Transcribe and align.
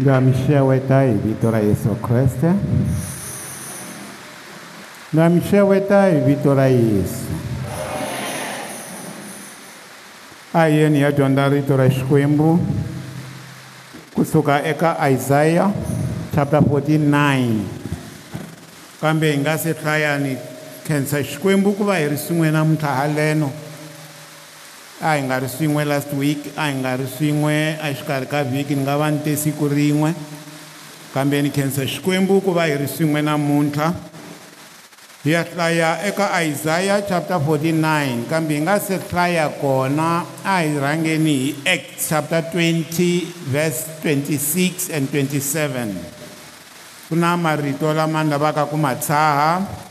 ndamshia 0.00 0.64
weta 0.64 1.04
ivito 1.06 1.56
Yesu 1.56 1.88
Kristo 2.02 2.54
ndamshia 5.12 5.64
weta 5.64 6.10
ivito 6.10 6.54
ra 6.54 6.66
Yesu 6.66 7.26
ayeni 10.54 11.00
dyondza 11.12 11.48
rito 11.48 11.76
ra 11.76 11.88
xikwembu 11.90 12.58
kusuka 14.14 14.64
eka 14.64 15.10
isaya 15.10 15.70
chapter 16.34 16.60
49 16.60 17.50
kambe 19.00 19.32
hi 19.32 19.38
nga 19.38 19.58
se 19.58 19.72
hlayani 19.72 20.36
khensa 20.86 21.22
xikwembu 21.22 21.72
ku 21.72 21.84
va 21.84 21.98
hi 21.98 22.08
ri 22.08 22.16
swin'we 22.18 22.50
na 22.50 22.64
muntlhahaleno 22.64 23.50
a 24.98 25.06
hi 25.14 25.22
nga 25.30 25.38
ri 25.38 25.46
swin'we 25.46 25.84
last 25.86 26.10
week 26.18 26.50
a 26.58 26.66
hi 26.66 26.74
nga 26.82 26.98
ri 26.98 27.06
swin'we 27.06 27.78
a 27.78 27.94
xikarhi 27.94 28.26
ka 28.26 28.42
vhiki 28.42 28.74
ni 28.74 28.82
nga 28.82 28.98
va 28.98 29.06
ni 29.14 29.22
te 29.22 29.38
siku 29.38 29.70
rin'we 29.70 30.10
kambe 31.14 31.38
ni 31.38 31.50
khensa 31.54 31.86
xikwembu 31.86 32.42
ku 32.42 32.50
va 32.50 32.66
hi 32.66 32.74
ri 32.74 32.90
swin'we 32.90 33.22
namuntlha 33.22 33.94
hi 35.22 35.30
ya 35.38 35.42
hlaya 35.46 36.02
eka 36.02 36.26
isaya 36.42 36.98
chapter 37.06 37.38
49 37.38 38.26
kambe 38.26 38.58
hi 38.58 38.62
nga 38.66 38.78
se 38.82 38.98
hlaya 38.98 39.54
kona 39.62 40.26
a 40.42 40.66
hi 40.66 40.74
rhangeni 40.74 41.34
hi 41.54 41.78
act 41.78 42.02
chapter 42.02 42.42
20 42.50 43.54
verse 43.54 43.86
26 44.02 44.90
and 44.98 45.06
27 45.14 45.94
ku 47.06 47.14
na 47.14 47.38
marito 47.38 47.86
lama 47.94 48.26
ni 48.26 48.34
lavaka 48.34 48.66
ku 48.66 48.74
ma 48.74 48.98
tshaha 48.98 49.86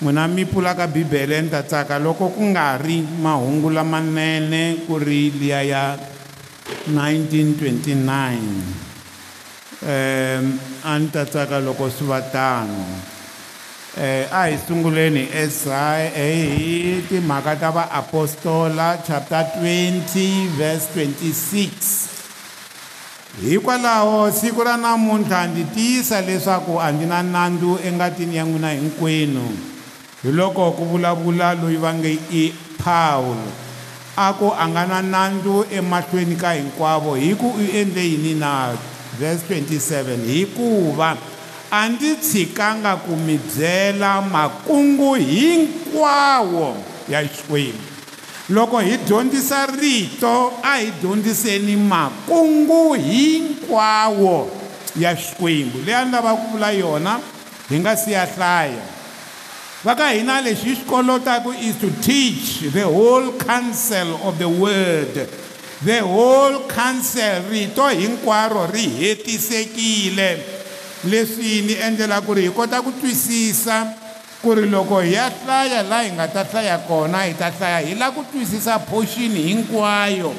n'wina 0.00 0.26
mi 0.30 0.44
pfulaka 0.46 0.86
bibele 0.86 1.42
ni 1.42 1.48
ta 1.50 1.62
tsaka 1.66 1.98
loko 1.98 2.30
ku 2.30 2.44
nga 2.54 2.76
ri 2.78 3.02
mahungu 3.02 3.66
lamanene 3.70 4.86
ku 4.86 4.94
ri 4.96 5.34
liya 5.34 5.60
ya 5.66 5.84
1929 6.94 7.98
um 7.98 8.06
a 10.86 10.92
ni 11.02 11.08
ta 11.10 11.26
tsaka 11.26 11.58
loko 11.58 11.90
swi 11.90 12.06
va 12.06 12.20
tano 12.30 12.78
um 12.78 14.30
a 14.30 14.46
hi 14.46 14.54
sunguleni 14.66 15.26
esay 15.34 16.14
e 16.14 16.26
hi 16.30 17.02
timhaka 17.10 17.58
ta 17.58 17.68
vaapostola 17.74 19.02
chapter 19.02 19.42
20 19.58 20.14
verse 20.54 20.94
26 20.94 23.50
hikwalaho 23.50 24.30
siku 24.30 24.62
ra 24.62 24.76
namuntlha 24.78 25.46
ndzi 25.50 25.64
tiyisa 25.74 26.16
leswaku 26.28 26.72
a 26.78 26.86
ndzi 26.94 27.06
na 27.10 27.18
nandzu 27.22 27.72
engatini 27.88 28.36
ya 28.38 28.44
n'wina 28.46 28.70
hinkwenu 28.78 29.46
hi 30.18 30.32
loko 30.34 30.74
ku 30.74 30.82
vulavula 30.90 31.54
loyi 31.54 31.76
va 31.84 31.94
nge 31.94 32.10
i 32.42 32.44
Pawulo 32.82 33.50
a 34.18 34.26
ku 34.38 34.48
a 34.62 34.64
nga 34.66 34.82
na 34.90 34.98
nandzu 35.14 35.52
emahlweni 35.78 36.34
ka 36.34 36.50
hinkwavo 36.58 37.14
hi 37.14 37.30
ku 37.38 37.54
u 37.54 37.62
endle 37.80 38.02
yini 38.02 38.32
na 38.34 38.74
verse 39.14 39.44
27 39.46 40.18
hikuva 40.26 41.14
a 41.70 41.80
ndzi 41.88 42.10
tshikanga 42.26 42.96
ku 43.06 43.14
mi 43.26 43.38
byela 43.38 44.18
makungu 44.34 45.14
hinkwawo 45.14 46.74
ya 47.06 47.22
xikwembu 47.22 47.86
loko 48.50 48.82
hi 48.82 48.98
dyondzisa 49.06 49.70
rito 49.78 50.34
a 50.66 50.82
hi 50.82 50.90
dyondziseni 50.98 51.76
makungu 51.78 52.98
hinkwawo 53.06 54.50
ya 54.98 55.14
xikwembu 55.14 55.78
leyi 55.86 55.94
a 55.94 56.02
ni 56.04 56.10
lava 56.12 56.34
ku 56.34 56.44
vula 56.58 56.70
yona 56.74 57.12
hi 57.70 57.76
nga 57.78 57.94
siya 57.94 58.26
hlaya 58.34 58.97
va 59.84 59.94
ka 59.94 60.08
hina 60.10 60.40
lexi 60.42 60.64
hi 60.66 60.74
swi 60.74 60.86
kolotaka 60.90 61.52
is 61.62 61.76
to 61.78 61.88
teach 62.02 62.60
the 62.74 62.82
whole 62.82 63.30
counsel 63.38 64.16
of 64.26 64.34
the 64.38 64.48
word 64.48 65.14
the 65.86 65.98
whole 66.02 66.66
counsel 66.66 67.42
rito 67.50 67.86
hinkwaro 67.86 68.66
ri 68.74 68.82
hetisekile 68.88 70.40
leswi 71.04 71.62
ni 71.62 71.72
endlela 71.86 72.18
ku 72.26 72.34
ri 72.34 72.42
hi 72.50 72.50
kota 72.50 72.82
ku 72.82 72.90
twisisa 72.98 73.86
ku 74.42 74.54
ri 74.58 74.66
loko 74.66 74.98
hi 74.98 75.12
ya 75.14 75.30
hlaya 75.30 75.82
laha 75.86 76.02
hi 76.02 76.10
nga 76.18 76.26
ta 76.26 76.42
hlaya 76.42 76.78
kona 76.90 77.18
hi 77.30 77.38
ta 77.38 77.50
hlaya 77.54 77.78
hi 77.86 77.94
lava 77.94 78.18
ku 78.18 78.24
twisisa 78.34 78.78
portion 78.82 79.30
hinkwayo 79.30 80.34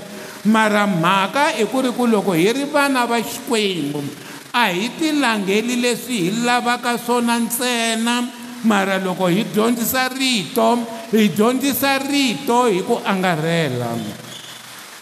mara 0.51 0.83
mhaka 0.87 1.55
i 1.55 1.63
ku 1.63 1.81
ri 1.87 1.95
ku 1.95 2.07
loko 2.11 2.35
hi 2.35 2.51
ri 2.59 2.65
vana 2.75 3.07
va 3.07 3.23
xikwembu 3.23 4.03
a 4.51 4.67
hi 4.67 4.89
tilangeli 4.99 5.79
leswi 5.79 6.27
hi 6.27 6.43
lavaka 6.43 6.99
swona 6.99 7.39
ntsena 7.39 8.35
mara 8.63 8.97
loko 8.97 9.27
hi 9.31 9.43
dyondzisa 9.53 10.07
rito 10.11 10.79
hi 11.11 11.29
dyondzisa 11.31 11.99
rito 12.03 12.67
hi 12.67 12.83
ku 12.83 12.99
angarhela 13.07 13.95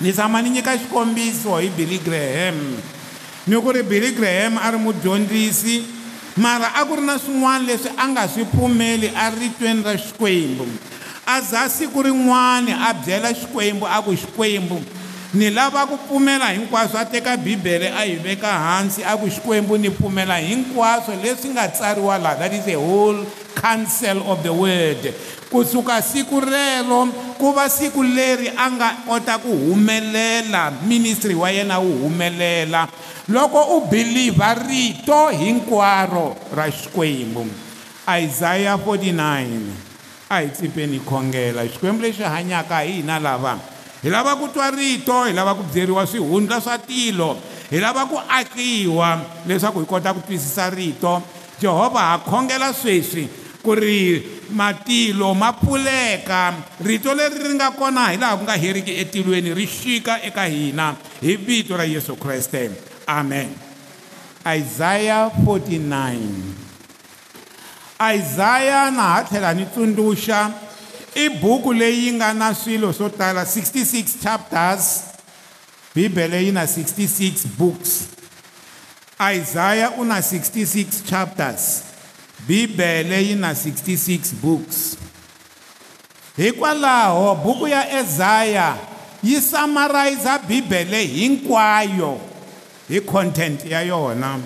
ni 0.02 0.14
tshama 0.14 0.42
ni 0.46 0.50
nyika 0.50 0.78
xikombiso 0.78 1.58
hi 1.58 1.74
billy 1.74 1.98
graham 1.98 2.78
ni 3.50 3.56
ku 3.58 3.70
ri 3.74 3.82
billy 3.82 4.14
graham 4.14 4.62
a 4.62 4.70
ri 4.70 4.78
mudyondzisi 4.78 5.82
mara 6.38 6.70
a 6.78 6.86
ku 6.86 7.02
ri 7.02 7.04
na 7.06 7.18
swin'wana 7.18 7.66
leswi 7.66 7.90
a 7.98 8.06
nga 8.14 8.30
swi 8.30 8.46
pfumeli 8.46 9.10
a 9.16 9.30
ritweni 9.34 9.82
ra 9.82 9.98
xikwembu 9.98 10.70
a 11.28 11.42
za 11.42 11.66
siku 11.66 12.06
rin'wana 12.06 12.94
a 12.94 12.94
byela 12.94 13.34
xikwembu 13.34 13.90
a 13.90 13.98
ku 14.06 14.14
xikwembu 14.14 14.78
ni 15.34 15.50
lava 15.50 15.90
ku 15.90 15.98
pfumela 15.98 16.54
hinkwaswo 16.54 16.96
a 16.98 17.04
teka 17.06 17.34
bibele 17.38 17.90
a 17.90 18.06
yi 18.06 18.22
veka 18.22 18.48
hansi 18.54 19.02
a 19.02 19.18
ku 19.18 19.26
xikwembu 19.26 19.82
ni 19.82 19.90
pfumela 19.90 20.38
hinkwaswo 20.38 21.18
leswi 21.26 21.50
nga 21.58 21.68
tsariwa 21.68 22.22
laha 22.22 22.38
that 22.46 22.54
is 22.54 22.64
the 22.66 22.78
whole 22.78 23.26
council 23.58 24.22
of 24.30 24.46
the 24.46 24.54
word 24.54 25.02
kusuka 25.50 25.98
siku 26.06 26.38
rero 26.44 27.10
ku 27.42 27.54
va 27.56 27.66
siku 27.72 28.04
leri 28.06 28.52
a 28.54 28.68
nga 28.78 28.90
kota 29.08 29.40
ku 29.42 29.50
humelela 29.50 30.70
ministry 30.86 31.34
wa 31.34 31.48
yena 31.50 31.80
wu 31.82 32.06
humelela 32.06 32.86
loko 33.34 33.80
u 33.82 33.88
believer 33.90 34.60
rito 34.68 35.32
hinkwaro 35.34 36.36
ra 36.54 36.68
xikwembu 36.70 37.48
isaya 38.22 38.76
49 38.80 40.30
a 40.30 40.38
hi 40.44 40.48
tsipeni 40.54 41.00
khongela 41.02 41.64
xikwembu 41.66 42.04
lexi 42.06 42.24
hanyaka 42.28 42.84
hina 42.86 43.18
lava 43.20 43.56
hi 44.04 44.10
lava 44.14 44.36
ku 44.38 44.52
twa 44.54 44.70
rito 44.70 45.24
hi 45.26 45.32
lava 45.34 45.56
ku 45.56 45.64
byeriwa 45.66 46.04
swihundla 46.06 46.60
swa 46.62 46.76
tilo 46.84 47.40
hi 47.72 47.80
lava 47.80 48.04
ku 48.06 48.20
akiwa 48.20 49.42
leswaku 49.48 49.80
hi 49.88 49.88
kota 49.88 50.12
ku 50.12 50.20
twisisa 50.28 50.68
rito 50.76 51.24
jehovha 51.64 52.14
ha 52.14 52.16
khongela 52.20 52.76
sweswi 52.76 53.47
ku 53.68 53.76
ri 53.76 54.24
matilo 54.56 55.36
ma 55.36 55.52
pfuleka 55.52 56.56
rito 56.88 57.12
leri 57.12 57.44
ri 57.52 57.60
nga 57.60 57.76
kona 57.76 58.16
hi 58.16 58.16
laha 58.18 58.40
ku 58.40 58.48
nga 58.48 58.56
heriki 58.56 58.96
etilweni 59.04 59.52
ri 59.54 59.68
xika 59.68 60.22
eka 60.24 60.46
hina 60.48 60.96
hi 61.22 61.36
vito 61.36 61.76
ra 61.76 61.84
yesu 61.84 62.16
kreste 62.16 62.72
amen 63.08 63.52
isaya 64.56 65.28
49 65.44 65.84
isaya 68.16 68.88
na 68.96 69.04
ha 69.20 69.28
tlhela 69.28 69.52
ni 69.54 69.66
tsundzuxa 69.68 70.40
i 71.14 71.28
buku 71.42 71.74
leyi 71.76 72.12
nga 72.16 72.32
na 72.34 72.54
swilo 72.56 72.94
swo 72.96 73.10
tala 73.12 73.44
66 73.44 74.24
chapters 74.24 75.04
bibele 75.94 76.40
yi 76.46 76.52
na 76.56 76.64
66 76.64 77.48
books 77.60 78.08
isaya 79.36 79.92
u 80.00 80.06
na 80.08 80.24
66 80.24 81.04
chapters 81.04 81.87
bibele 82.48 83.20
yi 83.28 83.36
na 83.36 83.54
66 83.54 84.20
books 84.44 84.98
hikwalaho 86.38 87.36
buku 87.36 87.68
ya 87.68 88.00
ezaya 88.00 88.76
yi 89.24 89.42
samarayiza 89.42 90.40
bibele 90.40 91.06
hinkwayo 91.06 92.18
hi 92.88 93.02
content 93.02 93.66
ya 93.66 93.82
yona 93.82 94.40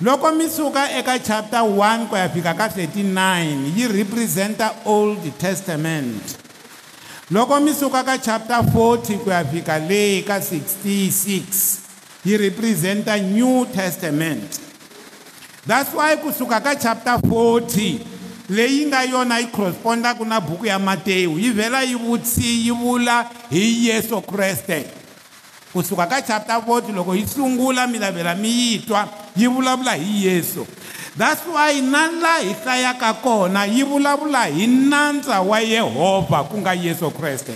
loko 0.00 0.32
mi 0.32 0.48
suka 0.50 0.90
eka 0.98 1.18
chapter 1.18 1.60
1 1.60 2.06
ku 2.08 2.16
ya 2.16 2.28
fika 2.28 2.54
ka 2.54 2.68
39 2.68 3.72
yi 3.76 3.88
represent-a 3.88 4.74
old 4.84 5.22
testament 5.38 6.22
loko 7.30 7.60
mi 7.60 7.72
suka 7.74 8.04
ka 8.04 8.18
chapter 8.18 8.58
40 8.60 9.18
ku 9.24 9.30
ya 9.30 9.44
fika 9.44 9.78
leyi 9.78 10.22
ka 10.22 10.36
66 10.40 11.40
yi 12.24 12.36
represent-a 12.36 13.16
new 13.20 13.64
testament 13.72 14.60
that's 15.66 15.92
why 15.94 16.16
kusuka 16.16 16.58
ka 16.60 16.74
chapter 16.74 17.14
40 17.30 18.00
leyi 18.50 18.86
nga 18.90 19.02
yona 19.06 19.38
yi 19.38 19.46
correspondaku 19.46 20.24
na 20.26 20.40
buku 20.40 20.66
ya 20.66 20.78
matewu 20.78 21.38
yi 21.38 21.50
vhela 21.50 21.82
yi 21.82 21.94
vutsi 21.94 22.64
yi 22.66 22.70
vula 22.70 23.30
hi 23.50 23.86
yesu 23.88 24.20
kreste 24.20 24.84
kusuka 25.72 26.06
ka 26.06 26.22
chapter 26.22 26.54
40 26.58 26.90
loko 26.94 27.14
yi 27.14 27.26
sungula 27.26 27.86
milavhela 27.86 28.34
mi 28.34 28.48
yi 28.50 28.78
twa 28.78 29.08
yi 29.36 29.46
vulavula 29.46 29.94
hi 29.94 30.26
yesu 30.26 30.66
that's 31.16 31.46
why 31.46 31.78
na 31.80 32.10
laha 32.10 32.40
hi 32.42 32.54
hlayaka 32.64 33.14
kona 33.22 33.64
yi 33.66 33.82
vulavula 33.84 34.44
hi 34.44 34.66
nantswa 34.66 35.40
wa 35.40 35.60
yehovha 35.60 36.42
ku 36.44 36.58
nga 36.58 36.74
yesu 36.74 37.10
kreste 37.10 37.54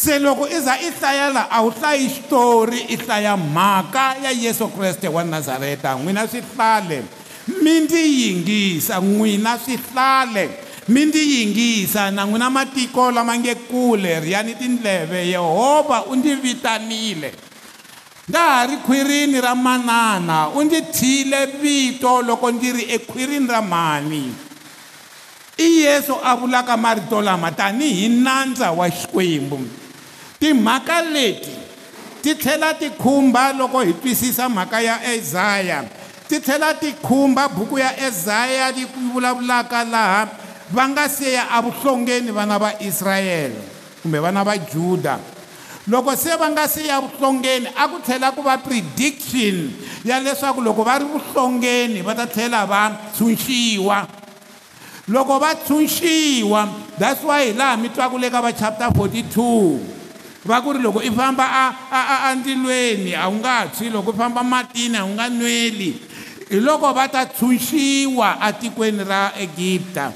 se 0.00 0.18
loko 0.18 0.46
i 0.48 0.54
e 0.56 0.60
za 0.60 0.76
i 0.82 0.86
e 0.88 0.90
hlayela 0.98 1.42
a 1.50 1.58
wu 1.62 1.70
hlayi 1.78 2.06
xitori 2.14 2.78
i 2.88 2.94
e 2.94 2.96
hlaya 2.96 3.36
mhaka 3.36 4.14
ya 4.24 4.30
yesu 4.30 4.68
kreste 4.76 5.08
wa 5.08 5.22
nazareta 5.24 5.90
n'wina 6.00 6.22
swihlale 6.30 6.98
mi 7.62 7.74
ndzi 7.80 8.02
yingisa 8.22 8.94
n'wina 9.00 9.52
swihlale 9.64 10.44
mi 10.88 11.02
ndzi 11.06 11.22
yingisa 11.32 12.10
na 12.10 12.22
n'wina 12.24 12.48
matiko 12.50 13.10
lama 13.10 13.34
nge 13.38 13.54
kule 13.68 14.20
riyani 14.20 14.54
tindleve 14.54 15.20
yehovha 15.32 16.04
u 16.04 16.16
ndzi 16.16 16.34
vitanile 16.34 17.28
ndza 18.28 18.40
ha 18.52 18.66
ri 18.66 18.76
khwirini 18.76 19.40
ra 19.40 19.54
manana 19.54 20.48
u 20.48 20.64
ndzi 20.64 20.80
thyile 20.96 21.46
vito 21.60 22.22
loko 22.22 22.46
ndzi 22.52 22.72
ri 22.72 22.82
ekhwirini 22.96 23.48
ra 23.48 23.62
mhani 23.62 24.34
i 25.58 25.66
yesu 25.84 26.16
a 26.24 26.36
vulaka 26.36 26.76
marito 26.76 27.20
lama 27.22 27.52
tanihi 27.52 28.08
nandza 28.08 28.70
wa 28.72 28.88
xikwembu 28.90 29.60
timhaka 30.40 31.02
leti 31.12 31.50
ti 32.22 32.34
tlhela 32.34 32.72
ti 32.74 32.90
khumba 32.90 33.52
loko 33.52 33.80
hi 33.84 33.92
twisisa 33.92 34.48
mhaka 34.48 34.80
ya 34.80 34.96
Isaiah 35.14 35.84
ti 36.28 36.40
tlhela 36.40 36.74
ti 36.74 36.92
khumba 37.02 37.48
buku 37.48 37.78
ya 37.78 37.92
Isaiah 38.08 38.72
li 38.72 38.84
vulavulaka 39.12 39.84
laha 39.84 40.22
va 40.74 40.88
nga 40.88 41.08
se 41.08 41.32
ya 41.32 41.44
avuhlongeni 41.52 42.30
vana 42.32 42.58
va 42.58 42.70
Israyele 42.80 43.54
kumbe 44.02 44.18
vana 44.20 44.44
va 44.44 44.56
Juda 44.58 45.20
loko 45.88 46.16
se 46.16 46.32
va 46.40 46.48
nga 46.50 46.64
se 46.68 46.86
ya 46.88 47.00
vuhlongeni 47.00 47.66
a 47.76 47.88
ku 47.88 47.98
tlhela 48.00 48.32
ku 48.32 48.40
va 48.42 48.56
prediction 48.56 49.68
ya 50.08 50.18
leswaku 50.24 50.60
loko 50.64 50.82
va 50.82 50.96
ri 51.04 51.04
vuhlongeni 51.04 52.00
va 52.00 52.14
ta 52.16 52.26
tlhela 52.26 52.64
va 52.64 52.82
tshunxiwa 53.12 54.08
loko 55.08 55.36
va 55.38 55.52
tshunxiwa 55.54 56.68
that's 56.98 57.22
why 57.28 57.44
hi 57.44 57.52
laha 57.52 57.76
mi 57.76 57.88
twaku 57.92 58.16
le 58.18 58.30
ka 58.32 58.40
va 58.40 58.52
chapter 58.56 58.88
42 58.88 59.99
va 60.44 60.60
ku 60.64 60.72
ri 60.76 60.80
loko 60.80 61.00
i 61.04 61.10
famba 61.12 61.44
andzilweni 62.32 63.12
a 63.12 63.28
wu 63.28 63.36
nga 63.44 63.66
tshwi 63.68 63.90
loko 63.92 64.12
i 64.16 64.16
famba 64.16 64.40
matini 64.42 64.96
a 64.96 65.04
wu 65.04 65.12
nga 65.14 65.28
nweli 65.28 65.90
hi 66.50 66.58
loko 66.64 66.92
va 66.96 67.04
ta 67.12 67.26
tshunxiwa 67.28 68.40
atikweni 68.40 69.04
ra 69.04 69.32
egipta 69.36 70.12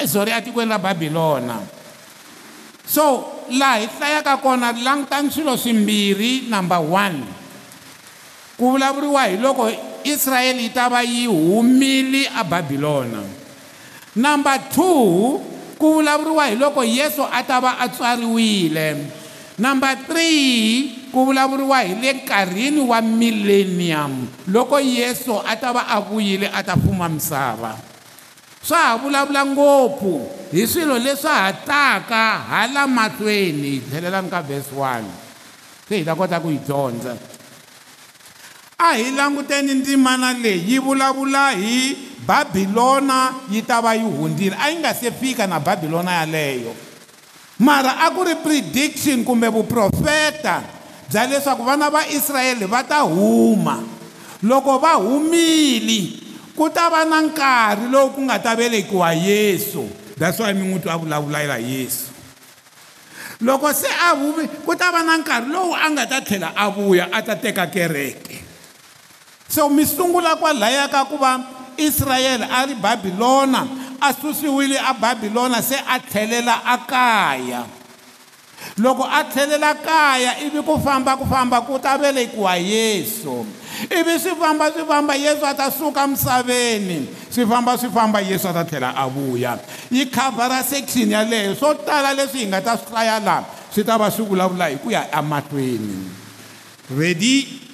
eh, 0.00 0.08
sorry 0.08 0.32
atikweni 0.32 0.70
ra 0.72 0.78
babilona 0.80 1.60
so 2.88 3.28
laha 3.52 3.76
hi 3.84 3.86
hlayaka 3.98 4.36
kona 4.40 4.72
langutani 4.72 5.28
swilo 5.30 5.56
swimbirhi 5.60 6.48
number 6.48 6.80
one 6.80 7.20
ku 8.56 8.72
vulavuriwa 8.72 9.24
hi 9.28 9.36
loko 9.36 9.68
israyele 10.08 10.62
yi 10.72 10.72
ta 10.72 10.88
va 10.88 11.02
yi 11.04 11.26
humile 11.28 12.24
ababilona 12.36 13.20
number 14.16 14.56
two 14.72 15.36
ku 15.78 15.92
vulavuriwa 16.00 16.46
hi 16.48 16.56
loko 16.56 16.80
yesu 16.84 17.20
a 17.30 17.44
ta 17.44 17.60
va 17.60 17.76
a 17.78 17.88
tswariwile 17.92 19.17
number 19.58 19.92
three 20.08 20.54
ku 21.10 21.26
vulavuriwa 21.28 21.82
hi 21.82 21.94
le 21.98 22.12
nkarhini 22.12 22.80
wa 22.80 22.98
millenium 23.02 24.26
loko 24.48 24.78
yesu 24.80 25.34
a 25.46 25.56
ta 25.58 25.72
va 25.74 25.86
a 25.90 25.98
vuyile 26.00 26.46
a 26.54 26.62
ta 26.62 26.78
fuma 26.78 27.08
misava 27.10 27.74
swa 28.62 28.78
ha 28.78 28.96
vulavula 28.96 29.42
ngopfu 29.46 30.30
hi 30.54 30.66
swilo 30.66 30.98
leswa 30.98 31.34
ha 31.34 31.52
taka 31.52 32.38
hala 32.50 32.86
mahlweni 32.86 33.70
hi 33.70 33.78
tlhelelani 33.80 34.30
ka 34.30 34.40
vhesi 34.42 34.74
one 34.78 35.10
se 35.88 35.94
hi 35.98 36.04
ta 36.06 36.14
kota 36.14 36.38
ku 36.40 36.48
yi 36.54 36.58
dyondza 36.66 37.16
a 38.78 38.88
hi 38.94 39.10
languteni 39.10 39.74
ndzimana 39.74 40.32
leyi 40.38 40.70
yi 40.72 40.78
vulavula 40.78 41.50
hi 41.50 41.96
babilona 42.26 43.34
yi 43.50 43.62
ta 43.62 43.80
va 43.82 43.94
yi 43.94 44.06
hundzile 44.06 44.54
a 44.56 44.70
yi 44.70 44.76
nga 44.78 44.94
se 44.94 45.10
fika 45.10 45.46
na 45.50 45.58
babilona 45.60 46.12
yaleyo 46.22 46.74
mara 47.58 47.98
akuri 48.06 48.38
prediction 48.40 49.26
kumbe 49.26 49.50
vuprofeta 49.50 50.62
bya 51.10 51.26
leswaku 51.26 51.62
vana 51.66 51.90
va 51.90 52.06
israyele 52.06 52.66
va 52.70 52.84
ta 52.86 53.00
huma 53.02 53.82
loko 54.42 54.78
va 54.78 54.94
humile 55.02 56.14
ku 56.54 56.70
ta 56.70 56.86
va 56.90 57.02
na 57.04 57.18
nkarhi 57.20 57.90
lowu 57.90 58.14
ku 58.14 58.20
nga 58.22 58.38
ta 58.38 58.54
velekiwa 58.54 59.12
yesu 59.14 59.90
daswiwa 60.16 60.54
min'witi 60.54 60.88
a 60.90 60.96
vulavulela 60.98 61.58
yesu 61.58 62.14
loko 63.42 63.72
se 63.74 63.90
a 63.90 64.14
humi 64.14 64.46
ku 64.64 64.72
ta 64.78 64.92
va 64.94 65.02
na 65.02 65.18
nkarhi 65.18 65.50
lowu 65.50 65.74
a 65.74 65.90
nga 65.90 66.06
ta 66.06 66.18
tlhela 66.22 66.52
a 66.54 66.70
vuya 66.70 67.08
a 67.10 67.22
ta 67.26 67.34
teka 67.34 67.66
kereke 67.66 68.38
so 69.50 69.66
mi 69.68 69.82
sungula 69.82 70.36
kwalaya 70.38 70.86
ka 70.88 71.10
ku 71.10 71.18
va 71.18 71.57
Israyele 71.78 72.42
a 72.44 72.66
ri 72.66 72.74
Babilona 72.74 73.62
a 74.02 74.10
susiwile 74.12 74.76
a 74.78 74.92
Babilona 74.94 75.62
se 75.62 75.76
a 75.78 75.98
tlhelela 76.02 76.60
a 76.66 76.76
kaya 76.82 77.64
loko 78.78 79.04
a 79.06 79.22
tlhelela 79.30 79.74
kaya 79.80 80.38
ivi 80.42 80.60
ku 80.66 80.76
famba 80.82 81.16
ku 81.16 81.24
famba 81.24 81.62
ku 81.62 81.78
ta 81.78 81.96
velekiwa 81.96 82.58
yesu 82.58 83.46
ivi 83.86 84.18
swi 84.18 84.34
famba 84.34 84.70
swi 84.74 84.82
famba 84.82 85.14
yesu 85.14 85.44
a 85.46 85.54
ta 85.54 85.70
suka 85.70 86.06
misaveni 86.06 87.06
swi 87.30 87.46
famba 87.46 87.78
swi 87.78 87.88
famba 87.94 88.18
yesu 88.22 88.48
a 88.50 88.52
ta 88.52 88.64
tlhela 88.66 88.92
a 88.94 89.06
vuya 89.08 89.56
yi 89.90 90.10
khavhara 90.10 90.62
section 90.62 91.10
yaleyo 91.10 91.54
swo 91.54 91.74
tala 91.86 92.14
leswi 92.14 92.38
hi 92.46 92.50
nga 92.50 92.60
ta 92.60 92.74
swi 92.76 92.90
hlaya 92.90 93.20
laha 93.22 93.46
swi 93.72 93.84
ta 93.86 93.96
va 93.98 94.10
swi 94.10 94.24
vulavula 94.26 94.66
hi 94.66 94.76
ku 94.82 94.90
ya 94.90 95.06
emahlweni 95.14 96.10
ready 96.98 97.66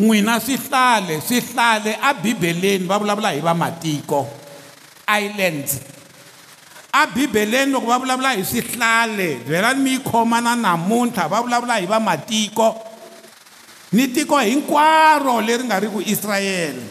n'wina 0.00 0.40
swi 0.40 0.56
hlale 0.56 1.20
swi 1.20 1.40
hlale 1.52 1.98
abibeleni 2.02 2.86
va 2.88 2.98
vulavula 2.98 3.32
hi 3.34 3.40
vamatiko 3.40 4.26
islands 5.08 5.76
abibeleni 6.92 7.72
loko 7.72 7.86
va 7.92 7.98
vulavula 7.98 8.32
hi 8.32 8.44
swi 8.44 8.60
hlale 8.72 9.28
byelani 9.48 9.80
mi 9.80 9.90
yi 9.94 9.98
khoma 9.98 10.40
na 10.40 10.54
namuntlha 10.56 11.28
va 11.28 11.42
vulavula 11.42 11.76
hi 11.80 11.86
vamatiko 11.86 12.68
ni 13.92 14.08
tiko 14.08 14.38
hinkwaro 14.40 15.40
leri 15.40 15.64
nga 15.64 15.78
ri 15.80 15.88
ku 15.88 16.00
israyele 16.00 16.82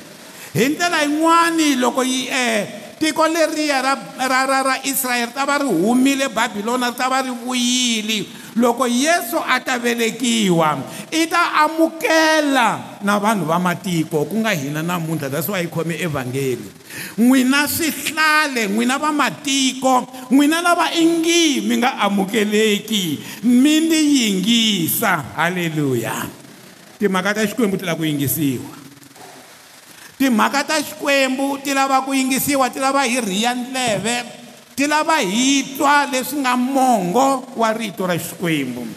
hi 0.53 0.69
ndlela 0.69 1.01
yin'wani 1.01 1.75
loko 1.75 2.03
yi 2.03 2.27
um 2.29 2.35
eh, 2.37 2.65
tiko 2.99 3.27
leriya 3.27 3.81
ra 3.81 3.93
ra 4.27 4.45
ra, 4.45 4.59
ra 4.63 4.75
israyele 4.83 5.31
ri 5.31 5.33
ta 5.33 5.45
va 5.45 5.57
ri 5.57 5.65
humile 5.67 6.27
babilona 6.29 6.89
ri 6.91 6.95
ta 6.97 7.09
va 7.09 7.19
ri 7.25 7.31
vuyile 7.43 8.19
loko 8.59 8.85
yesu 8.85 9.39
a 9.39 9.57
ta 9.63 9.79
velekiwa 9.79 10.83
i 11.11 11.25
ta 11.25 11.65
amukela 11.65 12.99
na 13.01 13.15
vanhu 13.19 13.47
va 13.47 13.57
matiko 13.59 14.27
ku 14.27 14.35
nga 14.43 14.51
hina 14.51 14.83
namuntlha 14.83 15.31
that's 15.31 15.47
why 15.47 15.63
yi 15.63 15.71
khome 15.71 15.95
evhangeli 15.95 16.67
n'wina 17.17 17.63
swihlale 17.71 18.67
n'wina 18.67 18.99
va 18.99 19.09
matiko 19.15 20.03
n'wina 20.29 20.59
lava 20.61 20.91
ingi 20.93 21.63
mi 21.63 21.79
nga 21.79 21.95
amukeleki 22.05 23.19
mi 23.47 23.79
ni 23.87 23.99
yingisa 24.19 25.23
halleluya 25.39 26.27
timhaka 26.99 27.33
ta 27.39 27.47
xikwembu 27.47 27.79
ti 27.79 27.87
lava 27.87 27.97
ku 27.97 28.03
yingisiwa 28.05 28.67
timhaka 30.19 30.59
ta 30.67 30.75
xikwembu 30.83 31.63
ti 31.63 31.71
lava 31.71 32.03
ku 32.03 32.11
yingisiwa 32.11 32.67
ti 32.67 32.77
lava 32.83 33.07
hi 33.07 33.17
riya 33.23 33.55
ndleve 33.55 34.38
ti 34.79 34.87
lava 34.87 35.19
hi 35.19 35.75
twa 35.75 36.07
leswi 36.07 36.39
nga 36.39 36.55
mongo 36.55 37.43
wa 37.59 37.67
rito 37.75 38.07
ra 38.07 38.15
xikwembu 38.15 38.87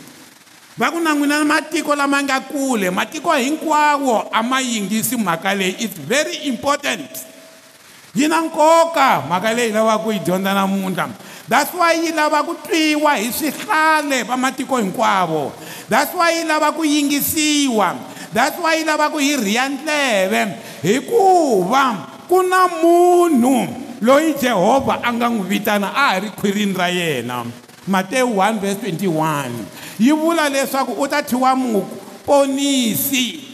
va 0.79 0.95
ku 0.95 1.03
na 1.03 1.11
n'wina 1.11 1.43
matiko 1.43 1.91
lama 1.99 2.23
nga 2.23 2.39
kule 2.47 2.87
matiko 2.95 3.35
hinkwawo 3.35 4.31
a 4.31 4.41
ma 4.47 4.63
yingisi 4.63 5.19
mhaka 5.19 5.59
leyi 5.59 5.83
its 5.83 5.99
very 5.99 6.47
important 6.47 7.11
yi 8.15 8.31
na 8.31 8.47
nkoka 8.47 9.27
mhaka 9.27 9.51
leyi 9.51 9.75
hi 9.75 9.75
lavaka 9.75 9.99
ku 10.07 10.15
yi 10.15 10.23
dyondza 10.23 10.55
namuntlha 10.55 11.11
that's 11.51 11.75
why 11.75 11.99
yi 11.99 12.15
lava 12.15 12.47
ku 12.47 12.55
twiwa 12.63 13.19
hi 13.19 13.35
swihlale 13.35 14.23
va 14.23 14.39
matiko 14.39 14.79
hinkwavo 14.79 15.51
that's 15.91 16.15
why 16.15 16.31
yi 16.31 16.43
lava 16.47 16.71
ku 16.79 16.87
yingisiwa 16.87 17.99
that's 18.31 18.55
why 18.63 18.79
yi 18.79 18.87
lava 18.87 19.11
ku 19.11 19.19
hi 19.19 19.35
riya 19.35 19.67
ndleve 19.67 20.47
hikuva 20.79 21.85
ku 22.31 22.39
na 22.47 22.71
munhu 22.71 23.83
loyi 24.03 24.35
Jehovha 24.41 25.01
anga 25.05 25.29
n'wi 25.31 25.47
vitana 25.49 25.87
a 25.95 25.95
ha 25.95 26.19
ri 26.19 26.29
khwirini 26.29 26.75
ra 26.77 26.89
yena 26.91 27.47
Matewu 27.87 28.37
1 28.43 28.59
verse 28.61 28.81
21 28.91 29.51
yi 29.99 30.11
vula 30.13 30.49
leswaku 30.51 30.93
u 31.03 31.07
ta 31.09 31.23
thiwa 31.23 31.55
muponisi 31.57 33.45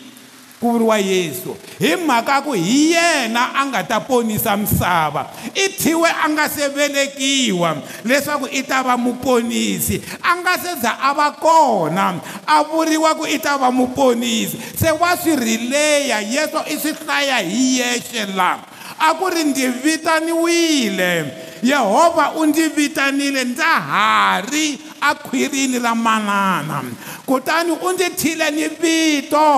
ku 0.60 0.70
vuriwa 0.72 0.98
Yesu 0.98 1.56
hi 1.78 1.96
mhaka 1.96 2.40
ku 2.42 2.52
hi 2.56 2.92
yena 2.92 3.42
a 3.60 3.66
nga 3.66 3.82
ta 3.84 4.00
ponisa 4.00 4.56
misava 4.56 5.28
i 5.54 5.68
thiwe 5.68 6.08
a 6.08 6.28
nga 6.30 6.48
se 6.48 6.68
velekiwa 6.68 7.76
leswaku 8.04 8.48
i 8.52 8.62
ta 8.62 8.82
va 8.82 8.96
muponisi 8.96 10.00
a 10.22 10.36
nga 10.40 10.56
se 10.58 10.74
za 10.80 10.96
a 11.00 11.12
va 11.14 11.30
kona 11.36 12.14
a 12.46 12.64
vuriwa 12.64 13.12
ku 13.20 13.26
i 13.28 13.36
ta 13.38 13.56
va 13.58 13.68
muponisi 13.70 14.56
se 14.80 14.90
wa 14.96 15.12
swi 15.16 15.36
rileya 15.36 16.20
yeso 16.20 16.64
i 16.72 16.76
swi 16.78 16.92
hlaya 17.04 17.38
hi 17.44 17.78
yexe 17.80 18.26
laha 18.36 18.67
a 18.98 19.14
ku 19.14 19.30
ri 19.30 19.42
ndzi 19.46 19.66
vitaniwile 19.70 21.12
yehovha 21.62 22.32
u 22.38 22.42
ndzi 22.50 22.64
vitanile 22.74 23.40
ndza 23.50 23.64
ha 23.90 24.42
ri 24.50 24.78
akhwirini 25.10 25.78
ra 25.78 25.94
manana 25.94 26.78
kutani 27.26 27.72
u 27.72 27.88
ndzi 27.94 28.08
thile 28.20 28.50
ni 28.50 28.66
vito 28.82 29.50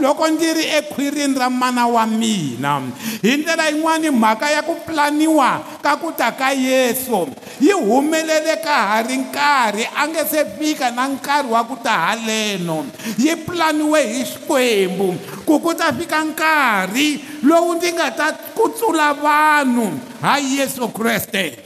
loko 0.00 0.28
ndzi 0.30 0.52
ri 0.54 0.64
ekhwirini 0.78 1.38
ra 1.38 1.50
mana 1.50 1.86
wa 1.86 2.06
mina 2.06 2.80
hi 3.22 3.36
ndlela 3.36 3.68
yin'wani 3.68 4.10
mhaka 4.10 4.50
ya 4.50 4.62
ku 4.62 4.74
pulaniwa 4.86 5.60
ka 5.82 5.96
ku 5.96 6.12
ta 6.18 6.32
ka 6.34 6.50
yesu 6.50 7.28
yi 7.60 7.72
humelele 7.72 8.56
ka 8.64 8.76
ha 8.88 9.02
ri 9.02 9.16
nkarhi 9.16 9.84
a 9.96 10.08
nge 10.08 10.24
se 10.30 10.44
fika 10.58 10.90
na 10.90 11.06
nkarhi 11.08 11.48
wa 11.50 11.62
ku 11.64 11.76
ta 11.82 11.94
haleno 11.98 12.86
yi 13.18 13.36
pulaniwe 13.36 14.02
hi 14.12 14.24
xikwembu 14.24 15.14
ku 15.46 15.58
ku 15.60 15.74
ta 15.74 15.92
fika 15.92 16.24
nkarhi 16.24 17.24
lowu 17.42 17.74
ndzi 17.74 17.92
nga 17.92 18.10
ta 18.10 18.26
ku 18.54 18.68
tsula 18.74 19.14
vanhu 19.14 19.92
ha 20.22 20.38
yesu 20.38 20.88
kreste 20.90 21.58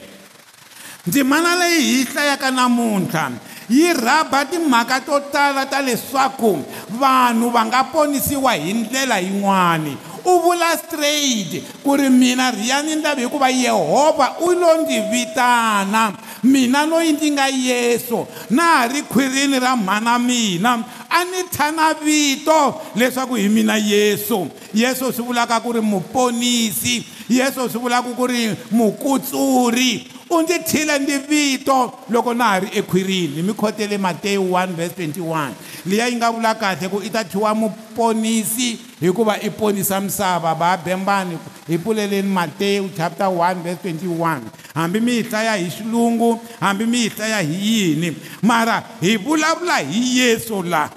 ndzimana 1.06 1.56
leyi 1.56 1.80
hi 1.82 1.99
hlayaka 2.04 2.50
namuntlha 2.50 3.30
yi 3.69 3.93
rhaba 3.93 4.45
timhaka 4.45 5.01
to 5.05 5.21
tala 5.33 5.67
ta 5.69 5.83
leswaku 5.85 6.65
vanhu 7.01 7.51
va 7.55 7.63
nga 7.67 7.81
ponisiwa 7.93 8.53
hi 8.55 8.73
ndlela 8.73 9.19
yin'wani 9.21 9.97
u 10.25 10.33
vula 10.43 10.77
straight 10.77 11.63
ku 11.85 11.97
ri 11.97 12.09
mina 12.11 12.51
riyani 12.51 12.97
ndlavi 12.97 13.23
hikuva 13.23 13.49
yehovha 13.51 14.35
u 14.41 14.49
lo 14.57 14.81
ndzi 14.83 15.01
vitana 15.13 16.13
mina 16.43 16.87
loyi 16.87 17.13
ndzi 17.13 17.31
nga 17.31 17.47
yesu 17.49 18.27
na 18.51 18.63
ha 18.63 18.87
ri 18.87 19.03
khwirini 19.03 19.59
ra 19.61 19.77
mhana 19.77 20.19
mina 20.19 20.85
a 21.11 21.25
ni 21.25 21.43
thana 21.43 21.95
vito 21.95 22.81
leswaku 22.97 23.35
hi 23.35 23.49
mina 23.49 23.77
yesu 23.77 24.49
yesu 24.75 25.13
swi 25.13 25.23
vulaka 25.25 25.61
ku 25.61 25.73
ri 25.73 25.81
muponisi 25.81 27.05
yesu 27.29 27.69
swi 27.71 27.79
vulaka 27.81 28.09
ku 28.17 28.27
ri 28.27 28.57
mukutsuri 28.73 30.18
u 30.30 30.42
ndzi 30.42 30.58
thyile 30.58 30.99
ndi 30.99 31.16
vito 31.18 31.92
loko 32.11 32.35
na 32.35 32.44
ha 32.44 32.58
ri 32.61 32.68
ekhwirini 32.73 33.35
hi 33.37 33.42
mikhotele 33.42 33.99
matewu 33.99 34.50
1 34.52 34.66
verse 34.66 35.06
21 35.06 35.49
liya 35.87 36.06
yi 36.06 36.16
nga 36.16 36.30
vula 36.30 36.54
kahle 36.54 36.88
ku 36.88 37.00
i 37.04 37.11
ta 37.11 37.25
thyiwa 37.25 37.54
muponisi 37.54 38.78
hikuva 39.00 39.40
i 39.40 39.50
ponisa 39.50 40.00
misava 40.00 40.54
va 40.54 40.76
bembani 40.76 41.38
hi 41.68 41.78
pfuleleni 41.78 42.28
matewu 42.28 42.88
chapter 42.97 43.26
1 43.26 43.54
verse 43.62 43.88
21 43.92 44.38
hambi 44.75 45.00
mi 45.00 45.12
yi 45.16 45.23
hlaya 45.23 45.54
hi 45.56 45.70
xilungu 45.70 46.40
hambi 46.61 46.87
mi 46.87 46.99
yi 46.99 47.08
hlaya 47.08 47.40
hi 47.40 47.56
yini 47.66 48.16
mara 48.42 48.82
hi 49.00 49.16
vulavula 49.16 49.76
hi 49.78 50.18
yesu 50.18 50.62
la 50.62 50.90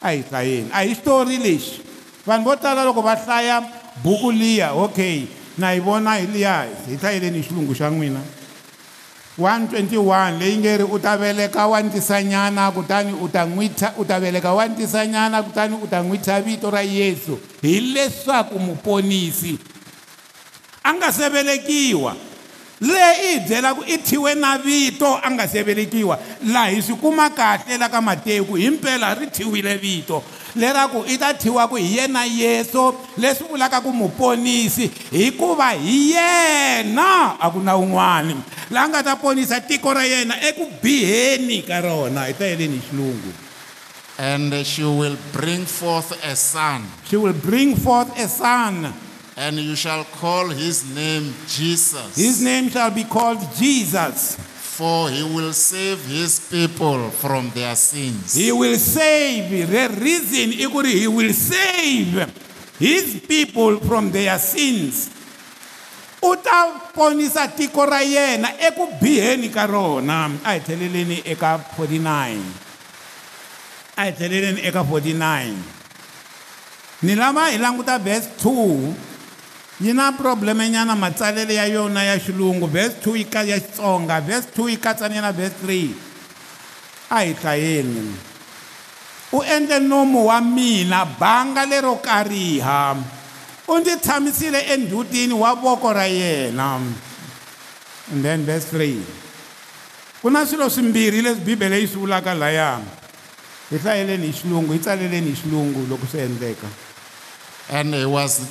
a 0.00 0.10
hi 0.10 0.24
hlayeni 0.30 0.70
a 0.72 0.80
hi 0.82 0.94
xitori 0.94 1.36
lexi 1.36 1.80
vanhu 2.26 2.44
vo 2.44 2.56
tala 2.56 2.84
loko 2.84 3.00
va 3.02 3.14
hlaya 3.14 3.62
buku 4.04 4.30
liya 4.32 4.72
okay 4.72 5.24
na 5.58 5.70
hi 5.74 5.80
vona 5.82 6.14
hi 6.22 6.26
liya 6.30 6.66
hi 6.88 6.96
hlayeleni 6.96 7.42
hi 7.42 7.46
xilungu 7.50 7.74
xa 7.74 7.90
n'wina 7.90 8.20
121 9.38 10.38
leyi 10.38 10.56
nge 10.58 10.72
ri 10.76 10.84
u 10.86 10.98
ta 10.98 11.16
veleka 11.18 11.66
wa 11.66 11.82
ntisanyana 11.82 12.70
kutani 12.70 13.12
u 13.12 13.28
ta 13.28 13.44
n'wi 13.46 13.68
tha 13.68 13.92
u 13.96 14.04
ta 14.04 14.18
veleka 14.20 14.54
wa 14.54 14.66
ntisanyana 14.68 15.42
kutani 15.42 15.78
u 15.82 15.86
ta 15.90 16.00
n'wi 16.02 16.18
tha 16.18 16.40
vito 16.40 16.70
ra 16.70 16.80
yesu 16.82 17.38
hileswaku 17.62 18.58
muponisi 18.58 19.58
a 20.82 20.94
nga 20.94 21.10
se 21.12 21.28
velekiwa 21.28 22.16
le 22.80 23.06
i 23.10 23.38
hi 23.38 23.40
byelaku 23.48 23.82
i 23.86 23.96
thyiwe 23.98 24.34
na 24.34 24.58
vito 24.58 25.18
a 25.22 25.30
nga 25.30 25.46
se 25.48 25.62
velekiwa 25.62 26.18
laha 26.46 26.70
hi 26.74 26.82
swi 26.82 26.94
kuma 26.94 27.30
kahle 27.30 27.78
la 27.78 27.88
ka 27.88 28.00
mateku 28.00 28.54
himpela 28.56 29.14
ri 29.14 29.26
thyiwile 29.26 29.74
vito 29.76 30.18
leraku 30.56 31.04
i 31.08 31.18
ta 31.18 31.34
thyiwaku 31.34 31.76
hi 31.76 31.96
yena 31.96 32.24
yesu 32.24 32.94
leswi 33.18 33.48
vulaka 33.48 33.80
ku 33.80 33.92
muponisi 33.92 34.90
hikuva 35.10 35.70
hi 35.70 36.12
yena 36.12 37.36
a 37.40 37.50
ku 37.50 37.60
na 37.60 37.74
wun'wani 37.76 38.34
laha 38.70 38.88
nga 38.88 39.02
ta 39.02 39.16
ponisa 39.16 39.60
tiko 39.60 39.92
ra 39.94 40.04
yena 40.04 40.34
eku 40.48 40.66
biheni 40.82 41.62
ka 41.62 41.80
rona 41.80 42.20
hi 42.24 42.32
ta 42.32 42.44
yeleni 42.44 42.76
hi 42.76 42.82
xilungu 42.90 43.30
and 44.18 44.66
she 44.66 44.82
will 44.84 45.16
bring 45.32 45.66
forth 45.66 46.12
a 46.24 46.36
son 46.36 46.82
she 47.10 47.16
will 47.16 47.32
bring 47.46 47.76
forth 47.76 48.08
a 48.18 48.28
son 48.28 48.92
and 49.36 49.58
you 49.60 49.76
shall 49.76 50.04
call 50.20 50.48
his 50.48 50.82
name 50.94 51.34
jesus 51.46 52.16
his 52.16 52.40
name 52.42 52.68
shall 52.70 52.90
be 52.90 53.04
called 53.04 53.38
jesus 53.56 54.36
for 54.78 55.10
he 55.10 55.24
will 55.26 55.50
save 55.52 55.98
his 56.06 56.38
people 56.38 57.10
from 57.18 57.50
their 57.50 57.74
sins 57.74 58.36
he 58.38 58.52
will 58.54 58.78
save 58.78 59.50
the 59.66 59.88
reason 59.98 60.52
i 60.54 60.62
kuri 60.70 60.92
he 61.02 61.08
will 61.10 61.32
save 61.34 62.14
his 62.78 63.18
people 63.26 63.74
from 63.82 64.12
their 64.14 64.38
sins 64.38 65.10
u 66.22 66.36
ta 66.38 66.90
ponisa 66.94 67.48
tiko 67.50 67.82
ra 67.86 67.98
yena 68.06 68.54
eku 68.70 68.86
biheni 69.02 69.48
ka 69.50 69.66
rona 69.66 70.30
a 70.46 70.52
hi 70.54 70.60
tlheleleni 70.62 71.22
eka 71.26 71.58
49 71.74 73.98
a 73.98 74.00
hi 74.06 74.12
tlheleleni 74.14 74.60
eka 74.62 74.82
49 74.86 75.54
ni 77.02 77.14
lava 77.18 77.48
hi 77.50 77.58
languta 77.58 77.98
verse 77.98 78.28
2 78.46 79.07
yi 79.80 79.92
na 79.94 80.10
problemenyana 80.12 80.94
matsalelo 80.98 81.52
ya 81.54 81.64
yona 81.70 82.02
ya 82.02 82.18
xilungu 82.18 82.66
vhesi 82.66 82.96
2 83.06 83.14
yika 83.16 83.42
ya 83.46 83.56
xitsonga 83.62 84.20
vhesi 84.20 84.48
2 84.58 84.68
yi 84.70 84.76
katsanile 84.76 85.20
na 85.22 85.30
vhesi 85.32 85.54
3 85.66 87.14
a 87.14 87.18
hi 87.22 87.32
hlayeni 87.34 88.02
u 89.32 89.38
endle 89.42 89.78
nomu 89.78 90.26
wa 90.26 90.40
mina 90.42 91.04
banga 91.06 91.62
lero 91.66 91.94
kariha 91.96 92.96
u 93.70 93.78
ndzi 93.78 93.96
tshamisile 93.96 94.60
endhutini 94.74 95.34
wa 95.34 95.54
voko 95.54 95.92
ra 95.92 96.06
yena 96.10 96.82
and 98.12 98.20
then 98.24 98.42
vhesi 98.44 98.74
3 98.74 100.20
ku 100.22 100.26
na 100.30 100.42
swilo 100.46 100.68
swimbirhi 100.70 101.22
leswi 101.22 101.44
bibele 101.54 101.78
yi 101.80 101.86
swi 101.86 102.00
vulaka 102.02 102.34
laya 102.34 102.82
hi 103.70 103.78
hlayeleni 103.78 104.26
hi 104.26 104.32
xilungu 104.32 104.72
hi 104.72 104.78
tsaleleni 104.82 105.30
hi 105.30 105.36
xilungu 105.42 105.86
loko 105.86 106.06
swi 106.10 106.20
endleka 106.26 106.66
and 107.70 107.94
he 107.94 108.04
was 108.04 108.42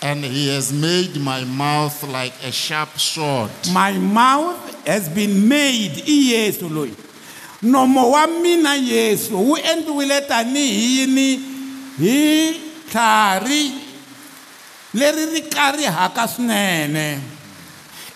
And 0.00 0.22
he 0.22 0.52
has 0.54 0.70
made 0.72 1.16
my 1.18 1.42
mouth 1.44 1.98
like 2.06 2.30
a 2.46 2.52
sharp 2.54 2.98
sword. 3.02 3.50
My 3.72 3.90
mouth 3.98 4.58
has 4.86 5.08
been 5.10 5.34
made 5.48 5.90
iyesu 6.06 6.70
loyi. 6.70 6.94
Nomo 7.62 8.12
wa 8.14 8.22
mina 8.30 8.78
Yesu 8.78 9.32
wu 9.34 9.56
endliwile 9.58 10.20
tanihi 10.22 10.98
yini 11.02 11.28
hi 11.98 12.54
tlhari 12.90 13.70
leri 14.94 15.26
ri 15.34 15.42
karihaka 15.50 16.28
swinene. 16.30 17.18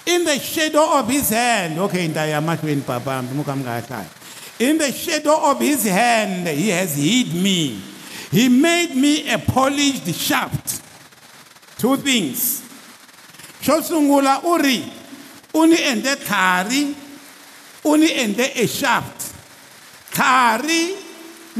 In 0.06 0.24
the 0.24 0.38
shadow 0.38 0.98
of 1.00 1.08
his 1.08 1.30
hand. 1.30 1.78
Okay, 1.78 2.06
nta 2.06 2.26
ya 2.30 2.40
mahlweni 2.40 2.82
papa 2.86 3.22
mi 3.22 3.34
muka 3.42 4.06
In 4.60 4.78
the 4.78 4.92
shadow 4.92 5.50
of 5.50 5.58
his 5.58 5.82
hand 5.82 6.46
he 6.46 6.68
has 6.68 6.94
hid 6.96 7.34
me. 7.34 7.80
He 8.30 8.48
made 8.48 8.94
me 8.94 9.28
a 9.30 9.36
polished 9.38 10.14
shaft. 10.14 10.81
two 11.82 11.96
things 12.06 12.40
xo 13.66 13.74
sungula 13.88 14.34
u 14.46 14.52
ri 14.64 14.78
u 15.58 15.66
ni 15.70 15.78
endle 15.90 16.12
tlhari 16.26 16.82
u 17.90 17.96
ni 18.00 18.08
endle 18.22 18.46
a 18.62 18.66
shaft 18.78 19.20
tlhari 20.14 20.82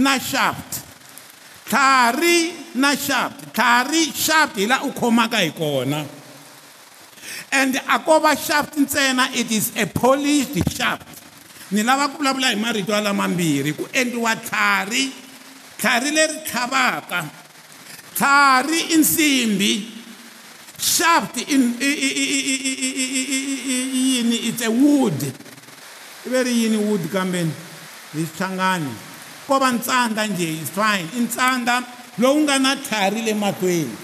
na 0.05 0.15
shaft 0.31 0.71
tlhari 1.71 2.39
na 2.83 2.91
shaft 3.07 3.39
tlhari 3.57 4.03
shaft 4.25 4.55
hi 4.63 4.67
laha 4.71 4.87
u 4.89 4.93
khomaka 4.99 5.39
hi 5.45 5.51
kona 5.61 6.01
and 7.59 7.73
a 7.83 7.97
ko 8.07 8.15
va 8.25 8.33
shaft 8.47 8.73
ntsena 8.83 9.25
it 9.41 9.49
is 9.59 9.67
a 9.83 9.87
polished 10.01 10.59
shaft 10.77 11.09
ni 11.75 11.81
lava 11.89 12.07
ku 12.15 12.23
vulavula 12.23 12.49
hi 12.55 12.61
marito 12.65 12.93
alamambirhi 13.01 13.73
ku 13.79 13.85
endliwa 14.01 14.33
tlhari 14.49 15.03
tlhari 15.81 16.09
leri 16.17 16.37
tlhavaka 16.49 17.19
tlhari 18.17 18.79
i 18.95 18.97
nsimbi 19.03 19.73
shaft 20.83 21.39
in 21.51 21.75
yini 21.75 21.79
it's 24.49 24.63
a 24.67 24.71
wood 24.71 25.17
ibe 26.27 26.45
ri 26.45 26.53
yini 26.63 26.77
wood 26.77 27.03
kambeni 27.13 27.51
hi 28.13 28.25
swihlangani 28.27 28.89
ko 29.47 29.59
va 29.59 29.73
ntsandza 29.73 30.27
njhe 30.27 30.49
is 30.63 30.71
fine 30.75 31.09
i 31.19 31.21
ntsandza 31.21 31.83
lowu 32.19 32.41
nga 32.43 32.59
na 32.59 32.77
tlhari 32.77 33.23
le 33.23 33.35
mahlweni 33.35 33.95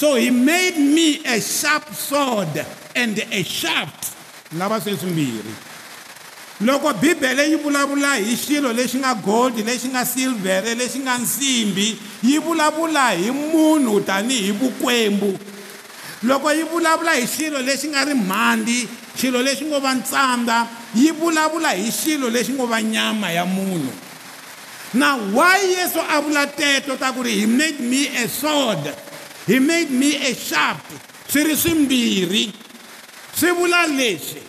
so 0.00 0.14
he 0.16 0.30
made 0.30 0.76
me 0.78 1.08
a 1.24 1.40
sharp 1.40 1.84
sword 2.08 2.66
and 2.94 3.18
a 3.32 3.42
shaft 3.44 4.04
lava 4.58 4.80
sweswimbirhi 4.80 5.54
loko 6.60 6.92
bibele 6.92 7.50
yi 7.50 7.56
vulavula 7.56 8.14
hi 8.16 8.36
xilo 8.36 8.72
lexi 8.72 8.98
nga 8.98 9.14
gold 9.14 9.56
lexi 9.66 9.88
nga 9.88 10.04
silvhere 10.06 10.74
lexi 10.74 10.98
nga 10.98 11.18
nsimbi 11.18 11.98
yi 12.22 12.38
vulavula 12.38 13.10
hi 13.10 13.30
munhu 13.30 14.00
tanihi 14.00 14.52
vukwembu 14.52 15.38
loko 16.26 16.52
yi 16.52 16.62
vulavula 16.64 17.12
hi 17.14 17.26
xilo 17.26 17.62
lexi 17.62 17.88
nga 17.88 18.04
ri 18.04 18.14
mhandi 18.14 18.88
xilo 19.18 19.42
lexi 19.42 19.64
ngo 19.64 19.78
va 19.80 19.90
ntsandza 19.94 20.66
yi 20.98 21.10
vulavula 21.20 21.70
hi 21.82 21.90
xilo 21.92 22.28
lexi 22.30 22.52
ngo 22.52 22.66
va 22.66 22.78
nyama 22.82 23.28
ya 23.30 23.44
munhu 23.44 23.92
na 24.94 25.08
why 25.34 25.58
yesu 25.76 26.00
a 26.00 26.16
vula 26.22 26.44
teto 26.46 26.96
ta 26.98 27.12
ku 27.14 27.22
ri 27.22 27.32
he 27.40 27.46
made 27.46 27.78
me 27.80 28.06
a 28.22 28.26
sword 28.28 28.82
he 29.46 29.58
made 29.60 29.90
me 29.90 30.10
a 30.30 30.34
sharp 30.34 30.82
swi 31.30 31.42
ri 31.46 31.54
swimbirhi 31.56 32.44
swi 33.38 33.50
vula 33.58 33.86
leswi 33.86 34.42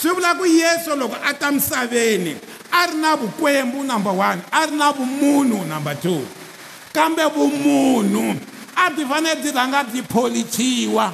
swi 0.00 0.10
vula 0.14 0.34
ku 0.36 0.44
yesu 0.44 0.92
loko 0.96 1.16
a 1.28 1.32
ta 1.34 1.50
misaveni 1.52 2.34
a 2.70 2.86
ri 2.86 2.96
na 3.00 3.16
vukwembu 3.16 3.80
number 3.82 4.12
one 4.12 4.42
a 4.52 4.66
ri 4.66 4.76
na 4.76 4.92
vumunhu 4.92 5.64
number 5.66 5.94
two 5.96 6.20
kambe 6.92 7.24
vumunhu 7.34 8.52
a 8.76 8.90
byi 8.90 9.04
fanele 9.08 9.42
byi 9.42 9.52
rhanga 9.52 9.84
byi 9.84 10.02
pholichiwa 10.02 11.12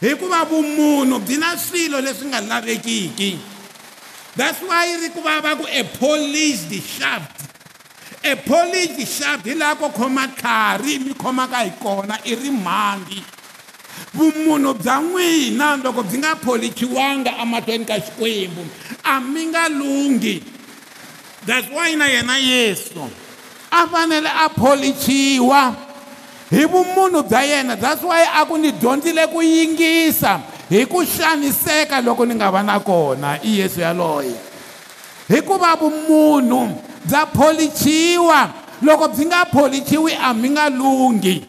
hikuva 0.00 0.44
vumunhu 0.44 1.18
byi 1.20 1.36
na 1.38 1.56
swilo 1.58 2.00
leswi 2.00 2.26
nga 2.28 2.40
lavekiki 2.40 3.38
that's 4.36 4.62
why 4.62 4.96
ri 5.02 5.08
ku 5.10 5.20
va 5.22 5.40
va 5.40 5.56
ku 5.56 5.66
a 5.68 5.84
polished 5.98 6.72
shaft 6.82 7.40
a 8.24 8.36
polished 8.36 9.08
shaft 9.08 9.44
hi 9.46 9.54
laha 9.54 9.74
ko 9.76 9.88
khoma 9.88 10.26
tlhari 10.36 10.98
mi 11.04 11.14
khomaka 11.14 11.64
hi 11.64 11.70
kona 11.80 12.18
i 12.24 12.34
ri 12.34 12.50
mhandzi 12.50 13.20
vumunhu 14.14 14.74
bya 14.80 14.96
n'wina 15.00 15.76
loko 15.82 16.02
byi 16.08 16.16
nga 16.18 16.32
pholichiwanga 16.44 17.30
emahlweni 17.42 17.84
ka 17.86 17.98
xikwembu 18.00 18.62
a 19.04 19.20
mi 19.20 19.46
nga 19.48 19.68
lunghi 19.68 20.42
that's 21.46 21.68
why 21.72 21.94
na 21.96 22.06
yena 22.06 22.36
yesu 22.38 23.00
a 23.72 23.80
fanele 23.86 24.28
a 24.28 24.48
pholichiwa 24.50 25.89
hi 26.50 26.64
vumunhu 26.66 27.22
bya 27.22 27.40
yena 27.42 27.76
that's 27.76 28.02
why 28.02 28.22
a 28.34 28.44
ku 28.46 28.56
ni 28.58 28.72
dyondzile 28.72 29.30
ku 29.32 29.38
yingisa 29.40 30.40
hi 30.68 30.84
ku 30.86 31.04
xaniseka 31.06 32.02
loko 32.04 32.26
ni 32.26 32.34
nga 32.34 32.50
va 32.50 32.62
na 32.62 32.80
kona 32.80 33.38
i 33.42 33.58
yesu 33.60 33.80
yaloye 33.80 34.34
hikuva 35.28 35.74
vumunhu 35.78 36.74
bya 37.06 37.26
pholichiwa 37.26 38.50
loko 38.82 39.08
byi 39.08 39.24
nga 39.30 39.44
pholichiwi 39.46 40.12
a 40.18 40.34
mi 40.34 40.48
nga 40.50 40.66
lunghi 40.70 41.46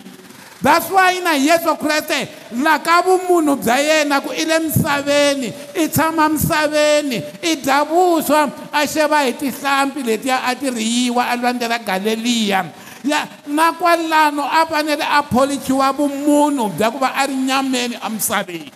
that's 0.61 0.91
why 0.93 1.17
na 1.19 1.31
yesu 1.33 1.73
kreste 1.81 2.29
la 2.61 2.77
ka 2.85 3.01
vumunhu 3.01 3.55
bya 3.57 3.77
yena 3.81 4.21
ku 4.21 4.29
i 4.31 4.45
le 4.45 4.59
misaveni 4.69 5.49
i 5.81 5.89
tshama 5.89 6.29
misaveni 6.29 7.17
i 7.41 7.55
dya 7.57 7.81
vuswa 7.89 8.45
a 8.71 8.85
xeva 8.85 9.21
hi 9.25 9.33
tihlampfi 9.33 10.03
letiya 10.05 10.45
a 10.45 10.53
ti 10.55 10.69
riyiwa 10.69 11.23
a 11.25 11.33
lwandlela 11.35 11.79
galeliya 11.81 12.69
nakwalano 13.03 14.43
a 14.45 14.65
fanele 14.65 15.01
a 15.01 15.23
pholichiwa 15.23 15.93
vumunhu 15.93 16.69
bya 16.77 16.91
ku 16.91 16.97
va 16.99 17.11
a 17.15 17.25
ri 17.27 17.35
nyameni 17.35 17.95
emisaveni 18.05 18.71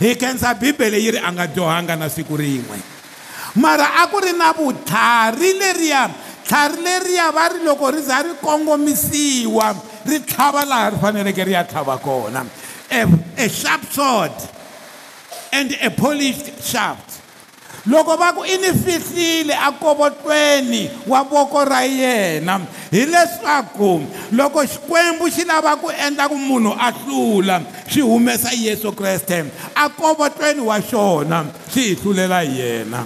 hi 0.00 0.14
khensa 0.16 0.54
bibele 0.54 1.00
yi 1.02 1.10
ri 1.10 1.18
a 1.18 1.32
nga 1.32 1.46
dyohanga 1.46 1.96
na 1.98 2.08
siku 2.08 2.36
rin'we 2.36 2.78
mara 3.56 3.86
a 4.02 4.06
ku 4.06 4.20
ri 4.22 4.32
na 4.32 4.52
vutlhari 4.52 5.58
leriya 5.58 6.08
tlhari 6.46 6.76
leriya 6.82 7.32
va 7.34 7.48
ri 7.50 7.64
loko 7.64 7.90
ri 7.90 8.02
za 8.02 8.22
ri 8.22 8.34
kongomisiwa 8.40 9.74
ri 10.06 10.20
tlhava 10.20 10.64
laha 10.64 10.90
ri 10.90 10.96
faneleke 11.02 11.44
ri 11.44 11.52
ya 11.52 11.64
tlhava 11.64 11.98
kona 11.98 12.46
a 12.46 12.46
e, 12.94 13.06
e 13.44 13.48
sharp 13.48 13.82
sword 13.92 14.32
and 15.52 15.74
a 15.82 15.90
polished 15.90 16.62
shaft 16.62 17.11
loko 17.86 18.14
va 18.16 18.30
ku 18.32 18.44
i 18.46 18.56
ni 18.62 18.70
fihlile 18.78 19.54
akobotweni 19.58 20.88
wa 21.08 21.22
voko 21.22 21.64
ra 21.64 21.80
yena 21.82 22.60
hileswaku 22.90 24.06
loko 24.32 24.62
xikwembu 24.66 25.26
xi 25.30 25.44
lava 25.44 25.76
ku 25.76 25.90
endla 26.06 26.28
ku 26.28 26.38
munhu 26.38 26.70
a 26.78 26.92
hlula 26.92 27.60
xi 27.90 28.00
humesa 28.00 28.52
yesu 28.54 28.92
kreste 28.94 29.44
akobotweni 29.74 30.60
wa 30.62 30.78
xona 30.82 31.42
xi 31.74 31.80
hi 31.82 31.94
hlulela 32.04 32.40
hi 32.46 32.60
yena 32.60 33.02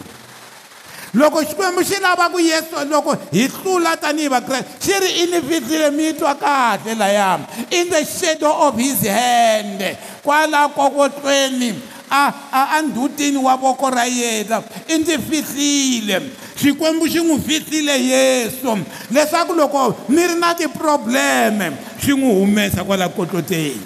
loko 1.15 1.41
xikwembu 1.45 1.81
xi 1.81 1.97
lava 2.03 2.29
ku 2.29 2.39
yesu 2.41 2.85
loko 2.91 3.17
hi 3.33 3.47
hlula 3.49 3.97
tanihi 3.97 4.29
vakreste 4.29 4.77
xi 4.81 5.01
ri 5.01 5.11
i 5.25 5.27
ni 5.27 5.41
fihlile 5.41 5.91
mi 5.91 6.13
twa 6.13 6.35
kahle 6.35 6.95
laya 6.95 7.41
in 7.71 7.89
the 7.89 8.05
shadow 8.05 8.69
of 8.69 8.77
his 8.77 9.01
hand 9.09 9.97
kwala 10.23 10.69
kokotweni 10.69 11.75
a 12.11 12.33
a 12.75 12.81
ndhutini 12.83 13.37
wa 13.37 13.57
voko 13.57 13.91
ra 13.91 14.05
yena 14.07 14.63
i 14.89 14.99
ndzi 14.99 15.19
fihlile 15.19 16.21
xikwembu 16.55 17.07
xi 17.09 17.21
n'wi 17.23 17.41
fihlile 17.41 18.07
yesu 18.07 18.79
leswaku 19.11 19.55
loko 19.55 19.95
mi 20.09 20.27
ri 20.27 20.35
na 20.39 20.55
tiprobuleme 20.55 21.71
xi 22.01 22.13
n'wi 22.15 22.31
humesa 22.35 22.85
kwala 22.85 23.09
kotloteni 23.09 23.81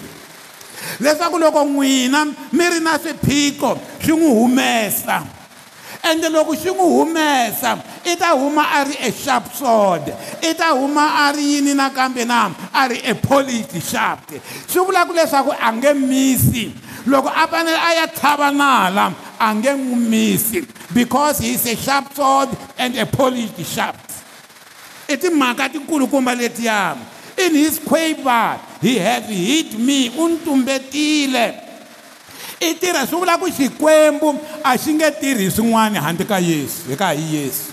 leswaku 1.01 1.39
loko 1.39 1.63
n'wina 1.65 2.25
mi 2.53 2.69
ri 2.69 2.79
na 2.79 2.99
swiphiqo 2.99 3.77
xi 3.99 4.11
n'wi 4.11 4.29
humesa 4.29 5.23
ende 6.11 6.29
loko 6.29 6.53
xi 6.55 6.69
n'wi 6.69 6.85
humesa 6.85 7.77
i 8.05 8.15
ta 8.17 8.33
huma 8.37 8.69
a 8.73 8.83
ri 8.83 8.95
e-sharp 9.01 9.49
sword 9.57 10.13
i 10.45 10.53
ta 10.55 10.73
huma 10.77 11.25
a 11.25 11.31
ri 11.33 11.43
yini 11.53 11.73
nakambe 11.73 12.23
na 12.25 12.51
a 12.73 12.85
ri 12.87 13.01
e-polity 13.03 13.79
shaft 13.81 14.37
swi 14.69 14.79
vulaka 14.85 15.13
leswaku 15.13 15.51
a 15.59 15.73
nge 15.73 15.93
misi 15.93 16.71
loko 17.07 17.29
a 17.33 17.47
fanele 17.47 17.77
a 17.77 17.93
ya 17.95 18.07
tlhava 18.07 18.51
nala 18.53 19.13
a 19.39 19.53
nge 19.55 19.71
n'wi 19.73 19.95
misi 19.95 20.65
because 20.93 21.39
he 21.39 21.53
is 21.53 21.65
a 21.65 21.75
sharp 21.75 22.13
sword 22.13 22.49
and 22.77 22.95
a 22.97 23.05
polished 23.05 23.57
shaft 23.65 24.23
i 25.09 25.17
timhaka 25.17 25.69
tinkulukumba 25.71 26.35
letiya 26.35 26.95
in 27.37 27.53
his 27.55 27.79
quaver 27.79 28.59
he 28.81 28.97
have 28.99 29.25
hit 29.25 29.73
me 29.79 30.07
u 30.09 30.27
n'wi 30.29 30.43
tumbetile 30.45 31.55
i 32.61 32.73
tirha 32.77 33.05
swi 33.07 33.17
vula 33.25 33.37
ku 33.39 33.49
xikwembu 33.49 34.37
a 34.63 34.77
xi 34.77 34.93
nge 34.93 35.11
tirhi 35.21 35.43
hi 35.49 35.51
swin'wana 35.51 36.01
handle 36.01 36.27
ka 36.27 36.37
yesu 36.37 36.91
eka 36.93 37.09
hi 37.17 37.25
yesu 37.35 37.71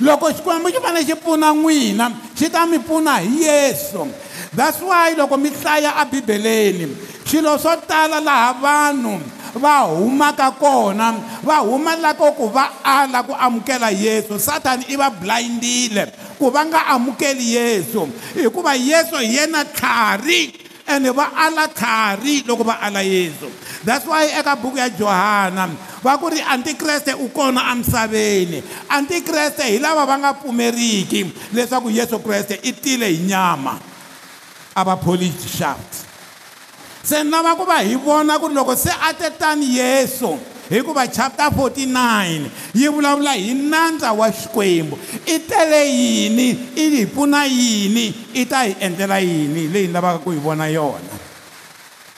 loko 0.00 0.26
xikwembu 0.30 0.70
xi 0.70 0.78
fanele 0.82 1.06
xi 1.06 1.14
pfuna 1.16 1.50
n'wina 1.52 2.10
xi 2.38 2.50
ta 2.50 2.66
mi 2.66 2.78
pfuna 2.78 3.18
hi 3.18 3.42
yesu 3.42 4.06
that's 4.54 4.80
why 4.80 5.12
loko 5.12 5.36
mi 5.36 5.50
hlaya 5.50 6.00
a 6.00 6.04
bibeleni 6.08 6.88
swilo 7.28 7.58
swo 7.58 7.76
tala 7.86 8.20
laha 8.20 8.52
vanhu 8.60 9.20
va 9.60 9.80
humaka 9.92 10.50
kona 10.50 11.12
va 11.44 11.56
huma 11.64 11.96
lako 11.96 12.32
ku 12.36 12.46
va 12.48 12.68
ala 12.84 13.22
ku 13.24 13.32
amukela 13.36 13.90
yesu 13.92 14.38
satani 14.40 14.84
i 14.92 14.96
va 14.96 15.10
blindile 15.12 16.08
ku 16.38 16.48
va 16.50 16.64
nga 16.64 16.86
amukeli 16.96 17.56
yesu 17.56 18.08
hikuva 18.36 18.72
yesu 18.76 19.16
hi 19.20 19.36
yena 19.36 19.64
tlhari 19.64 20.42
ene 20.88 21.10
va 21.12 21.28
ala 21.36 21.68
tlhari 21.68 22.44
loko 22.48 22.64
va 22.64 22.80
ala 22.80 23.00
yesu 23.04 23.50
that's 23.84 24.06
why 24.08 24.24
eka 24.36 24.54
buku 24.56 24.78
ya 24.80 24.88
johana 24.88 25.68
va 26.04 26.16
ku 26.18 26.28
ri 26.32 26.40
antikreste 26.44 27.12
u 27.14 27.28
kona 27.36 27.72
emisaveni 27.76 28.62
antikreste 28.88 29.64
hi 29.68 29.76
lava 29.78 30.06
va 30.08 30.16
nga 30.18 30.32
pfumeriki 30.40 31.24
leswaku 31.56 31.90
yesu 31.92 32.18
kreste 32.24 32.56
i 32.64 32.72
tile 32.72 33.08
hi 33.12 33.24
nyama 33.28 33.87
abapolishafts 34.76 36.04
se 37.02 37.24
ni 37.24 37.30
lava 37.30 37.54
ku 37.56 37.64
va 37.64 37.78
hi 37.82 37.94
vona 37.96 38.38
ku 38.38 38.48
ri 38.48 38.54
loko 38.54 38.74
se 38.76 38.90
a 38.90 39.12
tetani 39.14 39.76
yesu 39.78 40.38
hikuva 40.68 41.06
chapter 41.08 41.48
49 41.50 42.50
yi 42.74 42.88
vulavula 42.88 43.32
hi 43.32 43.54
nandza 43.54 44.12
wa 44.12 44.30
xikwembu 44.32 44.98
i 45.26 45.38
tele 45.38 45.84
yini 45.92 46.48
i 46.76 46.88
hi 46.96 47.06
pfuna 47.06 47.44
yini 47.46 48.06
i 48.34 48.44
ta 48.46 48.62
hi 48.64 48.74
endlela 48.80 49.18
yini 49.18 49.68
leyi 49.68 49.86
ni 49.86 49.92
lavaka 49.92 50.18
ku 50.18 50.30
hi 50.30 50.38
vona 50.38 50.66
yona 50.68 51.08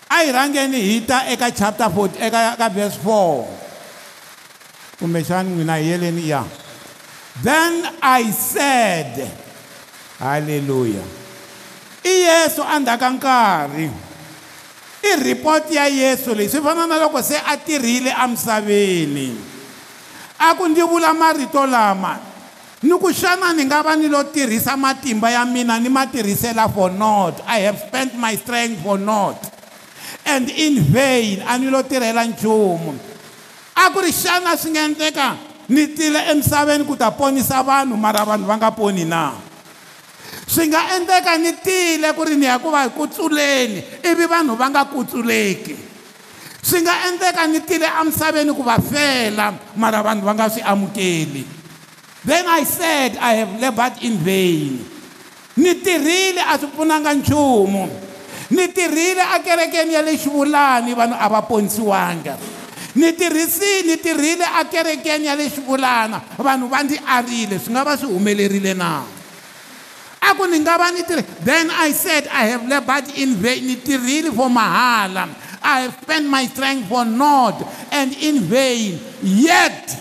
a 0.09 0.15
hi 0.25 0.33
rhangeni 0.33 0.81
hi 0.81 1.01
ta 1.07 1.23
eka 1.29 1.51
chapter 1.51 1.87
40 1.87 2.19
eka 2.27 2.57
ka 2.59 2.69
verse 2.69 2.99
4 3.05 3.45
kumbexani 4.99 5.51
n'wina 5.55 5.77
hi 5.79 5.87
yeleni 5.91 6.29
ya 6.29 6.43
then 7.43 7.87
i 8.03 8.29
said 8.33 9.31
halleluya 10.19 11.05
i 12.05 12.09
yesu 12.25 12.63
endzhaka 12.77 13.11
nkarhi 13.11 13.91
i 15.03 15.13
report 15.25 15.71
ya 15.71 15.87
yesu 15.89 16.35
leyi 16.35 16.49
swi 16.49 16.61
fana 16.61 16.87
na 16.87 16.97
loko 16.99 17.23
se 17.23 17.37
a 17.47 17.57
tirhile 17.57 18.11
emisaveni 18.25 19.37
a 20.39 20.55
ku 20.57 20.69
ndzi 20.69 20.83
vula 20.83 21.13
marito 21.13 21.67
lama 21.67 22.17
ni 22.83 22.93
ku 22.97 23.09
xana 23.13 23.53
ni 23.53 23.65
nga 23.69 23.85
va 23.85 23.97
ni 23.97 24.09
lo 24.09 24.25
tirhisa 24.33 24.77
matimba 24.81 25.29
ya 25.31 25.45
mina 25.45 25.77
ni 25.77 25.89
ma 25.89 26.09
tirhisela 26.09 26.69
for 26.73 26.89
not 26.91 27.37
i 27.45 27.61
have 27.61 27.77
spent 27.89 28.17
my 28.17 28.33
strength 28.37 28.81
for 28.81 28.97
not 28.97 29.37
and 30.25 30.49
in 30.49 30.81
vain 30.89 31.45
a 31.45 31.59
ni 31.61 31.69
lo 31.69 31.85
tirhela 31.85 32.25
nchumu 32.25 32.97
a 33.77 33.85
ku 33.93 33.99
ri 34.01 34.13
xana 34.13 34.57
swi 34.57 34.71
nga 34.73 34.83
endleka 34.89 35.29
ni 35.69 35.87
tile 35.93 36.21
emisaveni 36.33 36.85
ku 36.89 36.97
ta 36.97 37.13
ponisa 37.13 37.61
vanhu 37.61 37.97
mara 38.01 38.25
vanhu 38.25 38.49
va 38.49 38.57
nga 38.57 38.73
poni 38.73 39.05
na 39.05 39.50
swi 40.51 40.67
nga 40.67 40.97
endleka 40.99 41.39
ni 41.39 41.55
tile 41.63 42.11
ku 42.11 42.27
ri 42.27 42.35
ni 42.35 42.51
ya 42.51 42.59
ku 42.59 42.75
va 42.75 42.83
hi 42.83 42.91
ku 42.91 43.07
tsuleni 43.07 44.03
ivi 44.03 44.27
vanhu 44.27 44.59
va 44.59 44.67
nga 44.67 44.83
kutsuleki 44.91 45.79
swi 46.59 46.83
nga 46.83 47.07
endleka 47.07 47.47
ni 47.47 47.63
tile 47.63 47.87
emisaveni 47.87 48.51
ku 48.51 48.67
va 48.67 48.75
fela 48.83 49.55
mara 49.79 50.03
vanhu 50.03 50.27
va 50.27 50.35
nga 50.35 50.51
swi 50.51 50.59
amukeli 50.67 51.47
then 52.27 52.51
i 52.51 52.67
said 52.67 53.15
i 53.23 53.39
have 53.47 53.55
labored 53.63 53.95
in 54.03 54.19
vain 54.19 54.83
ni 55.55 55.71
tirhile 55.79 56.43
a 56.43 56.59
swi 56.59 56.67
pfunanga 56.75 57.15
nchumu 57.15 57.87
ni 58.51 58.67
tirhile 58.75 59.23
akerekeni 59.23 59.95
ya 59.95 60.03
le 60.03 60.19
xivulani 60.19 60.99
vanhu 60.99 61.15
a 61.15 61.31
va 61.31 61.43
ponisiwanga 61.47 62.35
ni 62.99 63.13
tirhisi 63.15 63.87
ni 63.87 64.03
tirhile 64.03 64.43
akerekeni 64.59 65.31
ya 65.31 65.37
le 65.39 65.47
xivulana 65.47 66.19
vanhu 66.43 66.67
va 66.67 66.83
ndzi 66.83 66.99
arile 67.07 67.55
swi 67.63 67.71
nga 67.71 67.85
va 67.87 67.95
swi 67.97 68.11
humelerile 68.11 68.75
na 68.75 69.20
a 70.21 70.37
ku 70.37 70.45
ni 70.45 70.61
nga 70.61 70.77
va 70.77 70.93
ni 70.93 71.01
tirhi 71.03 71.25
then 71.41 71.73
i 71.73 71.89
said 71.97 72.29
i 72.31 72.45
have 72.53 72.63
labored 72.69 73.09
in 73.17 73.33
vain 73.41 73.65
ni 73.65 73.81
tirhile 73.81 74.29
for 74.37 74.53
mahala 74.53 75.25
i 75.65 75.89
have 75.89 75.97
spent 76.05 76.29
my 76.29 76.45
strength 76.45 76.85
for 76.93 77.09
nod 77.09 77.57
and 77.89 78.13
in 78.21 78.45
vain 78.45 79.01
yet 79.25 79.97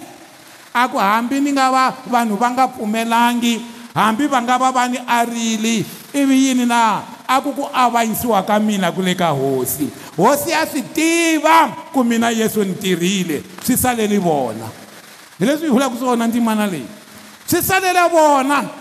a 0.75 0.83
ku 0.91 0.99
hambi 0.99 1.39
ni 1.39 1.55
nga 1.55 1.71
va 1.71 1.85
vanhu 2.11 2.35
va 2.35 2.51
nga 2.51 2.65
pfumelangi 2.67 3.63
hambi 3.95 4.27
va 4.27 4.43
nga 4.43 4.59
va 4.59 4.75
va 4.75 4.83
ni 4.91 4.99
arili 4.99 5.87
ivi 6.11 6.37
yini 6.51 6.67
na 6.67 6.99
a 7.23 7.35
ku 7.39 7.55
ku 7.55 7.63
avanyisiwa 7.71 8.43
ka 8.43 8.59
mina 8.59 8.91
ku 8.91 8.99
le 8.99 9.15
ka 9.15 9.31
hosi 9.31 9.87
hosi 10.19 10.51
ya 10.51 10.67
swi 10.67 10.83
tiva 10.83 11.87
ku 11.95 12.03
mina 12.03 12.27
yesu 12.35 12.67
ni 12.67 12.75
tirhile 12.75 13.39
swi 13.63 13.77
saleli 13.79 14.19
vona 14.19 14.67
hi 15.39 15.43
leswi 15.47 15.71
hi 15.71 15.71
vulaka 15.71 15.95
swona 15.95 16.27
ndzimana 16.27 16.67
leyi 16.67 16.87
swi 17.47 17.61
salele 17.63 18.03
vona 18.11 18.78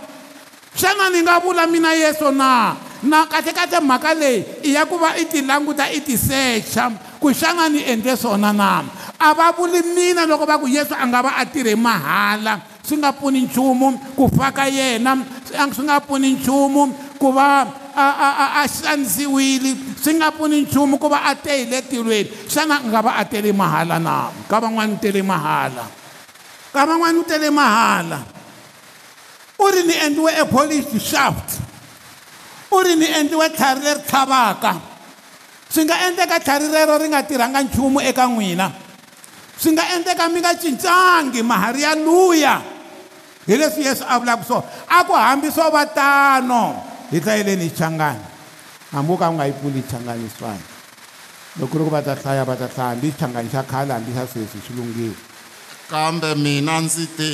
xana 0.78 1.10
ni 1.10 1.26
nga 1.26 1.42
vula 1.42 1.66
mina 1.66 1.90
yeso 1.98 2.30
na 2.30 2.78
na 3.02 3.26
kahlekahle 3.26 3.80
mhaka 3.82 4.14
leyi 4.14 4.40
i 4.62 4.70
ya 4.78 4.86
ku 4.86 4.94
va 4.94 5.18
i 5.18 5.26
ti 5.26 5.42
languta 5.42 5.90
i 5.90 5.98
ti 6.06 6.14
secha 6.14 7.18
ku 7.18 7.34
xana 7.34 7.66
ni 7.66 7.82
endle 7.82 8.14
swona 8.14 8.54
na 8.54 8.86
a 9.18 9.28
va 9.34 9.50
vuli 9.58 9.82
mina 9.98 10.22
loko 10.22 10.46
va 10.46 10.54
ku 10.62 10.70
yesu 10.70 10.94
a 10.94 11.02
nga 11.10 11.18
va 11.26 11.32
a 11.34 11.42
tirhe 11.50 11.74
mahala 11.74 12.62
swi 12.86 12.96
nga 13.02 13.10
pfuni 13.10 13.50
nchumu 13.50 14.14
ku 14.14 14.30
faka 14.30 14.70
yena 14.70 15.18
swi 15.74 15.82
nga 15.82 15.98
pfuni 15.98 16.38
nchumu 16.38 16.82
ku 17.18 17.28
va 17.34 17.66
a 18.54 18.62
xanisiwile 18.70 19.98
swi 19.98 20.14
nga 20.14 20.30
pfuni 20.30 20.62
nchumu 20.62 20.94
ku 20.94 21.10
va 21.10 21.26
a 21.26 21.34
tehile 21.34 21.82
tilweni 21.90 22.30
xana 22.46 22.86
u 22.86 22.86
nga 22.86 23.00
va 23.02 23.12
a 23.18 23.24
tele 23.26 23.50
mahala 23.50 23.98
na 23.98 24.30
ka 24.46 24.62
van'wani 24.62 24.94
u 24.94 24.98
tele 25.02 25.22
mahala 25.26 25.84
ka 26.70 26.80
van'wani 26.86 27.18
u 27.18 27.24
tele 27.26 27.50
mahala 27.50 28.37
uri 29.58 29.82
ni 29.84 29.94
endliwe 29.98 30.30
a 30.30 30.44
polished 30.46 31.02
shaft 31.02 31.58
uri 32.70 32.94
ni 32.96 33.06
endliwe 33.18 33.46
tlhari 33.56 33.80
leri 33.86 34.02
tlhavaka 34.08 34.72
swi 35.72 35.82
nga 35.84 35.96
endleka 36.06 36.36
tlhari 36.44 36.66
rero 36.76 36.94
ri 37.02 37.08
nga 37.10 37.20
tirhanga 37.28 37.60
nchumu 37.66 37.98
eka 38.10 38.24
n'wina 38.32 38.66
swi 39.60 39.70
nga 39.74 39.84
endleka 39.98 40.24
mi 40.32 40.38
nga 40.44 40.52
cincangi 40.62 41.42
mahari 41.42 41.80
ya 41.82 41.92
luya 41.98 42.54
hi 43.46 43.54
leswi 43.60 43.82
yesu 43.86 44.04
a 44.06 44.14
vulaka 44.22 44.44
swona 44.48 44.66
a 44.86 44.98
ku 45.06 45.12
hambi 45.12 45.48
swo 45.50 45.66
va 45.74 45.82
tano 45.98 46.62
hi 47.10 47.18
ta 47.20 47.32
yeleni 47.38 47.66
hi 47.68 47.72
changani 47.78 48.24
hambi 48.94 49.10
wo 49.10 49.16
ka 49.18 49.28
u 49.28 49.34
nga 49.34 49.44
yi 49.50 49.52
pfuli 49.58 49.82
changani 49.90 50.30
swani 50.38 50.64
loko 51.58 51.70
ku 51.74 51.78
ri 51.82 51.82
ku 51.90 51.90
va 51.90 52.00
ta 52.02 52.14
hlaya 52.14 52.44
va 52.46 52.54
ta 52.54 52.68
hlaya 52.74 52.88
hambi 52.94 53.10
changani 53.18 53.48
xa 53.50 53.62
khale 53.66 53.90
hambi 53.92 54.14
xa 54.14 54.22
sweswi 54.30 54.58
swi 54.64 54.72
lunghile 54.78 55.16
kambe 55.90 56.34
mina 56.38 56.78
ndzi 56.80 57.06
te 57.18 57.32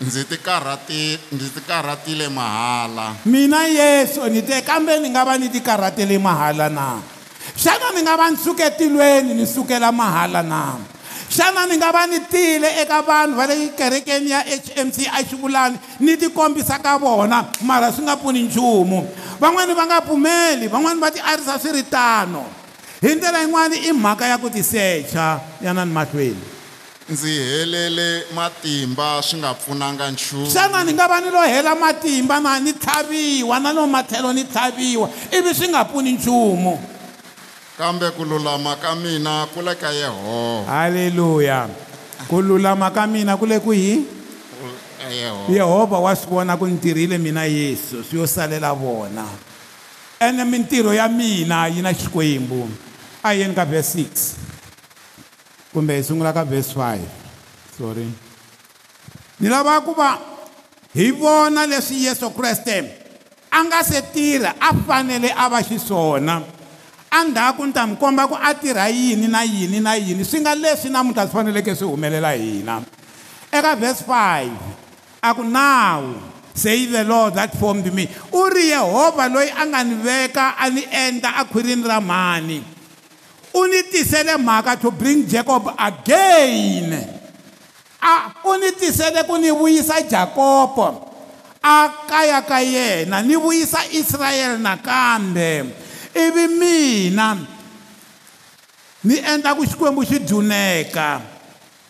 ndzi 0.00 0.24
tikarhatindzi 0.24 1.48
ti 1.58 1.60
karhatile 1.66 2.28
mahala 2.30 3.18
mina 3.26 3.66
yesu 3.66 4.22
ni 4.30 4.42
te 4.46 4.62
kambe 4.62 4.94
ni 5.02 5.10
nga 5.10 5.26
va 5.26 5.34
ni 5.34 5.50
ti 5.50 5.58
karhatile 5.58 6.14
mahala 6.22 6.70
na 6.70 7.02
xana 7.58 7.90
ni 7.90 8.06
nga 8.06 8.14
va 8.14 8.30
ni 8.30 8.38
suke 8.38 8.62
tilweni 8.78 9.34
ni 9.34 9.42
sukela 9.42 9.90
mahala 9.90 10.38
na 10.42 10.78
xana 11.26 11.66
ni 11.66 11.74
nga 11.82 11.90
va 11.90 12.06
ni 12.06 12.22
tile 12.30 12.78
eka 12.78 13.02
vanhu 13.02 13.34
va 13.34 13.46
le 13.50 13.74
kerekeni 13.74 14.30
ya 14.30 14.40
h 14.46 14.78
m 14.78 14.86
c 14.94 15.10
a 15.10 15.18
xivulani 15.26 15.74
ni 15.98 16.14
tikombisa 16.14 16.78
ka 16.78 16.94
vona 17.02 17.50
mara 17.66 17.90
swi 17.90 18.06
nga 18.06 18.14
pfuni 18.14 18.46
nchumu 18.46 19.02
van'wani 19.42 19.72
va 19.74 19.84
nga 19.90 19.98
pfumeli 20.00 20.66
van'wani 20.70 21.00
va 21.02 21.10
ti 21.10 21.18
arisa 21.18 21.58
swi 21.58 21.72
ri 21.74 21.82
tano 21.90 22.46
hi 23.02 23.14
ndlela 23.18 23.38
yin'wani 23.42 23.76
i 23.90 23.90
mhaka 23.92 24.26
ya 24.30 24.38
ku 24.38 24.46
tisecha 24.46 25.42
yanani 25.58 25.90
mahlweni 25.90 26.42
ndzi 27.10 27.26
helele 27.32 28.22
matimba 28.34 29.22
swi 29.22 29.38
nga 29.38 29.54
pfunanga 29.54 30.10
nchumu 30.10 30.46
xana 30.52 30.84
ni 30.84 30.92
nga 30.92 31.08
va 31.08 31.20
ni 31.20 31.30
lo 31.30 31.40
hela 31.42 31.74
matimba 31.74 32.40
na 32.40 32.60
ni 32.60 32.72
tlhaviwa 32.72 33.60
na 33.60 33.72
lomu 33.72 33.92
matlhelo 33.92 34.32
ni 34.32 34.44
tlhaviwa 34.44 35.10
ivi 35.38 35.54
swi 35.54 35.68
nga 35.68 35.84
pfuni 35.84 36.12
nchumu 36.12 36.78
kambe 37.78 38.10
ku 38.10 38.24
lulama 38.24 38.76
ka 38.76 38.94
mina 38.94 39.46
ku 39.54 39.60
le 39.62 39.74
ka 39.74 39.90
yehovha 39.92 40.68
halleluya 40.72 41.68
ku 42.28 42.42
lulama 42.42 42.90
ka 42.90 43.06
mina 43.06 43.36
ku 43.40 43.46
le 43.46 43.58
ku 43.60 43.70
hi 43.70 44.04
yehovha 45.48 45.98
wa 45.98 46.12
swi 46.16 46.28
vona 46.30 46.56
ku 46.60 46.66
ni 46.66 46.76
tirhile 46.76 47.18
mina 47.18 47.44
yesu 47.48 48.04
swi 48.10 48.20
yo 48.20 48.26
salela 48.26 48.74
vona 48.76 49.24
ene 50.20 50.44
mintirho 50.44 50.92
ya 50.94 51.08
mina 51.08 51.68
yi 51.72 51.80
na 51.80 51.92
xikwembu 51.94 52.68
a 53.24 53.32
yeni 53.32 53.54
ka 53.56 53.64
verse 53.64 53.96
6 53.98 54.47
kumbe 55.72 55.92
hi 55.96 56.02
sungula 56.04 56.32
ka 56.32 56.44
verse 56.48 56.72
5 56.72 57.76
sorry 57.76 58.08
ni 59.38 59.46
lava 59.52 59.84
ku 59.84 59.92
va 59.92 60.16
hi 60.96 61.12
vona 61.12 61.68
leswi 61.68 62.08
yesu 62.08 62.32
kreste 62.32 62.76
a 63.52 63.58
nga 63.68 63.84
se 63.84 64.00
tirha 64.12 64.56
a 64.56 64.72
fanele 64.72 65.28
a 65.28 65.48
va 65.52 65.60
xiswona 65.60 66.40
andhaku 67.12 67.68
ni 67.68 67.72
ta 67.76 67.84
mi 67.84 67.96
komba 68.00 68.24
ku 68.28 68.34
a 68.36 68.50
tirha 68.56 68.88
yini 68.88 69.28
na 69.28 69.44
yini 69.44 69.78
na 69.80 69.94
yini 70.00 70.24
swi 70.24 70.40
nga 70.40 70.56
leswi 70.56 70.88
namuntlha 70.88 71.28
swi 71.28 71.32
faneleke 71.36 71.74
swi 71.76 71.86
humelela 71.92 72.32
hina 72.32 72.80
eka 73.52 73.76
verse 73.76 74.02
5 74.08 75.20
a 75.20 75.30
ku 75.36 75.44
nawu 75.44 76.16
say 76.56 76.86
the 76.88 77.04
lord 77.04 77.34
that 77.36 77.52
formed 77.60 77.86
me 77.92 78.08
u 78.32 78.48
ri 78.48 78.72
yehovha 78.72 79.28
loyi 79.28 79.52
a 79.52 79.66
nga 79.68 79.84
ni 79.84 79.94
veka 80.00 80.56
a 80.56 80.64
ni 80.72 80.80
endla 80.90 81.36
akhwirini 81.44 81.84
ra 81.84 82.00
mhani 82.00 82.77
u 83.54 83.64
ni 83.66 83.82
tisele 83.88 84.36
mhaka 84.36 84.76
to 84.76 84.90
bring 84.90 85.24
jacob 85.26 85.72
again 85.78 86.92
a 88.02 88.32
u 88.44 88.52
ni 88.60 88.70
tisele 88.76 89.24
ku 89.24 89.38
ni 89.40 89.48
vuyisa 89.50 90.02
jakobo 90.04 91.08
a 91.62 91.88
kaya 92.06 92.42
ka 92.44 92.60
yena 92.60 93.22
ni 93.24 93.36
vuyisa 93.36 93.80
israyele 93.90 94.58
nakambe 94.58 95.64
ivi 96.14 96.44
mina 96.52 97.36
ni 99.08 99.16
endla 99.18 99.54
ku 99.56 99.64
xikwembu 99.66 100.02
xi 100.04 100.18
dyuneka 100.20 101.20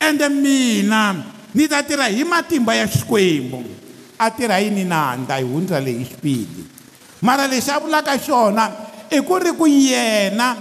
ende 0.01 0.29
mina 0.31 1.03
ni 1.55 1.67
ta 1.69 1.83
tirha 1.83 2.07
hi 2.07 2.23
matimba 2.25 2.75
ya 2.79 2.87
xikwembu 2.87 3.65
a 4.19 4.31
tirha 4.31 4.59
yini 4.63 4.85
na 4.85 5.17
ndla 5.17 5.37
hi 5.37 5.45
hundza 5.45 5.81
leyi 5.81 6.05
xipidi 6.07 6.63
mara 7.23 7.47
lexi 7.47 7.71
a 7.71 7.79
vulaka 7.81 8.15
xona 8.19 8.71
i 9.11 9.19
ku 9.21 9.35
ri 9.39 9.51
ku 9.59 9.67
yena 9.67 10.57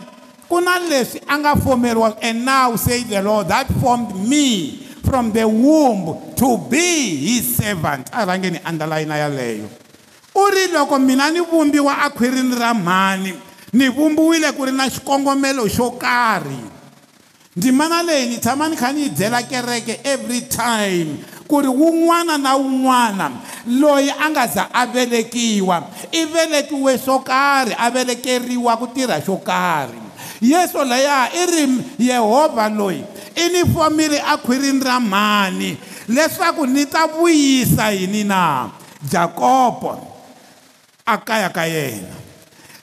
ku 0.47 0.63
na 0.63 0.79
leswi 0.79 1.19
a 1.27 1.35
nga 1.39 1.53
fomeriwa 1.59 2.15
and 2.23 2.41
now 2.47 2.71
say 2.79 3.03
the 3.03 3.19
lord 3.19 3.47
that 3.51 3.67
formed 3.83 4.15
me 4.27 4.79
from 5.03 5.31
the 5.35 5.43
womb 5.47 6.33
to 6.39 6.55
be 6.71 7.19
his 7.37 7.55
servant 7.59 8.07
a 8.15 8.23
rhangeni 8.25 8.57
andalayina 8.63 9.19
yaleyo 9.19 9.67
u 10.35 10.45
ri 10.51 10.67
loko 10.71 10.95
mina 10.99 11.27
ni 11.31 11.39
vumbiwa 11.43 11.97
akhwirini 12.07 12.55
ra 12.59 12.73
mhani 12.73 13.33
ni 13.75 13.85
vumbiwile 13.91 14.51
ku 14.55 14.63
ri 14.65 14.71
na 14.71 14.87
xikongomelo 14.89 15.67
xo 15.67 15.91
karhi 15.99 16.59
ndzimana 17.55 18.03
leyi 18.03 18.29
ni 18.29 18.37
tshama 18.37 18.69
ni 18.69 18.75
kha 18.75 18.91
ni 18.95 19.01
yi 19.01 19.09
byela 19.09 19.43
kereke 19.43 19.99
every 20.03 20.41
time 20.47 21.19
ku 21.47 21.59
ri 21.61 21.67
wun'wana 21.67 22.37
na 22.39 22.55
wun'wana 22.55 23.31
loyi 23.67 24.11
a 24.15 24.29
nga 24.31 24.47
za 24.47 24.69
a 24.71 24.85
velekiwa 24.87 25.83
i 26.11 26.23
velekiwe 26.25 26.97
swo 26.97 27.19
karhi 27.19 27.75
a 27.77 27.91
velekeriwa 27.91 28.77
ku 28.77 28.87
tirha 28.87 29.19
xo 29.21 29.35
karhi 29.43 30.06
yesu 30.41 30.77
laya 30.85 31.29
i 31.33 31.43
ri 31.45 31.63
yehovha 31.97 32.69
loyi 32.69 33.01
i 33.35 33.45
ni 33.49 33.61
fomile 33.73 34.21
akhwirini 34.21 34.83
ra 34.83 34.99
mhani 34.99 35.77
leswaku 36.09 36.65
ni 36.65 36.85
ta 36.85 37.07
vuyisa 37.07 37.91
yini 37.91 38.23
na 38.23 38.69
jakobo 39.09 39.97
a 41.05 41.17
kaya 41.17 41.49
ka 41.49 41.65
yena 41.65 42.13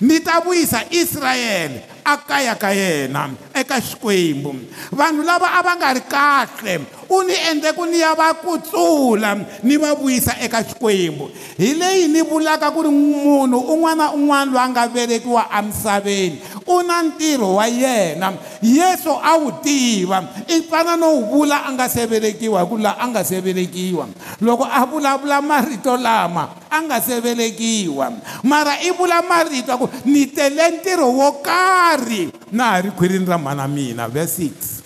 ni 0.00 0.20
ta 0.20 0.40
vuyisa 0.40 0.82
israyele 0.90 1.82
a 2.04 2.16
kaya 2.16 2.54
ka 2.54 2.70
yena 2.70 3.30
eka 3.54 3.80
xikwembu 3.80 4.54
vanhu 4.92 5.22
lava 5.22 5.46
a 5.54 5.60
va 5.64 5.76
nga 5.76 5.94
ri 5.94 6.00
kahle 6.00 6.74
u 7.14 7.22
ni 7.22 7.35
endle 7.50 7.70
ku 7.74 7.85
ni 7.87 8.00
ya 8.03 8.14
va 8.18 8.35
kutsula 8.35 9.38
ni 9.62 9.77
va 9.77 9.94
vuyisa 9.94 10.35
eka 10.42 10.61
xikwembu 10.66 11.31
hi 11.59 11.74
leyi 11.79 12.09
ni 12.11 12.20
vulaka 12.22 12.70
ku 12.74 12.83
ri 12.87 12.90
munhu 12.90 13.59
un'wana 13.74 14.11
na 14.11 14.12
un'wana 14.16 14.50
loyi 14.50 14.62
a 14.64 14.68
nga 14.70 14.85
velekiwa 14.94 15.42
emisaveni 15.59 16.37
u 16.66 16.74
na 16.83 16.96
ntirho 17.07 17.48
wa 17.59 17.66
yena 17.83 18.29
yesu 18.62 19.12
a 19.22 19.33
wu 19.40 19.48
tiva 19.64 20.18
i 20.48 20.62
fana 20.68 20.96
no 20.96 21.09
wu 21.14 21.22
vula 21.33 21.57
a 21.68 21.72
nga 21.72 21.87
se 21.88 22.03
velekiwa 22.07 22.59
hi 22.62 22.66
ku 22.70 22.77
laha 22.79 22.96
a 23.00 23.07
nga 23.09 23.22
se 23.24 23.40
velekiwa 23.40 24.05
loko 24.40 24.64
a 24.64 24.81
vulavula 24.90 25.38
marito 25.42 25.96
lama 25.96 26.44
a 26.70 26.77
nga 26.83 27.00
se 27.00 27.20
velekiwa 27.20 28.12
mara 28.42 28.74
i 28.87 28.90
vula 28.90 29.22
marito 29.22 29.70
ya 29.72 29.77
ku 29.79 29.87
ni 30.05 30.27
tele 30.27 30.64
ntirho 30.70 31.07
wo 31.18 31.29
karhi 31.46 32.33
na 32.53 32.64
ha 32.70 32.81
ri 32.81 32.90
khwirini 32.90 33.27
ra 33.33 33.38
mhana 33.38 33.68
mina 33.68 34.09
ve 34.14 34.24
6 34.24 34.84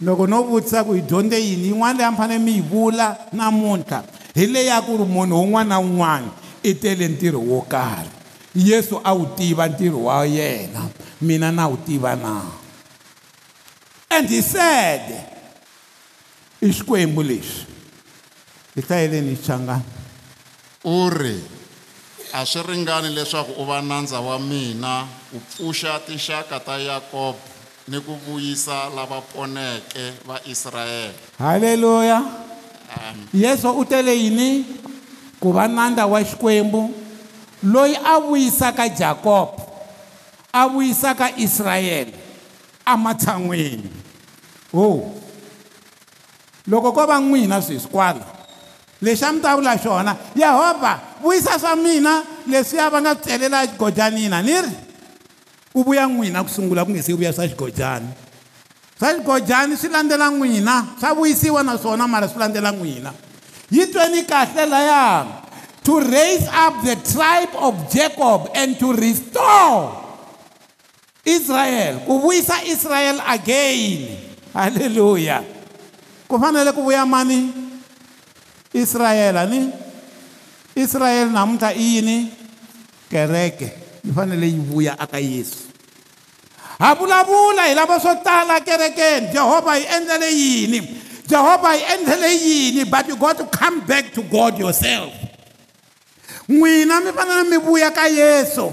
loko 0.00 0.24
no 0.26 0.40
vutisa 0.48 0.84
ku 0.84 0.92
hi 0.96 1.02
dyondze 1.04 1.36
yini 1.36 1.68
yin'wana 1.70 1.94
leyi 1.98 2.06
a 2.08 2.10
mfane 2.12 2.38
mi 2.38 2.52
yi 2.52 2.60
vula 2.62 3.16
namuntlha 3.32 4.02
hi 4.34 4.46
leya 4.46 4.80
ku 4.82 4.96
ri 4.96 5.04
munhu 5.04 5.34
wun'wana 5.36 5.68
na 5.76 5.76
wun'wana 5.78 6.30
i 6.64 6.72
tele 6.74 7.08
ntirho 7.08 7.38
wo 7.44 7.60
karhi 7.68 8.08
yesu 8.54 9.00
a 9.04 9.12
wu 9.14 9.24
tiva 9.36 9.66
ntirho 9.68 10.00
wa 10.08 10.24
yena 10.24 10.88
mina 11.20 11.52
na 11.52 11.68
wu 11.68 11.76
tiva 11.84 12.14
na 12.16 12.42
and 14.10 14.28
hi 14.32 14.40
sede 14.42 15.20
i 16.64 16.72
xikwembu 16.72 17.22
lexi 17.22 17.66
hi 18.74 18.80
hlayeleni 18.80 19.36
xichangana 19.36 19.84
u 20.84 21.10
ri 21.12 21.36
a 22.32 22.46
swi 22.48 22.62
ringani 22.62 23.12
leswaku 23.14 23.52
u 23.60 23.64
va 23.68 23.82
nandza 23.84 24.20
wa 24.24 24.38
mina 24.38 25.04
u 25.36 25.44
pfuxa 25.44 26.00
tinxaka 26.08 26.56
ta 26.60 26.74
yakobo 26.80 27.48
ni 27.90 27.98
ku 28.06 28.14
vuyisa 28.22 28.86
lava 28.94 29.18
poneke 29.34 30.14
va 30.24 30.38
israyele 30.46 31.10
halleluya 31.42 32.22
yesu 33.34 33.68
u 33.74 33.82
tele 33.84 34.14
yini 34.14 34.62
ku 35.42 35.50
va 35.52 35.66
nandza 35.68 36.06
wa 36.06 36.22
xikwembu 36.22 36.94
loyi 37.66 37.98
a 38.04 38.20
vuyisaka 38.22 38.88
jakobo 38.94 39.58
a 40.54 40.68
vuyisaka 40.70 41.34
israyele 41.36 42.14
ematshan'wini 42.86 43.90
ho 44.72 44.86
loko 46.70 46.92
ko 46.94 47.02
va 47.10 47.18
n'wina 47.18 47.58
sweswi 47.62 47.90
kwala 47.90 48.22
lexi 49.02 49.24
a 49.26 49.32
mi 49.34 49.40
ta 49.42 49.56
vula 49.58 49.74
xona 49.82 50.14
yehovha 50.38 51.00
vuyisa 51.22 51.58
swa 51.58 51.74
mina 51.76 52.22
leswiya 52.46 52.86
va 52.90 53.00
nga 53.02 53.12
swi 53.14 53.20
tselela 53.24 53.66
godyanina 53.74 54.38
ni 54.46 54.62
ri 54.62 54.72
u 55.74 55.84
vuya 55.86 56.06
n'wina 56.10 56.42
ku 56.42 56.50
sungula 56.50 56.82
ku 56.82 56.90
nge 56.90 57.02
se 57.06 57.10
u 57.14 57.18
vuya 57.18 57.30
swa 57.30 57.46
xigojani 57.46 58.10
swa 58.98 59.08
xigojani 59.14 59.74
swi 59.78 59.86
landzela 59.94 60.26
n'wina 60.34 60.98
swa 60.98 61.10
vuyisiwa 61.14 61.62
naswona 61.62 62.10
mara 62.10 62.26
swi 62.26 62.38
landzela 62.42 62.74
n'wina 62.74 63.14
yi 63.70 63.84
tweni 63.86 64.26
kahle 64.26 64.66
laya 64.66 65.26
to 65.86 66.02
raise 66.02 66.42
up 66.50 66.74
the 66.82 66.98
tribe 67.06 67.54
of 67.54 67.72
jacob 67.86 68.50
and 68.58 68.82
to 68.82 68.90
restore 68.98 69.94
israyele 71.22 72.02
ku 72.02 72.18
vuyisa 72.18 72.66
israyele 72.66 73.22
again 73.30 74.10
halleluya 74.50 75.46
ku 76.26 76.34
fanele 76.34 76.74
ku 76.74 76.82
vuya 76.82 77.06
mani 77.06 77.46
israyele 78.74 79.46
ni 79.46 79.60
israyele 80.74 81.30
namuntlha 81.30 81.70
i 81.78 81.86
yini 81.94 82.16
kereke 83.06 83.89
yi 84.04 84.12
fanele 84.12 84.46
yi 84.46 84.58
vuya 84.58 84.96
aka 84.98 85.18
yesu 85.18 85.58
ha 86.78 86.94
vulavula 86.94 87.62
hi 87.66 87.74
lava 87.74 88.00
swo 88.00 88.14
tala 88.24 88.60
kerekeni 88.60 89.28
jehovha 89.32 89.76
yi 89.78 89.84
endlele 89.84 90.30
yini 90.34 90.80
jehovha 91.26 91.74
yi 91.76 91.82
endlele 91.82 92.34
yini 92.36 92.84
but 92.90 93.06
you 93.08 93.16
got 93.16 93.36
to 93.36 93.44
come 93.46 93.80
back 93.86 94.12
to 94.14 94.22
god 94.22 94.58
yourself 94.58 95.12
n'wina 96.48 97.00
mi 97.04 97.12
fanele 97.12 97.48
mi 97.50 97.56
vuya 97.58 97.90
ka 97.94 98.06
yesu 98.08 98.72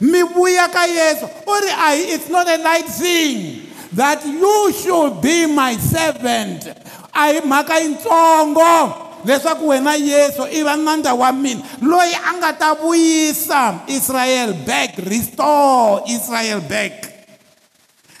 mi 0.00 0.22
vuya 0.22 0.68
ka 0.72 0.86
yesu 0.86 1.26
u 1.46 1.54
ri 1.60 1.70
it's 2.14 2.28
not 2.30 2.46
a 2.48 2.56
light 2.62 2.86
thing 2.86 3.66
that 3.92 4.24
you 4.26 4.72
should 4.74 5.20
be 5.22 5.46
my 5.46 5.76
servant 5.78 6.66
a 7.10 7.26
hi 7.34 7.40
mhaka 7.40 7.78
yintsongo 7.82 9.02
leswaku 9.24 9.68
wena 9.68 9.94
yesu 9.94 10.42
i 10.52 10.62
va 10.62 10.76
nandza 10.76 11.14
wa 11.14 11.32
mina 11.32 11.60
loyi 11.82 12.14
a 12.14 12.32
nga 12.36 12.52
ta 12.52 12.74
vuyisa 12.74 13.80
israel 13.86 14.52
back 14.66 14.96
restore 14.98 16.02
israel 16.06 16.60
back 16.60 16.92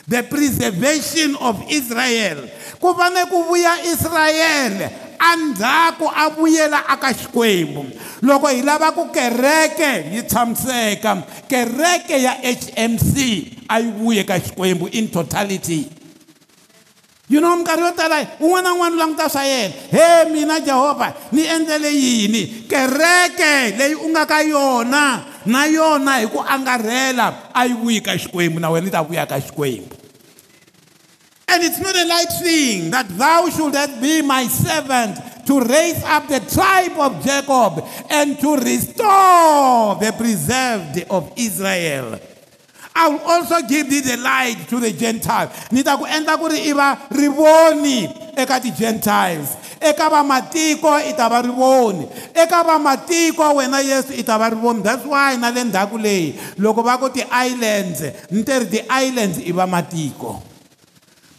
the 0.08 0.22
preservation 0.24 1.36
of 1.40 1.56
israel 1.70 2.48
ku 2.80 2.94
fane 2.98 3.28
ku 3.28 3.42
vuya 3.48 3.80
israyele 3.92 4.90
a 5.20 5.36
ndzhaku 5.36 6.08
a 6.14 6.28
vuyela 6.30 6.80
aka 6.88 7.12
xikwembu 7.14 7.84
loko 8.22 8.48
hi 8.48 8.62
lava 8.62 8.92
ku 8.92 9.08
kereke 9.10 10.12
yi 10.12 10.22
tshamiseka 10.22 11.22
kereke 11.48 12.22
ya 12.22 12.32
hmc 12.42 13.14
a 13.68 13.78
yi 13.80 13.90
vuye 13.98 14.24
ka 14.24 14.38
xikwembu 14.40 14.88
in 14.92 15.08
totality 15.08 15.88
you 17.28 17.40
yunomkari 17.40 17.80
yo 17.82 17.92
tala 17.92 18.20
un'wana 18.40 18.62
na 18.68 18.74
un'wana 18.74 18.96
languta 18.96 19.28
swa 19.30 19.42
yena 19.42 19.72
he 19.90 20.30
mina 20.30 20.60
jehovha 20.60 21.14
ni 21.32 21.46
endlele 21.46 21.90
yini 21.94 22.66
kereke 22.68 23.76
leyi 23.78 23.94
u 23.94 24.08
nga 24.10 24.26
ka 24.26 24.40
yona 24.42 25.24
na 25.46 25.64
yona 25.66 26.18
hi 26.18 26.26
ku 26.26 26.38
angarhela 26.40 27.50
a 27.54 27.64
yi 27.66 27.74
vuyi 27.74 28.00
ka 28.04 28.16
xikwembu 28.18 28.60
na 28.60 28.70
wena 28.70 28.84
yi 28.86 28.90
ta 28.92 29.02
vuya 29.02 29.26
ka 29.26 29.40
xikwembu 29.40 29.92
And 31.46 31.62
it's 31.62 31.78
not 31.78 31.94
a 31.94 32.04
light 32.06 32.32
thing 32.42 32.90
that 32.90 33.06
thou 33.16 33.48
shouldest 33.48 34.00
be 34.00 34.22
my 34.22 34.46
servant 34.48 35.46
to 35.46 35.60
raise 35.60 36.02
up 36.02 36.26
the 36.26 36.40
tribe 36.40 36.98
of 36.98 37.22
Jacob 37.22 37.84
and 38.10 38.40
to 38.40 38.56
restore 38.56 39.94
the 39.96 40.10
preserved 40.18 41.04
of 41.10 41.30
Israel. 41.36 42.18
i 42.96 43.08
will 43.08 43.18
also 43.26 43.60
give 43.62 43.90
thee 43.90 43.98
the 44.00 44.16
light 44.18 44.54
to 44.70 44.78
the 44.78 44.92
gentiles 44.94 45.50
ni 45.74 45.82
ta 45.82 45.98
ku 45.98 46.06
endla 46.06 46.38
ku 46.38 46.46
ri 46.46 46.70
i 46.70 46.72
va 46.72 46.94
rivoni 47.10 48.06
eka 48.38 48.62
ti-gentiles 48.62 49.58
eka 49.82 50.06
vamatiko 50.06 51.02
i 51.02 51.10
ta 51.18 51.26
va 51.26 51.42
rivoni 51.42 52.06
eka 52.30 52.62
vamatiko 52.62 53.58
wena 53.58 53.82
yesu 53.82 54.14
i 54.14 54.22
ta 54.22 54.38
va 54.38 54.46
rivoni 54.46 54.86
that's 54.86 55.02
why 55.10 55.34
na 55.42 55.50
le 55.50 55.66
ndhaku 55.66 55.98
leyi 55.98 56.38
loko 56.62 56.86
va 56.86 56.94
ku 57.02 57.10
ti-islands 57.10 58.30
ni 58.30 58.46
teri 58.46 58.70
ti-islands 58.70 59.42
i 59.42 59.50
vamatiko 59.50 60.38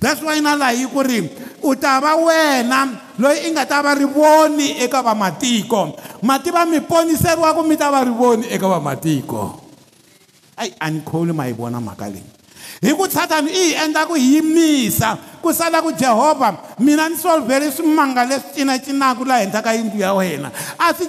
that's 0.03 0.19
why 0.19 0.35
na 0.43 0.59
laha 0.59 0.75
yi 0.75 0.91
ku 0.91 0.99
ri 1.07 1.23
u 1.63 1.71
ta 1.79 2.03
va 2.03 2.19
wena 2.19 2.99
loyi 3.15 3.47
i 3.47 3.49
nga 3.55 3.63
ta 3.63 3.79
va 3.79 3.95
rivoni 3.95 4.75
eka 4.83 4.99
vamatiko 4.99 5.95
mativa 6.19 6.65
mi 6.67 6.83
poniseriwaku 6.83 7.63
mi 7.63 7.77
ta 7.79 7.87
va 7.95 8.03
rivoni 8.03 8.43
eka 8.51 8.67
vamatiko 8.67 9.63
va 9.63 9.63
ayi 10.55 10.71
a 10.79 10.87
ni 10.91 10.99
kholi 11.03 11.31
ma 11.35 11.45
yi 11.51 11.53
vona 11.53 11.79
mhaka 11.83 12.07
leyi 12.07 12.33
hi 12.81 12.91
ku 12.97 13.05
satani 13.11 13.51
i 13.51 13.63
hi 13.67 13.83
endla 13.85 14.05
ku 14.07 14.15
hi 14.15 14.27
yimisa 14.39 15.15
ku 15.43 15.51
sala 15.51 15.83
ku 15.83 15.91
jehovha 15.91 16.79
mina 16.79 17.07
ni 17.11 17.15
solvhele 17.19 17.67
swimanga 17.75 18.23
leswi 18.23 18.59
cinacinaka 18.63 19.21
laha 19.27 19.43
henhla 19.45 19.59
ka 19.61 19.71
yindlu 19.75 19.99
ya 19.99 20.15
wena 20.15 20.49
a 20.79 20.95
swi 20.95 21.07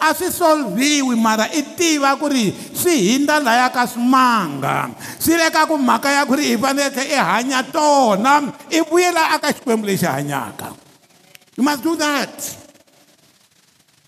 a 0.00 0.08
swi 0.14 0.28
solvhiwi 0.30 1.14
mara 1.18 1.50
i 1.50 1.62
tiva 1.74 2.14
ku 2.16 2.30
ri 2.30 2.54
swi 2.74 2.94
hindza 3.12 3.42
laya 3.42 3.68
ka 3.74 3.86
swimanga 3.90 4.94
swi 5.18 5.34
le 5.34 5.50
ka 5.50 5.66
ku 5.66 5.74
mhaka 5.76 6.10
ya 6.14 6.22
ku 6.24 6.34
ri 6.38 6.54
hi 6.54 6.56
fanele 6.56 7.02
i 7.10 7.18
hanya 7.18 7.66
tona 7.74 8.42
i 8.70 8.80
vuyela 8.86 9.34
aka 9.34 9.52
xikwembu 9.52 9.86
lexi 9.86 10.06
hanyaka 10.06 10.70
you 11.58 11.62
must 11.66 11.82
do 11.82 11.98
that 11.98 12.64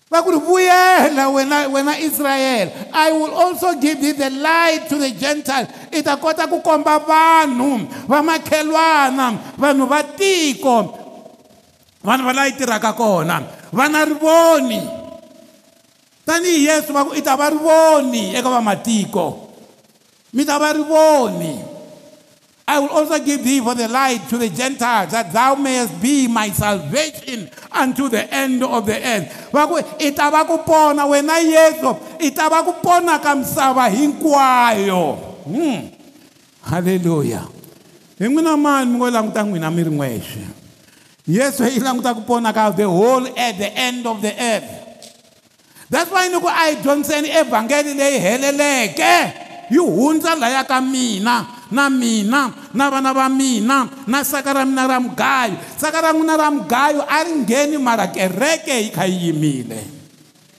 va 0.09 0.25
ku 0.25 0.33
ri 0.33 0.39
vuyela 0.41 1.29
wena 1.29 1.69
wena 1.69 1.93
israyele 2.01 2.73
i 2.97 3.13
will 3.13 3.29
also 3.29 3.77
give 3.77 4.01
you 4.01 4.17
the 4.17 4.29
light 4.41 4.89
to 4.89 4.97
the 4.97 5.13
gentile 5.13 5.69
i 5.93 6.01
ta 6.01 6.17
kota 6.17 6.49
ku 6.49 6.65
komba 6.65 6.97
vanhu 6.97 7.85
vamakhelwana 8.09 9.53
vanhu 9.61 9.85
va 9.85 10.01
tiko 10.01 10.75
vanhu 12.01 12.25
va 12.25 12.33
layi 12.33 12.57
tirhaka 12.57 12.97
kona 12.97 13.37
va 13.71 13.85
na 13.85 14.01
rivoni 14.01 14.81
tanihi 16.25 16.65
yesu 16.65 16.89
va 16.89 17.05
ku 17.05 17.13
i 17.13 17.21
ta 17.21 17.37
va 17.37 17.53
rivoni 17.53 18.33
eka 18.33 18.49
vamatiko 18.49 19.25
mi 20.33 20.41
ta 20.41 20.57
va 20.57 20.73
rivoni 20.73 21.55
I 22.69 22.77
will 22.77 22.89
also 22.93 23.17
give 23.17 23.41
thee 23.43 23.57
for 23.65 23.73
the 23.73 23.87
light 23.89 24.29
to 24.29 24.37
the 24.37 24.45
Gentiles, 24.45 25.09
that 25.09 25.33
thou 25.33 25.57
mayest 25.57 25.97
be 25.97 26.27
my 26.29 26.53
salvation 26.53 27.49
unto 27.73 28.13
the 28.13 28.29
end 28.29 28.61
of 28.61 28.85
the 28.85 28.93
earth. 28.93 29.49
Vaku 29.49 29.81
i 29.97 30.13
ta 30.13 30.29
va 30.29 30.45
ku 30.45 30.61
pona 30.61 31.09
wena 31.09 31.41
Yesu, 31.41 31.89
i 32.21 32.29
ta 32.29 32.45
va 32.45 32.61
ku 32.61 32.77
pona 32.77 33.17
ka 33.17 33.33
misava 33.33 33.89
hinkwayo. 33.89 35.17
Hmm. 35.49 35.89
Hallelujah. 36.61 37.49
Hi 38.21 38.29
n'wina 38.29 38.53
mani 38.53 38.91
mi 38.93 38.95
ngo 39.01 39.09
languta 39.09 39.41
n'wina 39.41 39.73
mi 39.73 39.81
ri 39.89 39.89
n'wexe. 39.89 40.45
Yesu 41.25 41.65
i 41.65 41.81
languta 41.81 42.13
ku 42.13 42.21
pona 42.21 42.53
ka 42.53 42.69
the 42.69 42.85
whole 42.85 43.25
earth, 43.25 43.57
the 43.57 43.73
end 43.73 44.05
of 44.05 44.21
the 44.21 44.29
earth. 44.29 44.69
That's 45.89 46.11
why 46.13 46.29
loko 46.29 46.45
a 46.53 46.69
hi 46.69 46.75
dyondziseni 46.85 47.33
evhangeli 47.33 47.97
leyi 47.97 48.19
heleleke 48.21 49.15
yi 49.73 49.77
hundza 49.81 50.37
laya 50.37 50.61
ka 50.63 50.77
mina. 50.81 51.57
na 51.71 51.89
mina 51.89 52.51
na 52.73 52.89
vana 52.89 53.13
va 53.13 53.29
mina 53.29 53.85
na 54.09 54.23
saka 54.25 54.53
ra 54.53 54.65
mina 54.65 54.87
ra 54.89 54.97
mugayo 54.99 55.53
saka 55.77 56.01
ra 56.01 56.09
n'wina 56.13 56.35
ra 56.37 56.49
mugayo 56.49 57.05
a 57.05 57.23
ri 57.23 57.33
ngheni 57.45 57.77
mara 57.77 58.07
kereke 58.09 58.73
yi 58.81 58.89
kha 58.89 59.05
yi 59.05 59.29
yimile 59.29 59.79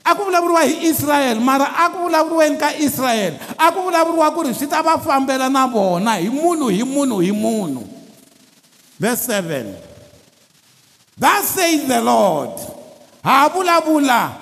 a 0.06 0.14
ku 0.14 0.22
vulavuriwa 0.22 0.62
hi 0.62 0.86
israyele 0.86 1.40
mara 1.42 1.66
a 1.74 1.90
ku 1.90 2.06
vulavuriweni 2.06 2.56
ka 2.58 2.70
israyele 2.78 3.36
a 3.58 3.66
ku 3.74 3.78
vulavuriwa 3.82 4.26
ku 4.30 4.40
ri 4.46 4.54
swi 4.54 4.70
ta 4.70 4.82
va 4.86 5.02
fambela 5.02 5.50
na 5.50 5.66
vona 5.66 6.14
hi 6.22 6.30
munhu 6.30 6.70
hi 6.70 6.86
munhu 6.86 7.18
hi 7.18 7.34
munhu 7.34 7.82
verse 8.94 9.26
7 9.26 9.66
that 11.18 11.42
says 11.42 11.90
the 11.90 11.98
lord 12.00 12.54
ha 13.26 13.50
vulavula 13.50 14.38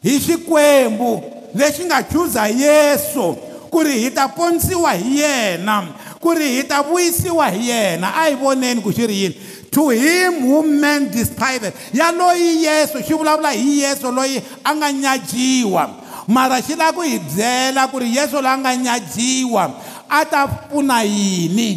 hi 0.00 0.16
xikwembu 0.16 1.20
lexi 1.52 1.84
nga 1.84 2.00
chuza 2.08 2.48
yesu 2.48 3.36
ku 3.68 3.84
ri 3.84 4.08
hi 4.08 4.08
ta 4.16 4.32
ponisiwa 4.32 4.96
hi 4.96 5.20
yena 5.20 5.78
ku 6.20 6.32
ri 6.32 6.48
hi 6.56 6.62
ta 6.66 6.82
vuyisiwa 6.82 7.48
hi 7.50 7.68
yena 7.68 8.08
a 8.14 8.28
hi 8.28 8.34
voneni 8.40 8.80
ku 8.82 8.90
xi 8.92 9.06
ri 9.06 9.16
yini 9.24 9.36
to 9.70 9.88
him 9.88 10.32
who 10.46 10.62
man 10.62 11.10
despised 11.12 11.72
ya 11.92 12.10
loyi 12.12 12.64
yesu 12.64 12.98
xi 13.04 13.12
vulavula 13.14 13.50
hi 13.52 13.80
yesu 13.82 14.12
loyi 14.12 14.40
a 14.64 14.70
nga 14.76 14.92
nyajiwa 14.92 15.82
mara 16.28 16.62
xi 16.66 16.74
lava 16.76 16.92
ku 16.92 17.02
hi 17.02 17.18
byela 17.18 17.88
ku 17.90 17.98
ri 18.00 18.16
yesu 18.16 18.36
loyi 18.40 18.54
a 18.54 18.58
nga 18.58 18.72
nyajiwa 18.76 19.62
a 20.08 20.24
ta 20.24 20.46
pfuna 20.48 21.02
yini 21.04 21.68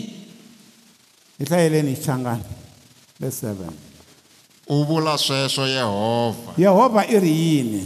hi 1.40 1.44
hlayeleni 1.48 1.90
hi 1.96 2.02
xichangana 2.02 2.46
ve 3.20 3.28
7 3.28 3.68
u 4.70 4.84
vula 4.86 5.18
sweswo 5.18 5.68
yehovha 5.68 6.54
yehovha 6.58 7.04
i 7.10 7.20
ri 7.20 7.32
yini 7.32 7.84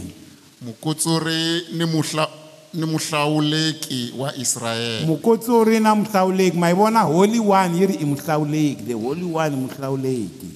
mukutsuri 0.65 1.65
ni 1.77 1.85
muhla 1.85 2.42
ni 2.73 2.85
muhlawuleki 2.85 4.13
wa 4.17 4.35
Israyele 4.35 5.05
mukotsori 5.05 5.79
na 5.79 5.95
muhlawuleki 5.95 6.57
ma 6.57 6.67
yi 6.67 6.73
e 6.73 6.75
vona 6.77 7.01
holy 7.01 7.39
one 7.39 7.77
yi 7.79 7.85
ri 7.85 7.93
i 7.93 8.05
muhlawuleki 8.05 8.83
the 8.83 8.93
holy 8.93 9.23
one 9.25 9.53
e 9.53 9.55
muhlawuleki 9.57 10.49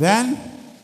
then 0.00 0.36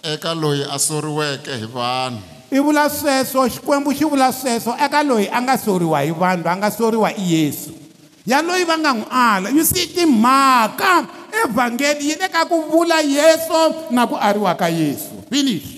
eka 0.02 0.34
loyi 0.34 0.62
a 0.72 0.78
soriweke 0.78 1.52
hi 1.56 1.66
vanhu 1.74 2.20
i 2.50 2.56
e 2.56 2.60
vula 2.60 2.88
sweswo 2.90 3.48
xikwembu 3.48 3.92
xi 3.92 4.04
vula 4.04 4.32
sweswo 4.32 4.74
eka 4.84 5.02
loyi 5.02 5.28
a 5.28 5.42
nga 5.42 5.58
soriwa 5.58 6.00
hi 6.00 6.10
vanhu 6.10 6.42
loyi 6.44 6.54
a 6.56 6.56
nga 6.56 6.70
soriwa 6.70 7.12
i 7.16 7.32
yesu 7.34 7.70
ya 8.26 8.42
loyi 8.42 8.64
va 8.64 8.78
nga 8.78 8.92
n'wi 8.92 9.06
ala 9.10 9.50
you 9.50 9.64
see 9.64 9.86
timhaka 9.86 11.04
evhangeli 11.44 12.08
yi 12.08 12.14
le 12.16 12.28
ka 12.32 12.46
ku 12.48 12.64
vula 12.72 13.00
yesu 13.00 13.90
na 13.92 14.06
ku 14.06 14.16
ariwa 14.16 14.54
ka 14.56 14.72
yesu 14.72 15.20
finish 15.28 15.75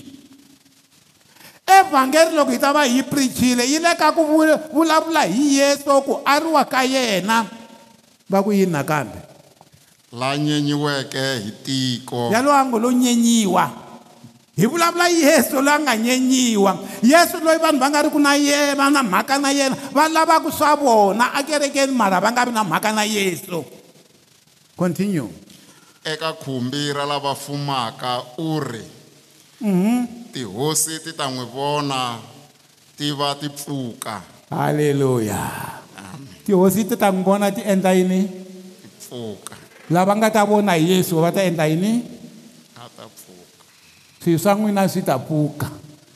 evhangeri 1.69 2.33
loko 2.33 2.49
hi 2.53 2.59
ta 2.59 2.73
va 2.73 2.83
hi 2.85 3.05
prichile 3.05 3.63
yi 3.63 3.77
le 3.77 3.93
ka 3.93 4.09
ku 4.13 4.25
vulavula 4.73 5.23
hi 5.29 5.61
yesu 5.61 5.93
ku 6.01 6.19
ariwa 6.25 6.65
ka 6.65 6.81
yena 6.83 7.45
va 8.25 8.39
ku 8.41 8.49
yini 8.49 8.73
nakambe 8.73 9.19
la 10.17 10.33
nyenyiweke 10.33 11.25
hi 11.45 11.51
tiko 11.61 12.33
yaloa 12.33 12.65
ngo 12.67 12.77
lo 12.81 12.89
nyenyiwa 12.89 13.65
hi 14.57 14.65
vulavula 14.65 15.05
yesu 15.09 15.61
loyi 15.61 15.75
a 15.77 15.79
nga 15.85 15.93
nyenyiwa 15.95 16.71
yesu 17.05 17.37
loyi 17.41 17.59
vanhu 17.61 17.79
va 17.79 17.87
nga 17.93 18.01
ri 18.05 18.09
ku 18.09 18.19
na 18.19 18.33
yena 18.35 18.75
va 18.75 18.89
na 18.89 19.01
mhaka 19.05 19.35
na 19.37 19.49
yena 19.53 19.75
va 19.95 20.09
lavaka 20.09 20.49
swa 20.51 20.75
vona 20.75 21.33
akerekeni 21.37 21.93
mara 21.93 22.17
va 22.19 22.33
nga 22.33 22.45
vi 22.49 22.53
na 22.53 22.63
mhaka 22.65 22.89
na 22.91 23.05
yesu 23.05 23.61
continue 24.73 25.29
eka 26.03 26.33
khumbi 26.41 26.89
ra 26.95 27.05
lava 27.05 27.35
fumaka 27.37 28.25
u 28.41 28.57
ri 28.59 28.98
Mm-hmm. 29.59 30.31
tihosi 30.31 31.03
ti 31.03 31.11
ta 31.11 31.27
n'wi 31.27 31.43
vona 31.51 32.15
ti 32.95 33.11
va 33.11 33.35
ti 33.35 33.51
pfuka 33.51 34.23
halleluya 34.47 35.35
tihosi 36.47 36.87
ti 36.87 36.95
ta 36.95 37.11
n'wi 37.11 37.27
vona 37.27 37.51
ti 37.51 37.59
endla 37.67 37.91
yini 37.91 38.23
ti 38.79 38.87
pfuka 39.03 39.59
lava 39.91 40.15
nga 40.15 40.31
ta 40.31 40.47
vona 40.47 40.79
yesu 40.79 41.19
va 41.19 41.27
ta 41.35 41.43
endla 41.43 41.67
yini 41.67 42.07
a 42.79 42.87
ta 42.87 43.03
pfuka 43.03 43.59
swi 44.23 44.39
swa 44.39 44.55
n'wina 44.55 44.87
swi 44.87 45.03
ta 45.03 45.19
pfuka 45.19 45.67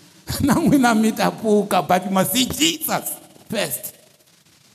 na 0.48 0.56
n'wina 0.64 0.96
mi 0.96 1.12
ta 1.12 1.28
pfuka 1.28 1.84
but 1.84 2.08
you 2.08 2.16
must 2.16 2.32
see 2.32 2.48
jesus 2.48 3.12
first 3.52 3.92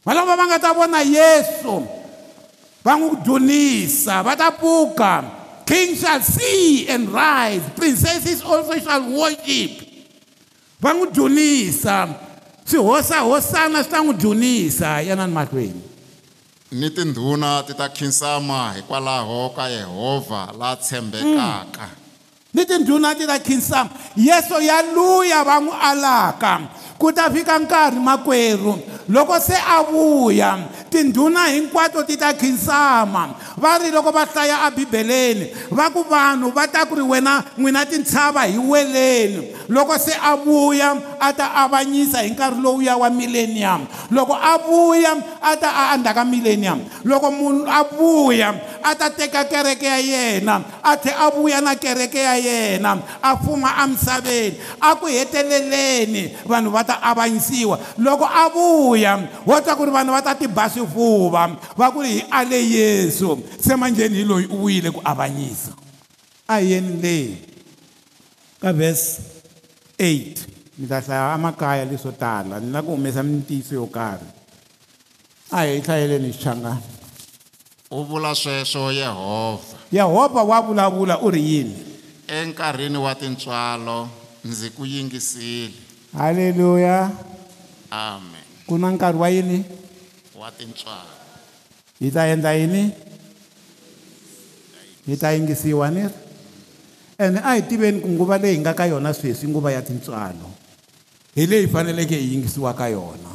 valava 0.05 0.37
va 0.37 0.45
nga 0.45 0.59
ta 0.61 0.77
vona 0.77 1.01
yesu 1.01 1.89
va 2.85 3.01
n'wi 3.01 3.17
dunisa 3.25 4.21
va 4.21 4.37
ta 4.37 4.53
pfuka 4.53 5.38
king 5.69 5.95
shall 5.97 6.23
see 6.23 6.89
and 6.89 7.11
rise 7.11 7.61
princesses 7.77 8.41
also 8.43 8.73
shall 8.81 9.05
worship 9.13 9.85
va 10.81 10.93
n'wi 10.97 11.13
dunisa 11.19 12.01
swihosahosana 12.69 13.85
swi 13.85 13.91
ta 13.93 14.01
n'wi 14.07 14.17
dunisa 14.23 14.91
yanani 15.11 15.35
mahlweni 15.37 15.83
ni 16.81 16.89
tindhuna 16.97 17.61
ti 17.69 17.77
ta 17.77 17.87
khinsama 17.93 18.61
hikwalaho 18.79 19.53
ka 19.57 19.69
yehovha 19.77 20.43
la 20.61 20.73
tshembekaka 20.83 21.87
mm. 21.93 22.01
ni 22.57 22.63
tindhuna 22.71 23.11
ti 23.19 23.25
ta 23.31 23.37
khinsama 23.47 23.91
yeso 24.27 24.57
ya 24.69 24.77
luya 24.97 25.41
va 25.49 25.57
n'wi 25.67 25.75
alaka 25.91 26.55
ku 27.01 27.13
ta 27.13 27.29
fika 27.35 27.59
nkarhi 27.61 28.01
makwerhu 28.09 28.73
loko 29.13 29.37
se 29.49 29.57
a 29.57 29.85
vuya 29.85 30.51
tindhuna 30.91 31.47
hinkwato 31.47 32.03
ti 32.03 32.17
ta 32.17 32.33
khinsama 32.33 33.29
va 33.57 33.79
ri 33.79 33.91
loko 33.93 34.11
va 34.13 34.25
hlaya 34.25 34.65
abibeleni 34.69 35.47
va 35.71 35.91
ku 35.93 36.05
vanhu 36.09 36.51
va 36.53 36.67
ta 36.69 36.85
ku 36.89 36.95
ri 36.99 37.05
wena 37.05 37.43
n'wina 37.57 37.85
tintshava 37.87 38.45
hi 38.49 38.59
weleni 38.59 39.53
loko 39.69 39.99
se 39.99 40.13
a 40.21 40.35
vuya 40.37 40.95
a 41.21 41.33
ta 41.33 41.47
avanyisa 41.65 42.23
hi 42.25 42.31
nkarhi 42.33 42.61
lowuya 42.63 42.97
wa 42.99 43.11
millennium 43.11 43.87
loko 44.11 44.35
a 44.35 44.57
vuya 44.59 45.13
a 45.43 45.57
ta 45.57 45.69
a 45.71 45.83
andzhaka 45.97 46.25
millennium 46.25 46.81
loko 47.05 47.31
munhu 47.31 47.67
a 47.69 47.85
vuya 47.85 48.55
a 48.83 48.95
ta 48.95 49.11
teka 49.11 49.45
kereke 49.45 49.87
ya 49.87 49.99
yena 50.01 50.61
a 50.83 50.97
tlhela 50.97 51.27
a 51.29 51.35
vuya 51.35 51.61
na 51.61 51.75
kereke 51.77 52.19
ya 52.23 52.37
yena 52.39 52.97
a 53.23 53.37
fuma 53.37 53.75
emisaveni 53.85 54.57
a 54.81 54.95
ku 54.97 55.07
heteleleni 55.07 56.29
vanhu 56.47 56.71
va 56.73 56.85
ta 56.85 56.99
avanyisiwa 57.03 57.79
loko 57.99 58.25
a 58.25 58.49
vuya 58.49 59.19
wo 59.47 59.61
ta 59.61 59.75
ku 59.77 59.85
ri 59.85 59.91
vanhu 59.93 60.13
va 60.15 60.23
ta 60.23 60.35
tibasi 60.39 60.78
sifuba 60.79 61.57
vakuri 61.77 62.09
hi 62.09 62.25
ale 62.31 62.71
yesu 62.71 63.39
se 63.61 63.77
manjheni 63.77 64.17
hi 64.17 64.25
loyi 64.25 64.47
u 64.47 64.57
vuyile 64.57 64.91
ku 64.91 65.01
avanyisa 65.05 65.73
a 66.49 66.59
hi 66.59 66.71
yeni 66.73 67.03
leyi 67.03 67.37
ka 68.63 68.73
vhesi 68.73 69.23
8 69.99 70.35
mi 70.79 70.87
ta 70.87 71.01
hlaya 71.01 71.33
amakaya 71.35 71.85
leswo 71.85 72.13
tala 72.13 72.61
ni 72.61 72.71
na 72.71 72.83
ku 72.83 72.91
humesa 72.95 73.23
mintiyiso 73.23 73.75
yo 73.75 73.87
karhi 73.87 74.27
a 75.51 75.65
hi 75.67 75.81
hlayeleni 75.81 76.33
xichangana 76.33 76.81
u 77.91 78.03
vula 78.05 78.35
sweswo 78.35 78.93
yehovha 78.93 79.77
yehovha 79.93 80.43
wa 80.45 80.61
vulavula 80.63 81.19
u 81.21 81.31
ri 81.31 81.43
yini 81.53 81.77
enkarhini 82.29 82.99
wa 82.99 83.15
tintswalo 83.15 84.09
ndzi 84.45 84.71
ku 84.71 84.87
yingisile 84.87 85.73
haleluya 86.19 87.11
amen 87.91 88.47
ku 88.67 88.79
na 88.79 88.91
nkarhi 88.91 89.19
wa 89.21 89.29
yini 89.31 89.65
wa 90.39 90.55
tintswalo 90.55 91.17
hi 91.99 92.15
ta 92.15 92.31
endla 92.31 92.55
yini 92.55 92.91
hi 95.07 95.15
ta 95.19 95.35
yingisiwa 95.35 95.91
ni 95.91 96.07
ene 97.19 97.43
a 97.43 97.59
hi 97.59 97.63
tiveni 97.67 97.99
ku 98.01 98.07
nguva 98.15 98.39
leyi 98.39 98.55
hi 98.57 98.63
nga 98.63 98.71
ka 98.75 98.87
yona 98.87 99.11
sweswi 99.11 99.51
nguva 99.51 99.75
ya 99.75 99.83
tintswalo 99.83 100.47
hi 101.35 101.47
leyi 101.51 101.67
faneleke 101.67 102.15
hi 102.15 102.31
yingisiwa 102.39 102.71
ka 102.79 102.87
yona 102.87 103.35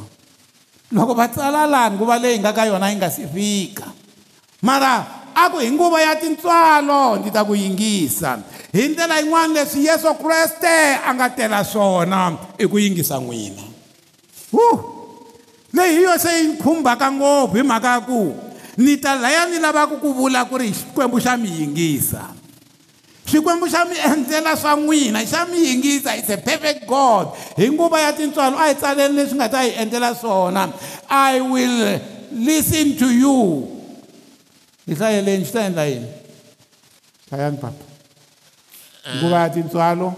loko 0.96 1.12
va 1.12 1.28
tsala 1.28 1.68
laha 1.68 1.92
nguva 1.92 2.16
leyi 2.16 2.40
hi 2.40 2.40
nga 2.40 2.56
ka 2.56 2.64
yona 2.72 2.88
yi 2.88 2.96
nga 2.96 3.10
si 3.12 3.28
fika 3.28 3.92
mara 4.64 5.28
a 5.36 5.44
ku 5.52 5.60
hi 5.60 5.68
nguva 5.68 6.00
ya 6.00 6.16
tintswalo 6.16 7.20
ndzi 7.20 7.28
ta 7.28 7.44
ku 7.44 7.52
yingisa 7.52 8.40
hi 8.72 8.88
ndlela 8.96 9.20
yin'wana 9.20 9.60
leswi 9.60 9.84
yesu 9.92 10.08
kreste 10.16 11.04
a 11.04 11.12
nga 11.12 11.28
tela 11.36 11.60
swona 11.68 12.32
i 12.56 12.64
ku 12.64 12.80
yingisa 12.80 13.20
n'wina 13.20 13.60
uh. 14.56 14.93
leyi 15.74 15.96
hi 15.96 16.02
yo 16.02 16.14
se 16.18 16.30
yi 16.40 16.48
khumbaka 16.62 17.10
ngopfu 17.12 17.56
hi 17.56 17.62
mhaka 17.62 17.94
ya 17.94 18.00
ku 18.00 18.32
ni 18.78 18.96
ta 18.96 19.14
laya 19.18 19.46
ni 19.50 19.58
lavaka 19.58 19.98
ku 19.98 20.14
vula 20.14 20.44
ku 20.46 20.56
ri 20.58 20.70
xikwembu 20.70 21.18
xa 21.20 21.34
mi 21.36 21.50
yingisa 21.50 22.30
xikwembu 23.26 23.66
xa 23.70 23.82
mi 23.90 23.98
endlela 23.98 24.54
swa 24.56 24.76
n'wina 24.78 25.20
xa 25.26 25.44
mi 25.50 25.66
yingisa 25.66 26.14
is 26.16 26.30
a 26.30 26.38
perfect 26.38 26.86
god 26.86 27.34
hi 27.58 27.66
nguva 27.70 28.00
ya 28.06 28.10
tintswalo 28.14 28.56
a 28.58 28.70
hi 28.70 28.74
tsaleni 28.78 29.14
leswi 29.18 29.34
nga 29.36 29.48
ta 29.50 29.62
hi 29.66 29.70
endlela 29.82 30.14
swona 30.14 30.70
i 31.10 31.40
will 31.40 31.98
listen 32.38 32.94
to 32.94 33.10
you 33.10 33.66
hi 34.86 34.94
hlayeleni 34.94 35.44
xi 35.44 35.52
ta 35.52 35.62
endla 35.66 35.84
yini 35.90 36.06
hlayani 37.30 37.58
papa 37.62 37.84
nguva 39.18 39.38
ya 39.42 39.48
tintswalo 39.50 40.08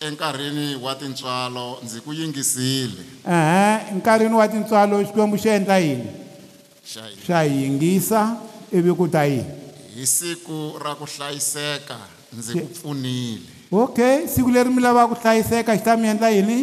enkarhini 0.00 0.76
wa 0.82 0.94
tintswalo 0.98 1.78
ndzi 1.84 2.00
ku 2.02 2.10
yingisile 2.12 3.04
ehe 3.28 3.80
enkarhini 3.94 4.34
wa 4.34 4.46
tintswalo 4.50 4.98
xikwembu 5.06 5.36
xi 5.38 5.48
endla 5.54 5.78
yini 5.78 6.06
xa 7.26 7.40
yingisa 7.46 8.36
ivi 8.74 8.90
ku 8.98 9.06
ta 9.08 9.22
yini 9.28 9.52
hi 9.94 10.02
siku 10.06 10.72
ra 10.84 10.94
ku 10.98 11.04
hlayiseka 11.06 11.98
ndzi 12.34 12.52
ku 12.58 12.66
pfunile 12.74 13.40
okay 13.72 14.26
siku 14.28 14.50
leri 14.50 14.70
mi 14.74 14.82
lava 14.82 15.06
ku 15.08 15.14
hlayiseka 15.14 15.70
xi 15.78 15.82
ta 15.84 15.94
mi 15.96 16.08
endla 16.10 16.28
yini 16.34 16.58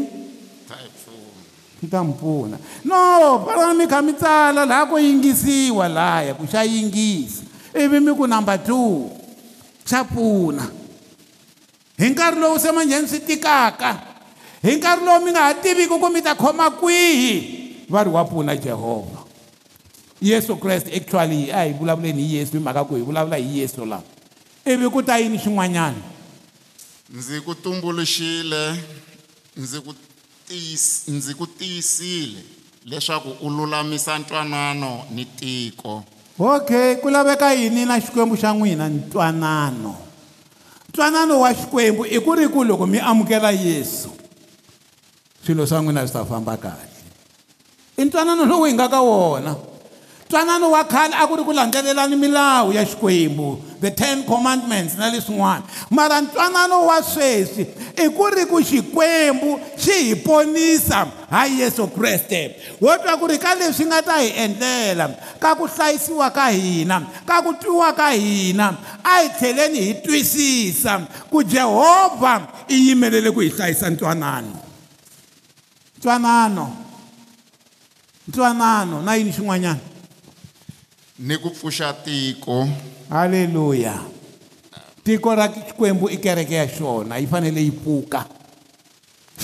xi 1.82 1.86
ta 1.88 2.04
mi 2.04 2.12
pfuna 2.14 2.58
no 2.86 3.00
palani 3.48 3.78
mi 3.80 3.86
kha 3.88 4.00
mi 4.04 4.14
tsala 4.14 4.66
laha 4.68 4.86
ko 4.92 4.96
yingisiwa 5.00 5.88
laya 5.88 6.34
ku 6.36 6.44
xa 6.52 6.64
yingisa 6.68 7.44
ivi 7.80 7.98
mi 8.04 8.12
ku 8.14 8.28
number 8.28 8.60
two 8.64 9.08
xa 9.88 10.04
pfuna 10.04 10.81
hi 12.02 12.10
nkarhi 12.10 12.40
lowu 12.42 12.60
se 12.60 12.72
manjheni 12.72 13.08
swi 13.08 13.20
tikaka 13.20 13.90
hi 14.66 14.76
nkarhi 14.76 15.06
lowu 15.06 15.26
mi 15.26 15.32
nga 15.32 15.44
ha 15.46 15.54
tiviki 15.54 15.88
ku 15.94 15.98
mi 16.10 16.22
ta 16.22 16.34
khoma 16.36 16.70
kwihi 16.72 17.86
va 17.90 18.04
ri 18.04 18.10
wa 18.10 18.26
pfuna 18.26 18.56
jehovha 18.58 19.22
yesu 20.22 20.56
kreste 20.56 20.90
actually 20.98 21.52
a 21.54 21.62
hi 21.68 21.74
vulavuleni 21.74 22.24
hi 22.28 22.36
yesu 22.36 22.52
hi 22.58 22.64
mhaka 22.66 22.86
ku 22.90 22.96
hi 22.96 23.02
vulavula 23.02 23.38
hi 23.38 23.60
yesu 23.60 23.86
lawa 23.86 24.02
ivi 24.66 24.90
ku 24.90 25.04
ta 25.04 25.18
yini 25.22 25.38
xin'wanyana 25.38 26.02
ndzi 27.14 27.38
ku 27.46 27.54
tumbuluxile 27.56 28.64
ndzi 29.58 29.78
ku 29.86 29.92
ndzi 31.14 31.34
ku 31.40 31.46
tiyisile 31.48 32.42
leswaku 32.90 33.30
u 33.46 33.50
lulamisa 33.50 34.18
ntwanano 34.20 35.04
ni 35.14 35.24
tiko 35.38 36.02
okay 36.42 36.96
ku 36.98 37.10
laveka 37.14 37.54
yini 37.54 37.86
na 37.86 38.02
xikwembu 38.02 38.34
xa 38.42 38.50
n'wina 38.58 38.90
ntwanano 38.90 40.11
twanano 40.92 41.40
wa 41.40 41.54
xikwembu 41.56 42.06
i 42.06 42.20
ku 42.20 42.32
ri 42.36 42.46
ku 42.52 42.64
loko 42.68 42.84
mi 42.88 43.00
amukela 43.00 43.52
yesu 43.56 44.12
swilo 45.46 45.64
swa 45.68 45.80
n'wina 45.80 46.04
swi 46.04 46.12
ta 46.14 46.28
famba 46.28 46.60
kahle 46.60 46.92
i 47.98 48.04
ntwanano 48.04 48.44
lowu 48.46 48.68
hi 48.68 48.76
nga 48.76 48.92
ka 48.92 49.00
wona 49.02 49.56
ntwanano 50.32 50.72
wa 50.72 50.88
khale 50.88 51.12
a 51.20 51.28
ku 51.28 51.36
ri 51.36 51.44
ku 51.44 51.52
landzelelani 51.52 52.16
milawu 52.16 52.72
ya 52.72 52.86
xikwembu 52.88 53.60
the 53.84 53.92
ten 53.92 54.24
commandments 54.24 54.96
na 54.96 55.12
leswin'wana 55.12 55.68
mara 55.92 56.24
ntwanano 56.24 56.88
wa 56.88 57.04
sweswi 57.04 57.68
i 58.00 58.08
ku 58.08 58.24
ri 58.32 58.48
ku 58.48 58.64
xikwembu 58.64 59.60
xi 59.76 59.92
hi 59.92 60.16
ponisa 60.24 61.04
ha 61.28 61.46
yesu 61.52 61.88
kreste 61.92 62.56
wo 62.80 62.96
twa 62.96 63.20
ku 63.20 63.28
ri 63.28 63.36
ka 63.36 63.60
leswi 63.60 63.92
nga 63.92 64.00
ta 64.00 64.24
hi 64.24 64.32
endlela 64.40 65.12
ka 65.36 65.52
ku 65.60 65.68
hlayisiwa 65.68 66.32
ka 66.32 66.48
hina 66.48 67.04
ka 67.28 67.44
ku 67.44 67.52
twiwa 67.60 67.92
ka 67.92 68.16
hina 68.16 68.72
a 69.04 69.28
hi 69.28 69.36
tlheleni 69.36 69.80
hi 69.84 69.94
twisisa 70.00 71.12
ku 71.28 71.44
jehovha 71.44 72.64
i 72.72 72.80
yimelele 72.88 73.36
ku 73.36 73.44
hi 73.44 73.52
hlayisa 73.52 73.92
ntwanano 73.92 74.56
ntwanano 76.00 76.66
ntwanano 78.32 79.04
na 79.04 79.12
yini 79.20 79.36
xin'wanyana 79.36 79.91
ni 81.22 81.38
ku 81.38 81.54
pfuxa 81.54 81.94
tiko 82.02 82.66
haleluya 83.10 83.94
tiko 85.06 85.30
ra 85.38 85.46
xikwembu 85.54 86.10
i 86.10 86.18
kereke 86.18 86.56
ya 86.58 86.66
xona 86.66 87.22
yi 87.22 87.30
fanele 87.30 87.62
yi 87.62 87.70
pfuka 87.72 88.26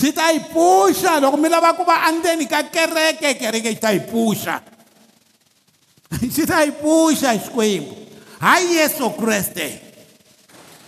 xi 0.00 0.10
ta 0.12 0.30
yi 0.34 0.40
pfuxa 0.50 1.20
loko 1.22 1.38
mi 1.38 1.46
lava 1.48 1.76
ku 1.78 1.86
va 1.86 2.02
andzeni 2.10 2.46
ka 2.50 2.66
kereke 2.74 3.38
kereke 3.38 3.70
xi 3.78 3.78
ta 3.78 3.94
yi 3.94 4.02
pfuxa 4.10 4.54
xi 6.18 6.42
ta 6.50 6.66
yi 6.66 6.74
pfuxa 6.82 7.38
xikwembu 7.46 7.94
hayi 8.42 8.82
yesu 8.82 9.14
kreste 9.14 9.78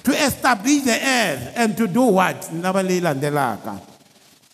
to 0.03 0.11
establish 0.11 0.82
the 0.91 0.99
earth 0.99 1.55
and 1.55 1.78
to 1.78 1.86
do 1.86 2.03
what 2.18 2.51
nava 2.51 2.82
leyi 2.82 2.99
landzelaka 2.99 3.78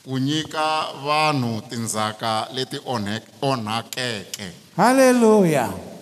ku 0.04 0.20
nyika 0.20 1.00
vanhu 1.00 1.64
tindzhaka 1.72 2.52
leti 2.52 2.76
onhakeke 3.42 4.76
halleluya 4.76 5.95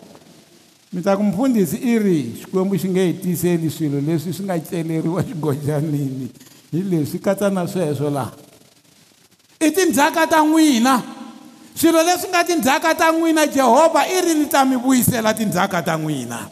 mi 0.95 1.03
ta 1.03 1.17
ku 1.17 1.23
mfundhisi 1.23 1.77
i 1.77 1.99
rihi 1.99 2.33
xikwembu 2.47 2.77
xi 2.79 2.89
nge 2.89 3.03
hi 3.07 3.13
tiyiseli 3.13 3.71
swilo 3.71 4.01
leswi 4.01 4.33
swi 4.33 4.45
nga 4.47 4.59
celeriwa 4.59 5.21
xigojanini 5.27 6.29
hi 6.73 6.83
leswi 6.91 7.19
katsa 7.19 7.51
na 7.51 7.67
sweswo 7.69 8.11
laha 8.11 8.33
i 9.61 9.71
tindzhaka 9.75 10.23
ta 10.31 10.39
n'wina 10.47 10.95
swilo 11.77 12.03
leswi 12.03 12.29
nga 12.31 12.45
tindzhaka 12.45 12.95
ta 12.95 13.11
n'wina 13.13 13.47
jehovha 13.47 14.07
i 14.07 14.21
ri 14.27 14.35
ni 14.39 14.47
ta 14.47 14.65
mi 14.65 14.77
vuyisela 14.77 15.35
tindzhaka 15.35 15.83
ta 15.83 15.97
n'wina 15.97 16.51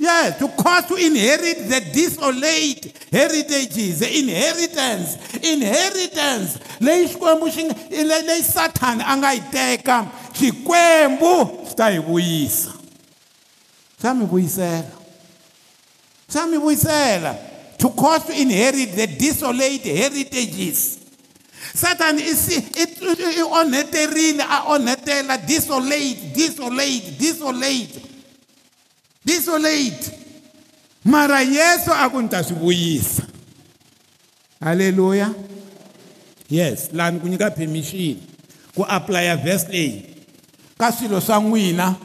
Yes, 0.00 0.38
to 0.38 0.48
cause 0.48 0.86
to 0.86 0.94
inherit 0.96 1.68
the 1.68 1.80
disolate 1.92 2.88
heritages, 3.12 3.98
the 4.00 4.08
inheritance, 4.08 5.18
inheritance. 5.44 6.56
Leyi 6.80 7.06
xikwembu 7.08 7.50
xi 7.52 7.68
leyi 8.08 8.42
Satan 8.42 9.02
a 9.04 9.12
nga 9.16 9.32
yi 9.34 9.40
teka, 9.52 9.98
xikwembu 10.32 11.66
xi 11.68 11.76
ta 11.76 11.90
hi 11.92 11.98
vuyisa. 11.98 12.79
swa 14.00 14.14
mi 14.14 14.24
vuyisela 14.26 14.84
swa 16.32 16.46
mi 16.46 16.56
vuyisela 16.56 17.34
to 17.78 17.88
cost 17.90 18.26
to 18.26 18.32
inherit 18.32 18.90
the 18.96 19.06
disolate 19.06 19.82
heritages 19.84 20.98
satani 21.76 22.22
i 22.22 23.42
onheterile 23.42 24.42
a 24.42 24.62
onhetela 24.68 25.38
disolate 25.46 26.32
disolate 26.34 27.10
disolate 27.18 28.00
disolate 29.24 30.10
mara 31.04 31.42
yesu 31.42 31.92
a 31.92 32.08
ku 32.10 32.22
ni 32.22 32.28
ta 32.28 32.42
swi 32.44 32.56
vuyisa 32.58 33.22
halleluya 34.60 35.32
yes 36.50 36.88
lani 36.92 37.20
ku 37.20 37.28
nyika 37.28 37.50
permission 37.50 38.16
ku 38.74 38.82
aplaya 38.88 39.36
vesley 39.36 40.04
ka 40.78 40.92
swilo 40.92 41.20
swa 41.20 41.38
n'wina 41.40 41.96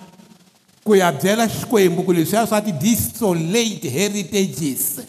ku 0.85 0.93
ya 0.93 1.09
byela 1.09 1.49
xikwembu 1.49 2.05
ku 2.05 2.13
leswiya 2.13 2.45
swa 2.45 2.61
ti-disolate 2.61 3.89
heritages 3.89 5.01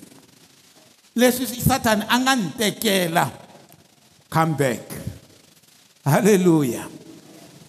leswi 1.13 1.45
sathani 1.61 2.01
a 2.09 2.17
nga 2.17 2.33
ni 2.33 2.49
tekela 2.57 3.29
comeback 4.33 4.89
halleluya 6.01 6.89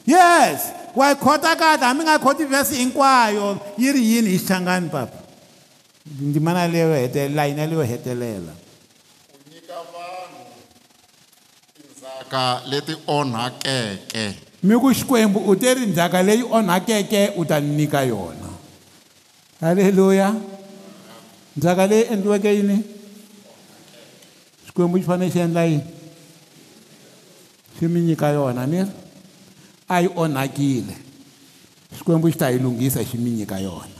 yes 0.07 0.71
wa 0.95 1.11
yi 1.11 1.19
khota 1.19 1.51
kahle 1.59 1.83
hambi 1.83 2.07
nga 2.07 2.15
khoti 2.15 2.47
vhesi 2.47 2.79
hinkwayo 2.79 3.59
yi 3.75 3.91
ri 3.91 4.03
yini 4.11 4.29
hi 4.39 4.39
xihlangani 4.39 4.87
papa 4.89 5.19
ndzimana 6.23 6.63
leyo 6.71 6.95
hetelelayina 6.95 7.67
leyo 7.67 7.83
hetelela 7.91 8.53
ku 9.35 9.39
nyika 9.51 9.75
vanhu 9.93 10.41
tindzhaka 11.75 12.45
leti 12.71 12.93
onhakeke 13.07 14.46
mi 14.63 14.75
ku 14.79 14.89
xikwembu 14.93 15.39
u 15.45 15.55
te 15.55 15.73
ri 15.73 15.85
ndzhaka 15.85 16.21
leyi 16.23 16.43
onhakeke 16.49 17.33
u 17.37 17.45
ta 17.45 17.59
nyika 17.61 18.01
yona 18.03 18.49
haleluya 19.61 20.33
ndzhaka 21.57 21.85
leyi 21.91 22.03
endliweke 22.13 22.49
yini 22.57 22.77
xikwembu 24.65 24.97
xi 24.99 25.05
fanele 25.07 25.29
xi 25.33 25.39
endla 25.39 25.63
yini 25.65 25.83
xi 27.79 27.85
mi 27.87 27.99
nyika 28.01 28.27
yona 28.35 28.65
miri 28.67 28.89
a 29.93 30.01
yi 30.01 30.09
onhakile 30.15 30.95
xikwembu 31.97 32.27
xi 32.31 32.37
ta 32.39 32.49
yi 32.49 32.57
lunghisa 32.59 33.03
xi 33.05 33.17
mi 33.17 33.29
nyika 33.29 33.59
yona 33.59 33.99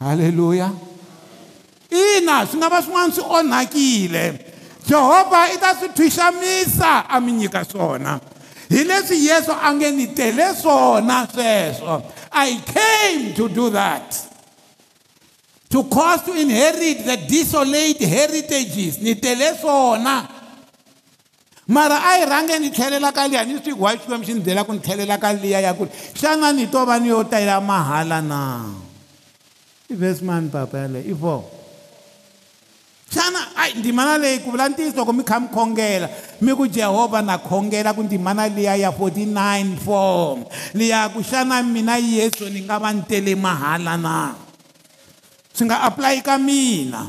haleluya 0.00 0.68
ina 1.90 2.44
swi 2.46 2.58
nga 2.60 2.68
va 2.68 2.82
swin'wana 2.84 3.12
swi 3.16 3.24
onhakile 3.38 4.24
jehovha 4.88 5.40
i 5.54 5.56
ta 5.60 5.72
swi 5.78 5.88
thwixamisa 5.96 6.92
a 7.08 7.16
mi 7.20 7.32
nyika 7.32 7.64
swona 7.64 8.20
hileswi 8.72 9.26
yesu 9.26 9.52
a 9.62 9.74
nge 9.74 9.90
ni 9.90 10.06
tele 10.06 10.54
swona 10.54 11.26
sweswo 11.34 12.02
i 12.32 12.50
came 12.56 13.32
to 13.36 13.48
do 13.48 13.70
that 13.70 14.16
to 15.68 15.84
cause 15.84 16.22
to 16.24 16.32
inherit 16.40 17.04
the 17.06 17.16
disolate 17.28 18.00
heritages 18.04 18.98
ni 19.02 19.14
tele 19.14 19.52
swona 19.60 20.28
mara 21.68 22.00
a 22.10 22.16
yi 22.18 22.26
rhange 22.26 22.56
ni 22.60 22.70
tlhelela 22.70 23.12
ka 23.12 23.28
liya 23.28 23.44
ni 23.46 23.58
swi 23.62 23.72
wa 23.72 23.90
xikwembu 23.96 24.26
xi 24.26 24.34
ni 24.34 24.40
byela 24.40 24.64
ku 24.66 24.72
ni 24.72 24.78
tlhelela 24.80 25.18
ka 25.18 25.32
liya 25.32 25.60
ya 25.66 25.72
ku 25.74 25.84
ri 25.84 25.90
xana 26.20 26.52
ni 26.56 26.66
to 26.72 26.84
va 26.88 26.98
ni 27.00 27.08
yo 27.12 27.24
tela 27.24 27.60
mahala 27.60 28.20
na 28.20 28.40
i 29.92 29.94
vesimani 29.94 30.48
papa 30.48 30.76
yaleyo 30.82 31.04
i 31.12 31.12
vona 31.12 31.61
xana 33.14 33.46
ayi 33.56 33.74
ndzimana 33.78 34.18
leyi 34.18 34.40
ku 34.42 34.50
vula 34.50 34.68
ntiyiso 34.68 34.96
loko 34.96 35.12
mi 35.12 35.22
kha 35.24 35.36
mi 35.40 35.48
khongela 35.52 36.08
mi 36.40 36.52
ku 36.56 36.64
jehovha 36.66 37.20
na 37.22 37.36
khongela 37.38 37.92
ku 37.94 38.00
ndzimana 38.04 38.46
liya 38.48 38.76
ya 38.76 38.90
49 38.90 39.76
form 39.84 40.38
liya 40.74 41.12
ku 41.12 41.20
xana 41.22 41.62
mina 41.62 41.96
yesu 42.00 42.48
ni 42.48 42.60
nga 42.64 42.78
va 42.80 42.88
ni 42.92 43.02
tele 43.02 43.34
mahala 43.36 43.96
na 44.00 44.16
swi 45.54 45.64
nga 45.68 45.78
apply 45.88 46.20
ka 46.24 46.38
mina 46.40 47.06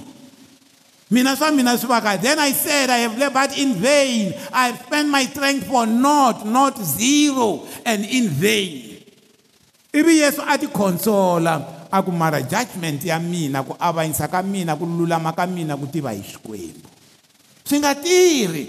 mina 1.10 1.36
swa 1.40 1.52
mina 1.56 1.74
swi 1.80 1.88
va 1.88 2.02
kahle 2.04 2.20
then 2.22 2.36
i 2.40 2.52
said 2.52 2.90
i 2.92 2.98
have 3.08 3.16
labored 3.18 3.54
in 3.58 3.72
vain 3.74 4.34
i 4.52 4.64
have 4.68 4.82
spent 4.86 5.08
my 5.10 5.24
strength 5.32 5.64
for 5.72 5.86
not 5.88 6.44
not 6.46 6.76
zero 6.84 7.64
and 7.88 8.04
in 8.06 8.28
vain 8.28 9.00
ivi 9.96 10.14
yesu 10.24 10.44
a 10.52 10.58
ti 10.60 10.68
consola 10.68 11.83
a 11.94 12.02
ku 12.02 12.10
mara 12.10 12.42
judgment 12.42 12.98
ya 13.06 13.22
mina 13.22 13.62
ku 13.62 13.78
avanyisa 13.78 14.26
ka 14.26 14.42
mina 14.42 14.74
ku 14.74 14.90
lulama 14.90 15.30
ka 15.38 15.46
mina 15.46 15.78
ku 15.78 15.86
tiva 15.86 16.10
hi 16.10 16.26
xikwembu 16.26 16.82
swi 17.62 17.78
nga 17.86 17.94
tirhi 17.94 18.66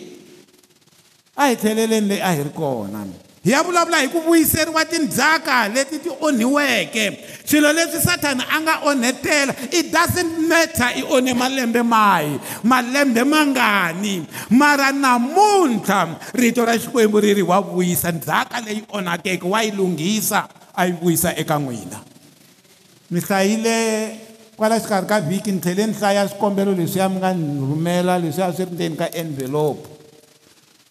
a 1.40 1.48
hi 1.48 1.56
tlheleleni 1.56 2.06
leyi 2.12 2.20
a 2.20 2.30
hi 2.36 2.44
ri 2.44 2.52
kona 2.52 3.08
hi 3.40 3.48
ya 3.48 3.64
vulavula 3.64 4.04
hi 4.04 4.12
ku 4.12 4.20
vuyiseriwa 4.20 4.84
tindzhaka 4.84 5.72
leti 5.72 6.04
ti 6.04 6.12
onhiweke 6.12 7.04
swilo 7.48 7.72
leswi 7.72 7.96
sathana 8.04 8.44
a 8.44 8.56
nga 8.60 8.74
onhetela 8.92 9.56
i 9.72 9.80
doesn't 9.88 10.44
matter 10.44 10.92
i 10.92 11.00
onhe 11.08 11.32
malembe 11.32 11.80
mahi 11.80 12.36
malembe 12.60 13.24
mangani 13.24 14.20
mara 14.52 14.92
namuntlha 14.92 16.20
rito 16.36 16.60
ra 16.60 16.76
xikwembu 16.76 17.24
ri 17.24 17.40
ri 17.40 17.42
wa 17.48 17.56
vuyisa 17.64 18.12
ndzhaka 18.12 18.60
leyi 18.60 18.84
onhakeke 18.92 19.48
wa 19.48 19.64
yi 19.64 19.72
lunghisa 19.72 20.44
a 20.76 20.84
yi 20.84 20.92
vuyisa 20.92 21.32
eka 21.40 21.56
n'wina 21.56 22.12
mi 23.14 23.22
hlayile 23.22 23.76
kwala 24.58 24.82
xikarhi 24.82 25.06
ka 25.06 25.16
vhiki 25.30 25.50
ni 25.54 25.60
tlhele 25.62 25.86
ni 25.86 25.94
hlaya 25.94 26.26
swikombelo 26.26 26.74
leswiya 26.74 27.06
mi 27.08 27.16
nga 27.22 27.30
ni 27.30 27.46
rhumela 27.62 28.18
leswiya 28.18 28.50
swi 28.56 28.64
ri 28.66 28.72
ndzeni 28.74 28.96
ka 28.98 29.06
envelope 29.22 29.86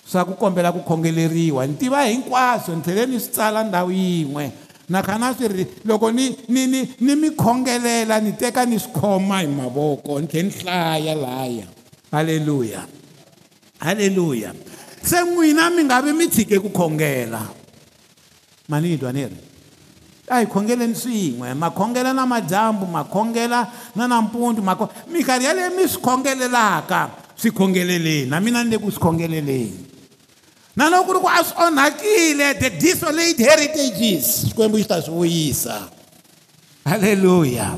swa 0.08 0.24
ku 0.26 0.34
kombela 0.40 0.72
ku 0.72 0.82
khongeleriwa 0.88 1.68
ni 1.68 1.74
tiva 1.76 2.02
hinkwaswo 2.08 2.72
ni 2.80 2.82
tlhele 2.82 3.04
ni 3.12 3.20
swi 3.20 3.30
tsala 3.36 3.60
ndhawu 3.68 3.92
yin'we 3.92 4.46
nakhana 4.90 5.36
swi 5.36 5.48
ri 5.52 5.64
loko 5.84 6.12
ni 6.16 6.26
ni 6.48 6.62
ni 6.72 6.80
ni 7.04 7.14
mi 7.20 7.30
khongelela 7.36 8.16
ni 8.24 8.32
teka 8.40 8.64
ni 8.66 8.80
swi 8.80 8.92
khoma 8.98 9.42
hi 9.44 9.48
mavoko 9.52 10.16
ni 10.22 10.28
tlhela 10.32 10.48
ni 10.48 10.56
hlaya 10.60 11.16
laya 11.16 11.66
halleluya 12.12 12.82
halleluya 13.84 14.50
se 15.08 15.18
n'wina 15.28 15.66
mi 15.76 15.82
nga 15.88 15.98
vi 16.04 16.12
mi 16.16 16.28
tshike 16.32 16.56
ku 16.64 16.72
khongela 16.72 17.42
mani 18.72 18.88
ni 18.96 19.00
twa 19.00 19.12
ni 19.12 19.24
ri 19.32 19.40
a 20.34 20.40
hi 20.42 20.46
khongeleni 20.50 20.96
swin'we 20.98 21.54
ma 21.54 21.70
khongela 21.70 22.14
na 22.14 22.26
madyambu 22.26 22.88
ma 22.90 23.04
khongela 23.06 23.68
na 23.94 24.08
nampundzu 24.10 24.62
ma 24.62 24.74
minkarhi 25.08 25.46
yaleyo 25.46 25.70
mi 25.78 25.86
swi 25.88 26.02
khongelelaka 26.02 27.02
swi 27.38 27.52
khongeleleni 27.54 28.30
na 28.30 28.40
mina 28.42 28.64
ni 28.64 28.72
le 28.74 28.78
ku 28.82 28.90
swi 28.90 29.00
khongeleleni 29.02 29.86
na 30.76 30.90
loko 30.90 31.06
ku 31.06 31.12
ri 31.14 31.20
ku 31.22 31.30
a 31.30 31.40
swi 31.46 31.54
onhakile 31.70 32.48
the 32.60 32.70
disolate 32.82 33.38
heritages 33.38 34.50
xikwembu 34.50 34.78
xi 34.82 34.86
ta 34.90 34.98
swi 35.02 35.14
vuyisa 35.14 35.78
halleluya 36.86 37.78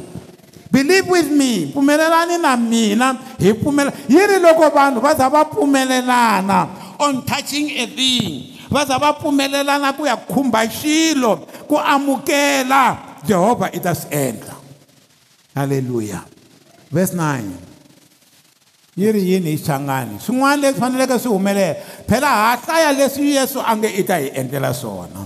believe 0.72 1.08
with 1.12 1.28
me 1.30 1.72
pfumelelani 1.76 2.40
na 2.40 2.56
mina 2.56 3.08
hi 3.40 3.52
pfumela 3.54 3.92
yi 4.08 4.24
ri 4.32 4.40
loko 4.40 4.72
vanhu 4.72 5.00
va 5.04 5.12
za 5.16 5.28
va 5.30 5.44
pfumelelana 5.46 6.60
on 7.00 7.24
touching 7.28 7.68
a 7.84 7.88
thing 7.92 8.55
va 8.76 8.86
za 8.88 8.98
va 8.98 9.14
pfumelelana 9.18 9.94
ku 9.98 10.04
ya 10.06 10.18
khumba 10.18 10.62
xilo 10.78 11.32
ku 11.70 11.76
amukela 11.94 12.82
jehovha 13.28 13.68
i 13.72 13.80
ta 13.86 13.94
swi 14.02 14.14
endla 14.28 14.54
halleluya 15.56 16.20
verse 16.92 17.14
9 17.16 17.44
yi 19.00 19.12
ri 19.16 19.22
yini 19.32 19.56
hi 19.56 19.64
hlangani 19.66 20.16
swin'wana 20.20 20.62
leswi 20.62 20.80
faneleke 20.82 21.18
swi 21.24 21.32
humelela 21.36 21.76
phela 22.10 22.30
ha 22.40 22.50
hlaya 22.66 22.92
leswi 23.00 23.28
yesu 23.38 23.60
a 23.64 23.78
nge 23.78 23.90
i 24.02 24.04
ta 24.10 24.16
hi 24.22 24.28
endlela 24.40 24.74
swona 24.74 25.22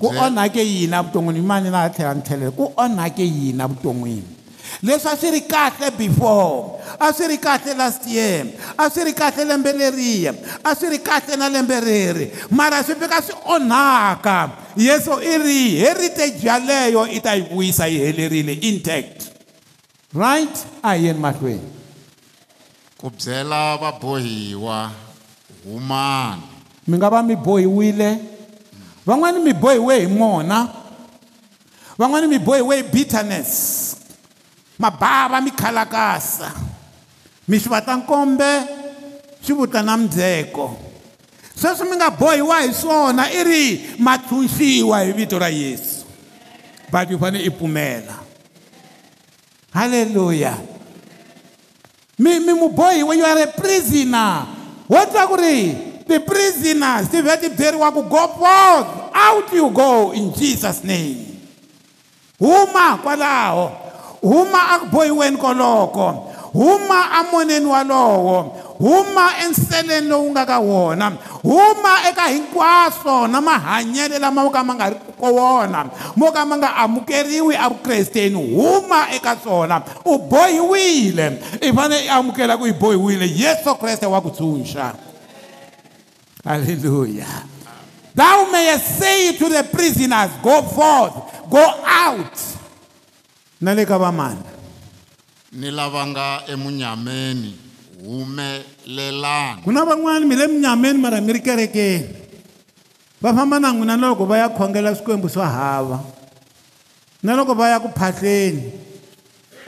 ku 0.00 0.06
onhake 0.06 0.66
yini 0.72 0.94
evuton'wini 1.00 1.42
mani 1.50 1.70
na 1.70 1.78
ha 1.84 1.88
tlhela 1.94 2.14
ni 2.14 2.22
tlhelela 2.26 2.50
ku 2.58 2.64
onhake 2.76 3.22
yini 3.24 3.62
evuton'wini 3.66 4.39
leswi 4.82 5.08
a 5.08 5.16
swi 5.16 5.30
ri 5.32 5.40
kahle 5.42 5.90
before 5.96 6.80
a 7.00 7.12
swi 7.12 7.28
ri 7.28 7.38
kahle 7.38 7.76
last 7.76 8.06
year 8.08 8.46
a 8.78 8.88
swi 8.90 9.04
ri 9.10 9.12
kahle 9.12 9.44
lembe 9.44 9.72
leriya 9.74 10.32
a 10.64 10.74
swi 10.74 10.90
ri 10.90 10.98
kahle 10.98 11.36
na 11.38 11.48
lembe 11.48 11.78
reri 11.84 12.30
mara 12.50 12.82
swi 12.82 12.94
fika 13.02 13.20
swi 13.22 13.34
onhaka 13.54 14.36
yesu 14.76 15.18
i 15.20 15.36
ri 15.38 15.60
heritage 15.78 16.42
yaleyo 16.46 17.06
i 17.10 17.20
ta 17.20 17.34
yi 17.34 17.42
vuyisa 17.50 17.86
yi 17.86 17.98
helerile 17.98 18.52
intact 18.70 19.30
right 20.14 20.54
a 20.82 20.94
hi 20.96 21.04
yeni 21.06 21.18
mahlweni 21.20 21.68
ku 22.98 23.10
byela 23.10 23.76
vabohiwa 23.76 24.90
humani 25.64 26.42
mi 26.86 26.96
nga 26.98 27.10
va 27.10 27.22
mi 27.22 27.36
bohiwile 27.36 28.08
van'wani 29.06 29.38
mi 29.42 29.52
bohiwe 29.52 30.00
hi 30.00 30.06
mona 30.08 30.60
van'wani 32.00 32.26
mi 32.26 32.38
bohiwe 32.38 32.76
hi 32.76 32.82
bitterness 32.82 33.79
mabava 34.80 35.38
mikhalakasa 35.44 36.50
mi 37.48 37.58
swi 37.60 37.70
vata 37.70 37.92
nkombe 37.96 38.52
swi 39.46 39.52
vuta 39.54 39.82
na 39.82 39.96
mindzeko 39.96 40.76
sweswi 41.60 41.88
mi 41.90 41.96
nga 41.96 42.10
bohiwa 42.10 42.56
hi 42.62 42.72
swona 42.80 43.24
i 43.32 43.40
ri 43.48 43.64
ma 43.98 44.12
tshunxiwa 44.18 45.00
hi 45.00 45.12
vito 45.12 45.38
ra 45.38 45.48
yesu 45.48 46.04
but 46.92 47.10
yi 47.10 47.18
fanele 47.18 47.44
i 47.44 47.50
pfumela 47.50 48.16
halleluya 49.74 50.54
mi 52.18 52.40
mi 52.40 52.52
mubohiwa 52.54 53.14
you 53.16 53.24
are 53.26 53.42
a 53.42 53.46
prisoner 53.46 54.46
wo 54.88 55.04
twa 55.06 55.26
ku 55.26 55.36
ri 55.36 55.58
ti-prisoners 56.08 57.08
ti 57.10 57.20
vhe 57.22 57.36
ti 57.40 57.48
byeriwa 57.48 57.92
ku 57.92 58.02
go 58.08 58.24
forth 58.40 58.88
out 59.12 59.52
you 59.52 59.70
go 59.70 60.12
in 60.12 60.32
jesus 60.32 60.80
name 60.84 61.26
huma 62.40 62.96
kwalaho 63.02 63.89
huma 64.22 64.70
akuboyiweni 64.74 65.36
koloko 65.36 66.26
huma 66.52 67.10
amoneni 67.12 67.66
walowo 67.66 68.40
huma 68.78 69.30
enseleni 69.44 70.08
lowu 70.08 70.30
nga 70.30 70.46
ka 70.46 70.58
wona 70.58 71.12
huma 71.42 71.92
eka 72.08 72.22
hinkwaswo 72.28 73.26
na 73.26 73.40
mahanyelo 73.40 74.18
lama 74.18 74.44
mo 74.44 74.50
ka 74.50 74.64
ma 74.64 74.74
nga 74.74 74.90
ri 74.90 74.96
ko 75.20 75.32
wona 75.34 75.86
mo 76.16 76.32
ka 76.32 76.44
ma 76.46 76.56
nga 76.56 76.76
amukeriwi 76.76 77.56
avukresteni 77.56 78.34
huma 78.54 79.06
eka 79.14 79.36
swona 79.44 79.82
u 80.04 80.18
bohiwile 80.18 81.38
i 81.60 81.72
fane 81.72 81.96
i 82.04 82.08
amukela 82.08 82.56
ku 82.56 82.66
i 82.66 82.72
bohiwile 82.72 83.30
yesu 83.36 83.74
kreste 83.74 84.06
wa 84.06 84.20
ku 84.20 84.30
tshunxa 84.30 84.94
halleluya 86.44 87.26
thou 88.16 88.46
mayest 88.52 88.84
say 89.00 89.32
to 89.32 89.48
the 89.48 89.62
prisoners 89.72 90.30
go 90.42 90.60
forth 90.62 91.14
go 91.48 91.64
out 91.86 92.59
na 93.60 93.76
le 93.76 93.84
ka 93.84 93.96
vamana 94.00 94.40
ni 95.52 95.68
lava 95.70 96.00
nga 96.12 96.26
emunyameni 96.52 97.52
humelelani 98.00 99.60
ku 99.60 99.68
na 99.68 99.84
van'wani 99.84 100.24
mi 100.24 100.32
le 100.32 100.48
munyameni 100.48 100.96
mara 100.96 101.20
mi 101.20 101.28
ri 101.36 101.44
kerekeni 101.44 102.08
va 103.20 103.36
famba 103.36 103.60
na 103.60 103.68
n'wina 103.76 104.00
loko 104.00 104.24
va 104.24 104.40
ya 104.40 104.48
khongela 104.48 104.96
swikwembu 104.96 105.28
swo 105.28 105.44
hava 105.44 106.00
na 107.20 107.36
loko 107.36 107.52
va 107.52 107.68
ya 107.76 107.82
ku 107.84 107.92
phahleni 107.92 108.64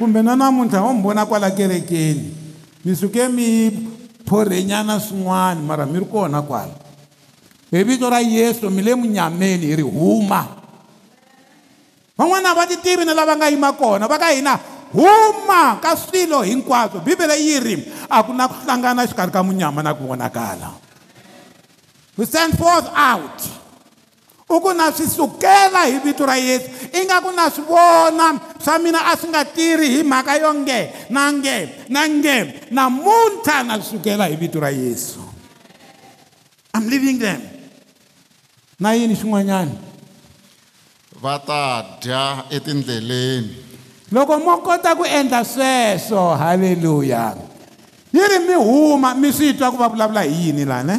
kumbe 0.01 0.25
na 0.25 0.41
namuntlha 0.41 0.81
wo 0.81 0.97
mi 0.97 1.05
vona 1.05 1.29
kwala 1.29 1.53
kerekeni 1.53 2.25
mi 2.85 2.93
suke 2.97 3.29
mi 3.29 3.49
phorhenyana 4.25 4.97
swin'wana 5.05 5.61
mara 5.61 5.85
mi 5.85 6.01
ri 6.01 6.09
kona 6.09 6.41
kwala 6.41 6.73
hi 7.69 7.85
vito 7.85 8.09
ra 8.09 8.25
yesu 8.25 8.73
mi 8.73 8.81
le 8.81 8.97
munyameni 8.97 9.67
hi 9.69 9.75
ri 9.85 9.85
huma 9.85 10.62
van'wana 12.17 12.53
va 12.53 12.69
titivi 12.69 13.05
na 13.05 13.17
lava 13.17 13.37
nga 13.37 13.49
yima 13.49 13.73
kona 13.73 14.05
va 14.09 14.19
ka 14.21 14.29
hina 14.35 14.53
huma 14.93 15.81
ka 15.81 15.97
swilo 15.97 16.45
hinkwaswo 16.45 17.01
bibele 17.01 17.37
yi 17.41 17.57
ri 17.61 17.75
a 18.13 18.21
ku 18.21 18.33
na 18.37 18.49
ku 18.49 18.55
hlangana 18.65 19.09
xikarhi 19.09 19.33
ka 19.33 19.41
munyama 19.41 19.81
na 19.81 19.97
ku 19.97 20.05
vonakala 20.05 20.69
we 22.21 22.29
send 22.29 22.53
forth 22.61 22.89
out 22.93 23.37
u 24.45 24.61
ku 24.61 24.71
na 24.77 24.93
swi 24.93 25.09
sukela 25.09 25.89
hi 25.89 25.97
vito 26.05 26.29
ra 26.29 26.37
yesu 26.37 26.69
i 26.93 27.01
nga 27.09 27.25
ku 27.25 27.33
na 27.33 27.49
swi 27.49 27.65
vona 27.65 28.37
swa 28.61 28.77
mina 28.77 29.09
a 29.09 29.17
swi 29.17 29.33
nga 29.33 29.49
tirhi 29.49 30.01
hi 30.01 30.01
mhaka 30.05 30.37
yo 30.37 30.53
nge 30.53 31.09
na 31.09 31.33
nge 31.33 31.57
na 31.89 32.01
nge 32.13 32.37
namuntlha 32.77 33.65
na 33.65 33.81
swi 33.81 33.97
sukela 33.97 34.29
hi 34.29 34.37
vito 34.37 34.61
ra 34.61 34.69
yesu 34.69 35.25
i'm 36.77 36.85
leaving 36.93 37.17
them 37.17 37.41
na 38.77 38.93
yini 38.93 39.17
xin'wanyana 39.17 39.89
va 41.23 41.39
ta 41.47 41.63
dya 42.03 42.45
etindleleni 42.51 43.55
loko 44.11 44.35
mo 44.43 44.59
kota 44.59 44.91
ku 44.99 45.07
endla 45.07 45.47
sweswo 45.47 46.35
halleluya 46.35 47.39
yi 48.11 48.19
ri 48.33 48.39
mi 48.43 48.57
huma 48.59 49.15
mi 49.15 49.31
swi 49.31 49.55
twa 49.55 49.71
ku 49.71 49.79
va 49.79 49.87
vulavula 49.87 50.27
hi 50.27 50.51
yini 50.51 50.65
lani 50.67 50.99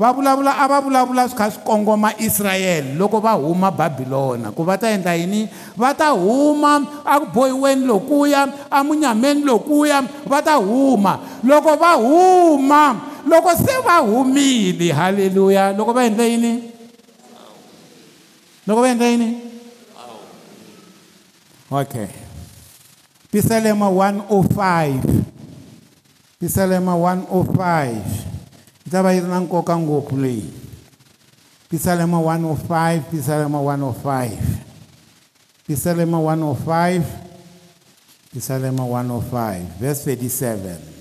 va 0.00 0.08
vulavula 0.16 0.52
a 0.56 0.64
va 0.72 0.78
vulavula 0.86 1.28
swi 1.28 1.36
kha 1.38 1.46
swi 1.52 1.60
kongoma 1.68 2.10
israyele 2.26 2.96
loko 2.96 3.20
va 3.20 3.32
huma 3.36 3.68
babilona 3.70 4.48
ku 4.56 4.64
va 4.64 4.80
ta 4.80 4.88
endla 4.88 5.12
yini 5.12 5.40
va 5.80 5.92
ta 5.92 6.08
huma 6.16 7.04
akubohiweni 7.04 7.84
lokuya 7.84 8.40
amunyameni 8.72 9.44
lokuya 9.44 10.00
va 10.30 10.40
ta 10.40 10.54
huma 10.56 11.12
loko 11.44 11.72
va 11.82 11.92
huma 12.00 12.82
loko 13.30 13.50
se 13.64 13.74
va 13.86 13.96
humile 14.08 14.88
halleluya 14.92 15.76
loko 15.76 15.92
va 15.92 16.02
endle 16.08 16.26
yini 16.32 16.52
loko 18.68 18.82
va 18.84 18.90
endla 18.92 19.06
yini 19.08 19.36
okay 21.70 22.08
pisalema 23.32 23.86
105 23.86 25.00
pisalema 26.40 26.92
105 26.92 27.88
yi 28.84 28.90
ta 28.90 29.02
va 29.02 29.12
yi 29.12 29.20
ri 29.20 29.28
na 29.28 29.40
nkoka 29.40 29.76
ngopfu 29.78 30.16
leyi 30.16 30.52
pisalema 31.68 32.18
105 32.18 33.00
pisalema 33.10 33.58
105 33.58 34.30
pisalema 35.66 36.18
105 36.18 37.02
pisalema 38.32 38.82
105 38.82 39.60
verse 39.80 40.14
37 40.16 40.97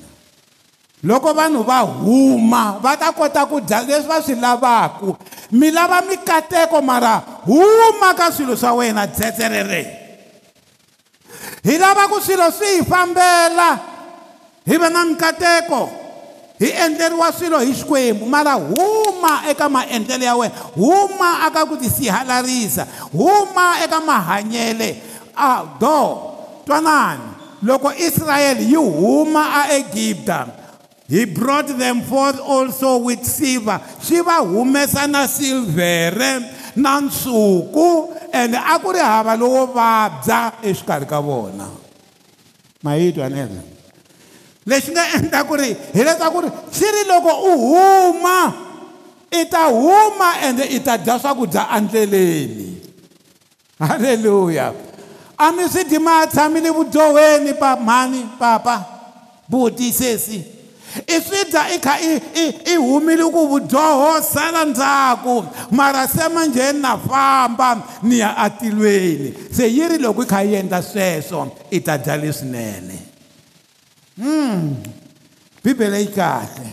loko 1.04 1.34
vanhu 1.34 1.62
va 1.64 1.82
huma 1.86 2.80
va 2.82 2.98
ta 2.98 3.12
kota 3.14 3.46
ku 3.46 3.62
dya 3.62 3.82
leswi 3.86 4.08
va 4.10 4.22
swi 4.22 4.36
lavaku 4.36 5.16
mi 5.52 5.70
lava 5.72 6.02
mikateko 6.02 6.82
mara 6.82 7.22
huma 7.46 8.14
ka 8.18 8.32
swilo 8.32 8.56
swa 8.58 8.74
wena 8.82 9.06
dzetserere 9.08 9.84
hi 11.64 11.78
lava 11.78 12.08
ku 12.10 12.18
swilo 12.22 12.50
swi 12.52 12.82
hi 12.82 12.86
fambela 12.90 13.70
hi 14.66 14.76
va 14.78 14.90
na 14.90 15.06
mikateko 15.06 15.90
hi 16.58 16.66
endleriwa 16.82 17.32
swilo 17.32 17.60
hi 17.62 17.74
xikwembu 17.74 18.26
mara 18.26 18.58
huma 18.58 19.46
eka 19.50 19.70
maendlelo 19.70 20.26
ya 20.26 20.36
wena 20.36 20.56
huma 20.76 21.46
aka 21.46 21.66
ku 21.66 21.78
tisihalarisa 21.78 22.88
huma 23.14 23.86
eka 23.86 24.02
mahanyele 24.02 24.98
a 25.38 25.62
do 25.80 26.34
twanani 26.66 27.22
loko 27.62 27.94
israyele 27.94 28.66
yi 28.66 28.76
huma 28.82 29.46
aegibta 29.62 30.66
He 31.08 31.24
brought 31.24 31.68
them 31.72 32.02
forth 32.04 32.40
also 32.44 32.98
with 33.00 33.24
silver. 33.24 33.80
Swi 34.04 34.20
va 34.24 34.42
humesa 34.44 35.08
na 35.08 35.24
silvhere 35.28 36.44
na 36.76 37.00
nsuku 37.00 38.12
and 38.36 38.52
a 38.54 38.76
ku 38.80 38.92
ri 38.92 39.00
hava 39.00 39.38
lowo 39.40 39.68
vabya 39.72 40.52
exikarhi 40.62 41.08
ka 41.08 41.22
vona. 41.24 41.70
Mahitwa 42.84 43.30
nene. 43.32 43.62
Lexi 44.68 44.92
nga 44.92 45.06
endla 45.16 45.48
ku 45.48 45.56
ri 45.56 45.72
hileswaku 45.96 46.40
ri 46.44 46.50
xi 46.76 46.86
ri 46.92 47.04
loko 47.08 47.32
u 47.56 47.56
huma 47.56 48.38
i 49.32 49.48
ta 49.50 49.72
huma 49.72 50.44
ende 50.44 50.64
i 50.76 50.80
ta 50.84 50.98
dya 51.00 51.16
swakudya 51.20 51.72
andleleni. 51.72 52.82
Haleluya. 53.80 54.74
A 55.40 55.52
mi 55.56 55.64
swi 55.72 55.86
dyi 55.88 56.00
ma 56.04 56.28
tshamile 56.28 56.68
vudyohweni 56.70 57.54
pa 57.56 57.78
mhani 57.80 58.28
papa 58.38 58.76
buti 59.48 59.88
sesi. 59.96 60.57
i 61.06 61.20
feeder 61.22 61.66
i 61.76 61.78
kha 61.80 61.96
i 62.72 62.76
humile 62.76 63.26
ku 63.32 63.48
vudyoho 63.48 64.22
sala 64.22 64.66
ndzhaku 64.66 65.46
mara 65.72 66.08
se 66.08 66.30
manjheni 66.30 66.80
na 66.80 66.98
famba 66.98 67.78
ni 68.04 68.20
ya 68.20 68.38
atilweni 68.38 69.34
se 69.58 69.68
yi 69.70 69.88
ri 69.88 69.98
loko 69.98 70.24
i 70.24 70.28
kha 70.28 70.42
yi 70.42 70.56
endla 70.56 70.82
sweswo 70.82 71.48
i 71.72 71.80
ta 71.80 71.98
dya 71.98 72.16
leswinene 72.18 73.00
mm 74.18 74.76
bibele 75.64 76.00
yi 76.00 76.08
kahle 76.08 76.68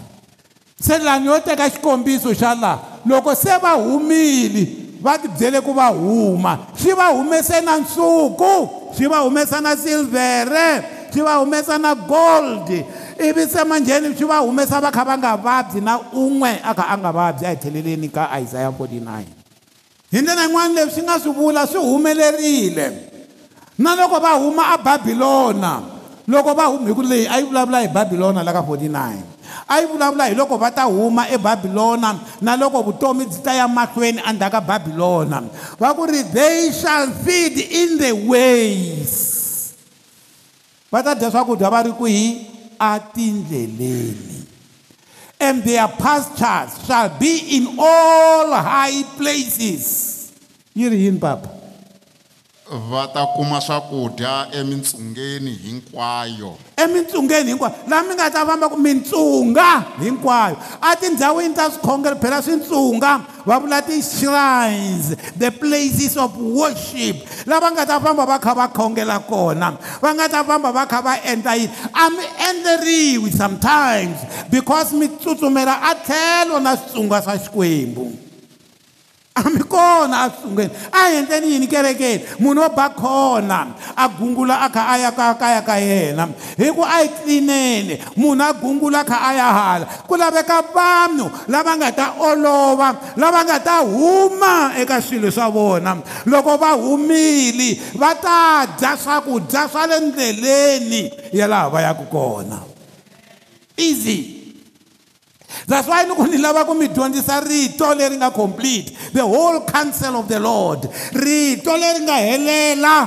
se 0.81 0.99
lani 0.99 1.27
yo 1.27 1.41
teka 1.41 1.70
xikombiso 1.70 2.33
xa 2.35 2.55
laha 2.55 3.03
loko 3.07 3.35
se 3.35 3.57
va 3.62 3.72
humile 3.77 4.68
va 5.03 5.18
tibyele 5.18 5.61
ku 5.61 5.72
va 5.75 5.89
huma 5.91 6.59
xi 6.79 6.93
va 6.93 7.07
humese 7.12 7.61
na 7.61 7.77
nsuku 7.77 8.55
xi 8.97 9.07
va 9.07 9.18
humesa 9.27 9.61
na 9.61 9.77
silvhere 9.77 11.09
xi 11.12 11.20
va 11.20 11.39
humesa 11.43 11.79
na 11.79 11.95
gold 11.95 12.70
ivi 13.18 13.46
se 13.48 13.64
manjheni 13.64 14.14
swi 14.16 14.24
va 14.26 14.38
humesa 14.42 14.80
va 14.80 14.90
kha 14.90 15.04
va 15.04 15.16
nga 15.18 15.36
vabyi 15.36 15.80
na 15.80 15.98
un'we 16.12 16.52
a 16.64 16.74
kha 16.74 16.84
a 16.92 16.98
nga 16.98 17.10
vabyi 17.12 17.44
a 17.46 17.50
hi 17.54 17.56
tlheleleni 17.56 18.08
ka 18.10 18.24
isaya 18.42 18.70
49 18.70 19.22
hi 20.12 20.20
ndlela 20.22 20.42
yin'wana 20.46 20.74
leswi 20.74 21.02
nga 21.02 21.20
swi 21.20 21.30
vula 21.32 21.66
swi 21.66 21.78
humelerile 21.80 22.86
na 23.78 23.94
loko 23.94 24.20
va 24.20 24.32
huma 24.38 24.66
ababilona 24.74 25.82
loko 26.28 26.54
va 26.54 26.64
huma 26.74 26.88
hi 26.88 26.94
ku 26.94 27.02
leyi 27.02 27.26
a 27.26 27.38
yi 27.38 27.44
vulavula 27.46 27.80
hi 27.80 27.88
babilona 27.88 28.42
la 28.42 28.52
ka 28.52 28.60
49 28.62 28.98
a 29.68 29.74
yi 29.80 29.86
vulavula 29.86 30.26
hi 30.26 30.34
loko 30.34 30.56
va 30.58 30.70
ta 30.70 30.82
huma 30.84 31.28
ebabilona 31.30 32.14
na 32.40 32.56
loko 32.56 32.82
vutomi 32.82 33.26
byi 33.26 33.42
ta 33.42 33.54
ya 33.54 33.68
mahlweni 33.68 34.18
endzhaku 34.28 34.50
ka 34.52 34.60
babilona 34.60 35.42
va 35.80 35.94
ku 35.94 36.02
ri 36.10 36.22
they 36.34 36.72
shall 36.74 37.06
feed 37.24 37.58
in 37.62 37.94
the 37.98 38.10
ways 38.26 39.12
va 40.92 40.98
ta 41.02 41.14
dya 41.14 41.30
swakudya 41.30 41.70
va 41.70 41.82
ri 41.86 41.90
kwihi 41.94 42.53
atindleleni. 42.81 44.47
And 45.41 45.62
their 45.62 45.89
pastures 45.89 46.87
shall 46.87 47.18
be 47.18 47.57
in 47.59 47.77
all 47.79 48.53
high 48.55 49.03
places. 49.16 50.33
You 50.75 50.91
hear 50.91 51.11
him, 51.12 51.18
va 52.70 53.06
ta 53.12 53.26
kuma 53.36 53.60
swakudya 53.60 54.48
emintsungeni 54.54 55.52
hinkwayo 55.56 56.56
emintsungeni 56.76 57.48
hinkwayo 57.50 57.74
laha 57.88 58.02
mi 58.08 58.14
nga 58.14 58.30
ta 58.30 58.46
famba 58.46 58.68
ku 58.72 58.76
mintsunga 58.80 59.84
hinkwayo 60.00 60.56
a 60.80 60.96
tindhawini 60.96 61.54
ta 61.54 61.68
swikhongelo 61.70 62.16
phela 62.16 62.40
swintsunga 62.42 63.20
va 63.44 63.58
vula 63.60 63.82
ti-shrines 63.84 65.12
the 65.36 65.50
places 65.52 66.16
of 66.16 66.32
worship 66.40 67.20
lava 67.46 67.68
nga 67.76 67.84
ta 67.86 68.00
famba 68.00 68.24
va 68.26 68.38
kha 68.40 68.54
va 68.56 68.68
khongela 68.72 69.18
kona 69.28 69.76
va 70.00 70.10
nga 70.16 70.28
ta 70.32 70.40
famba 70.44 70.72
va 70.72 70.86
kha 70.88 71.02
va 71.04 71.14
endla 71.22 71.56
yini 71.60 71.68
a 71.92 72.08
mi 72.10 72.24
endleriwi 72.48 73.28
sometimes 73.30 74.16
because 74.48 74.92
mi 74.96 75.08
tsutsumela 75.20 75.82
a 75.84 75.92
tlhelo 76.00 76.56
na 76.64 76.72
switsunga 76.80 77.20
swa 77.22 77.36
xikwembu 77.38 78.24
a 79.37 79.51
mi 79.51 79.59
kona 79.64 80.20
asungeni 80.30 80.70
a 80.93 81.09
hi 81.09 81.16
endleni 81.16 81.47
yini 81.53 81.66
kerekeni 81.66 82.22
munhu 82.41 82.62
wo 82.62 82.68
ba 82.68 82.89
khona 82.91 83.66
a 83.97 84.09
gungula 84.09 84.57
a 84.61 84.68
kha 84.70 84.82
a 84.93 84.95
ya 85.03 85.11
ka 85.11 85.35
kaya 85.35 85.61
ka 85.66 85.74
yena 85.74 86.28
hi 86.59 86.70
ku 86.70 86.85
a 86.87 87.03
yi 87.03 87.09
tlineni 87.18 87.95
munhu 88.16 88.45
a 88.47 88.53
gungula 88.62 89.01
a 89.03 89.05
kha 89.09 89.16
a 89.28 89.30
ya 89.35 89.49
hala 89.59 89.87
ku 90.07 90.14
laveka 90.16 90.59
vanhu 90.74 91.26
lava 91.49 91.72
nga 91.76 91.91
ta 91.93 92.07
olova 92.28 92.89
lava 93.16 93.41
nga 93.45 93.59
ta 93.59 93.82
huma 93.82 94.72
eka 94.78 95.03
swilo 95.03 95.30
swa 95.35 95.49
vona 95.51 95.99
loko 96.30 96.57
va 96.57 96.70
humile 96.78 97.74
va 98.01 98.14
ta 98.14 98.66
dya 98.78 98.95
swakudya 98.97 99.66
swa 99.72 99.87
le 99.91 99.97
ndleleni 100.01 101.11
ya 101.32 101.47
laha 101.51 101.68
va 101.70 101.80
yaka 101.82 102.05
kona 102.07 102.59
easy 103.82 104.43
That's 105.66 105.88
why 105.88 106.05
loko 106.05 106.28
ni 106.30 106.36
lava 106.38 106.64
ku 106.66 106.74
mi 106.74 106.88
dyondzisa 106.90 107.40
rito 107.46 107.94
leri 107.94 108.14
nga 108.20 108.30
complete 108.34 108.90
the 109.14 109.22
whole 109.26 109.64
counsel 109.64 110.16
of 110.20 110.28
the 110.28 110.38
Lord 110.42 110.82
rito 111.14 111.72
leri 111.78 112.00
nga 112.05 112.18
helela 112.20 112.98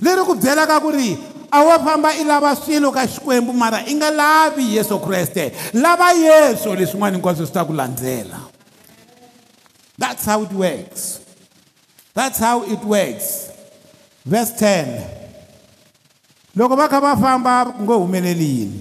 leri 0.00 0.22
ku 0.24 0.32
byelaka 0.40 0.80
ku 0.80 0.88
ri 0.88 1.12
a 1.52 1.60
wo 1.60 1.76
famba 1.84 2.16
i 2.16 2.24
lava 2.24 2.56
swilo 2.56 2.88
ka 2.88 3.04
xikwembu 3.04 3.52
mara 3.52 3.84
i 3.84 3.92
nga 4.00 4.08
lavi 4.08 4.80
yesu 4.80 4.96
kreste 5.02 5.52
lava 5.76 6.16
yesu 6.16 6.72
leswin'wana 6.72 7.20
hinkwaswo 7.20 7.44
swi 7.44 7.52
ta 7.52 7.68
ku 7.68 7.72
landzela 7.76 8.40
that's 10.00 10.24
how 10.24 10.40
it 10.40 10.52
works 10.56 11.20
that's 12.16 12.38
how 12.40 12.64
it 12.64 12.80
works 12.80 13.52
verse 14.24 14.56
10 14.56 15.04
loko 16.56 16.76
va 16.80 16.88
kha 16.88 16.96
va 17.00 17.12
famba 17.16 17.76
ku 17.76 17.84
ngo 17.84 18.00
humeleli 18.08 18.48
yini 18.48 18.80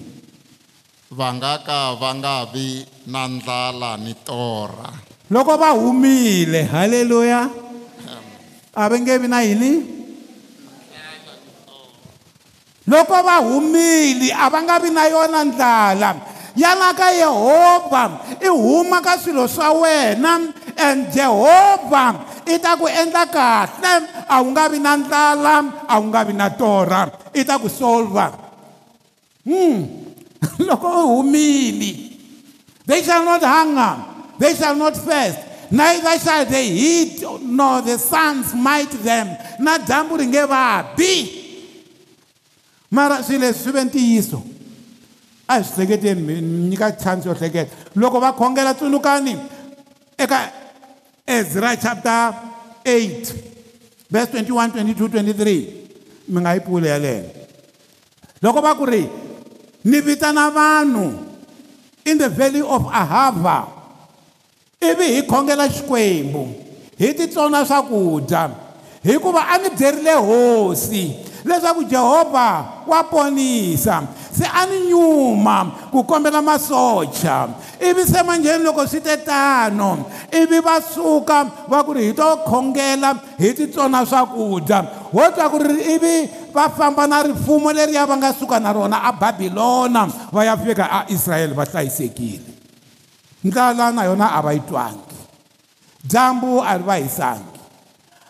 va 1.16 1.32
nga 1.40 1.64
ka 1.64 1.96
va 1.96 2.12
nga 2.20 2.36
vi 2.52 2.84
na 3.08 3.32
ndlala 3.32 3.96
ni 3.96 4.12
torha 4.28 4.92
loko 5.32 5.56
va 5.56 5.72
humile 5.72 6.68
haleluya 6.68 7.48
a 8.76 8.82
va 8.92 8.96
nge 9.00 9.16
vi 9.16 9.28
na 9.32 9.40
yini 9.40 9.72
loko 12.92 13.18
va 13.24 13.40
humile 13.40 14.28
a 14.36 14.52
va 14.52 14.60
nga 14.68 14.76
vi 14.84 14.92
na 14.92 15.08
yona 15.08 15.48
ndlala 15.48 16.10
yana 16.60 16.92
ka 16.92 17.08
yehovha 17.16 18.04
i 18.44 18.50
huma 18.52 19.00
ka 19.00 19.16
swilo 19.16 19.48
swa 19.48 19.72
wena 19.80 20.44
and 20.76 21.08
jehovha 21.16 22.20
i 22.44 22.60
ta 22.60 22.76
ku 22.76 22.84
endla 22.84 23.24
kahle 23.32 23.94
a 24.28 24.36
wu 24.44 24.52
nga 24.52 24.68
vi 24.68 24.80
na 24.84 25.00
ndlala 25.00 25.88
a 25.88 25.96
wu 26.04 26.08
nga 26.12 26.28
vi 26.28 26.34
na 26.36 26.52
torha 26.52 27.08
i 27.32 27.48
ta 27.48 27.56
ku 27.64 27.72
solva 27.72 28.28
hmm. 29.48 30.04
loko 30.60 30.88
u 31.06 31.22
humile 31.22 32.12
they 32.86 33.04
shall 33.04 33.24
not 33.26 33.42
hunger 33.42 34.04
they 34.40 34.54
shall 34.56 34.76
not 34.76 34.94
fast 34.98 35.38
neither 35.72 36.20
shall 36.20 36.46
the 36.46 36.58
heat 36.62 37.22
nor 37.44 37.82
the 37.82 37.98
sun 37.98 38.44
smite 38.44 38.92
them 39.04 39.30
na 39.60 39.78
dyambu 39.78 40.18
ri 40.18 40.26
nge 40.28 40.46
vabi 40.48 41.14
mara 42.92 43.24
swilo 43.24 43.48
leswi 43.48 43.64
swi 43.64 43.72
ve 43.72 43.84
ntiyiso 43.86 44.40
a 45.48 45.58
hi 45.60 45.64
swi 45.64 45.86
hleketeni 45.86 46.22
mi 46.22 46.34
nyika 46.70 46.92
chance 46.96 47.28
yo 47.28 47.36
hleketa 47.36 47.76
loko 47.96 48.20
va 48.20 48.32
khongela 48.34 48.74
tsundzukani 48.74 49.36
eka 50.18 50.40
ezra 51.26 51.76
chapter 51.78 52.34
8 52.86 53.36
verse 54.10 54.32
21 54.32 54.72
22 54.96 55.10
23 56.30 56.32
mi 56.32 56.38
nga 56.42 56.54
yi 56.56 56.60
pfule 56.64 56.88
yaleyo 56.88 57.26
loko 58.42 58.62
va 58.62 58.76
ku 58.80 58.86
ri 58.86 59.27
ni 59.88 60.02
vitana 60.04 60.52
vanhu 60.52 61.14
in 62.06 62.18
the 62.20 62.28
valley 62.30 62.60
of 62.62 62.84
ahava 63.02 63.58
ivi 64.88 65.08
hi 65.16 65.22
khongela 65.32 65.66
xikwembu 65.76 66.44
hi 67.00 67.14
titsona 67.18 67.66
swakudya 67.70 68.42
hikuva 69.04 69.42
a 69.48 69.56
ni 69.64 69.70
byerile 69.78 70.14
hosi 70.28 71.04
leswaku 71.48 71.84
jehovha 71.84 72.66
wa 72.88 73.04
ponisa 73.04 74.04
se 74.36 74.44
a 74.46 74.66
ni 74.66 74.80
nyuma 74.92 75.72
ku 75.92 76.04
kombela 76.04 76.42
masocha 76.42 77.48
ivi 77.82 78.04
se 78.06 78.24
manjheni 78.24 78.64
loko 78.64 78.88
swi 78.88 79.02
te 79.02 79.18
tano 79.24 80.06
ivi 80.32 80.60
va 80.60 80.78
suka 80.84 81.48
va 81.72 81.82
ku 81.88 81.96
ri 81.96 82.12
hi 82.12 82.14
to 82.14 82.28
khongela 82.46 83.16
hi 83.40 83.50
titsona 83.56 84.04
swakudya 84.06 85.10
ho 85.16 85.24
twa 85.34 85.48
ku 85.50 85.58
ri 85.64 85.96
ivi 85.98 86.14
va 86.54 86.70
famba 86.70 87.08
na 87.08 87.24
rifumo 87.24 87.72
leriya 87.72 88.06
va 88.06 88.20
nga 88.20 88.34
suka 88.36 88.60
na 88.60 88.72
rona 88.76 89.02
ababilona 89.10 90.06
va 90.36 90.44
ya 90.46 90.54
fika 90.60 91.08
aisrayele 91.08 91.56
va 91.56 91.66
hlayisekile 91.66 92.54
ndlala 93.44 93.92
na 93.92 94.04
yona 94.06 94.28
a 94.38 94.42
va 94.42 94.54
yi 94.54 94.60
twangi 94.68 95.16
dyambu 96.04 96.60
a 96.62 96.78
ri 96.78 96.84
va 96.84 96.96
hisangi 96.96 97.57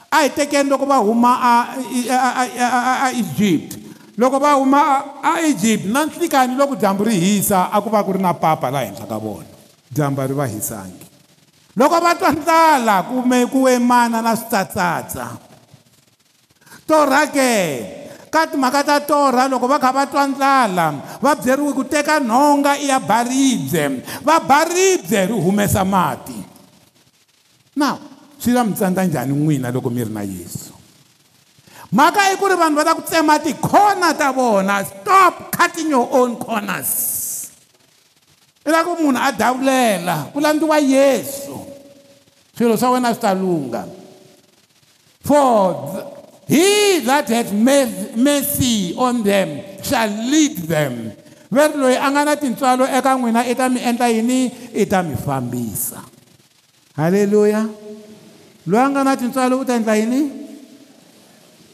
a 0.10 0.22
hi 0.24 0.30
tekeni 0.34 0.70
loko 0.70 0.86
va 0.86 0.98
huma 1.04 1.34
a 1.36 3.10
egypt 3.12 3.78
loko 4.18 4.40
va 4.40 4.54
huma 4.56 4.82
a 5.22 5.40
egypt 5.44 5.86
na 5.92 6.06
nhlikani 6.08 6.56
loko 6.56 6.76
dyambu 6.76 7.04
ri 7.04 7.16
hisa 7.20 7.68
a 7.72 7.82
ku 7.84 7.90
va 7.92 8.04
ku 8.04 8.12
ri 8.16 8.20
na 8.24 8.32
papa 8.34 8.70
laha 8.72 8.86
henhla 8.88 9.06
ka 9.08 9.18
vona 9.20 9.46
dyambu 9.92 10.22
ri 10.26 10.34
va 10.34 10.46
hisangi 10.48 11.04
loko 11.76 12.00
va 12.00 12.16
twa 12.16 12.32
ndlala 12.32 13.04
kume 13.04 13.48
ku 13.52 13.68
emana 13.68 14.22
na 14.24 14.32
switsatsatsa 14.36 15.36
torhake 16.88 17.52
ka 18.32 18.48
timhaka 18.48 18.84
ta 18.88 19.04
torha 19.04 19.48
loko 19.52 19.68
va 19.68 19.76
kha 19.78 19.92
va 19.92 20.08
twa 20.08 20.24
ndlala 20.24 21.20
va 21.20 21.36
byeriwe 21.36 21.74
ku 21.76 21.84
teka 21.84 22.20
nhonga 22.24 22.80
i 22.80 22.88
ya 22.88 23.00
baribye 23.04 23.84
va 24.24 24.40
baribye 24.40 25.26
ri 25.28 25.34
humesa 25.36 25.84
mati 25.84 26.46
now 27.76 28.07
swi 28.40 28.54
ta 28.54 28.64
mi 28.64 28.74
tsandza 28.74 29.04
njhani 29.04 29.34
n'wina 29.34 29.72
loko 29.74 29.90
mi 29.90 30.04
ri 30.06 30.10
na 30.14 30.22
yesu 30.22 30.74
mhaka 31.92 32.30
i 32.32 32.36
ku 32.38 32.46
ri 32.48 32.56
vanhu 32.56 32.78
va 32.78 32.84
ta 32.86 32.94
ku 32.94 33.02
tsema 33.02 33.40
tikhona 33.42 34.14
ta 34.16 34.32
vona 34.32 34.84
stop 34.86 35.50
cutting 35.56 35.90
your 35.90 36.08
own 36.14 36.38
corners 36.38 37.50
i 38.66 38.70
la 38.70 38.84
ku 38.86 38.94
munhu 39.02 39.18
a 39.20 39.30
davulela 39.34 40.30
ku 40.34 40.38
landziwa 40.40 40.78
yesu 40.78 41.58
swilo 42.54 42.76
swa 42.78 42.90
wena 42.98 43.12
swi 43.14 43.22
ta 43.22 43.34
lunga 43.34 43.82
for 45.22 46.14
he 46.48 47.00
that 47.04 47.26
has 47.30 47.52
mercy 48.16 48.94
on 48.98 49.24
them 49.26 49.60
shall 49.82 50.08
lead 50.30 50.56
them 50.70 51.12
ve 51.50 51.64
ri 51.74 51.78
loyi 51.80 51.98
a 51.98 52.08
nga 52.12 52.22
na 52.26 52.36
tintswalo 52.36 52.86
eka 52.86 53.16
n'wina 53.18 53.48
i 53.48 53.56
ta 53.56 53.70
mi 53.72 53.80
endla 53.82 54.10
yini 54.12 54.52
i 54.76 54.86
ta 54.86 55.00
mi 55.02 55.16
fambisa 55.16 56.04
halleluya 57.00 57.64
loyi 58.68 58.84
a 58.84 58.90
nga 58.92 59.02
na 59.04 59.16
tintswalo 59.16 59.64
u 59.64 59.66
ta 59.66 59.80
endla 59.80 59.96
yini 59.96 60.28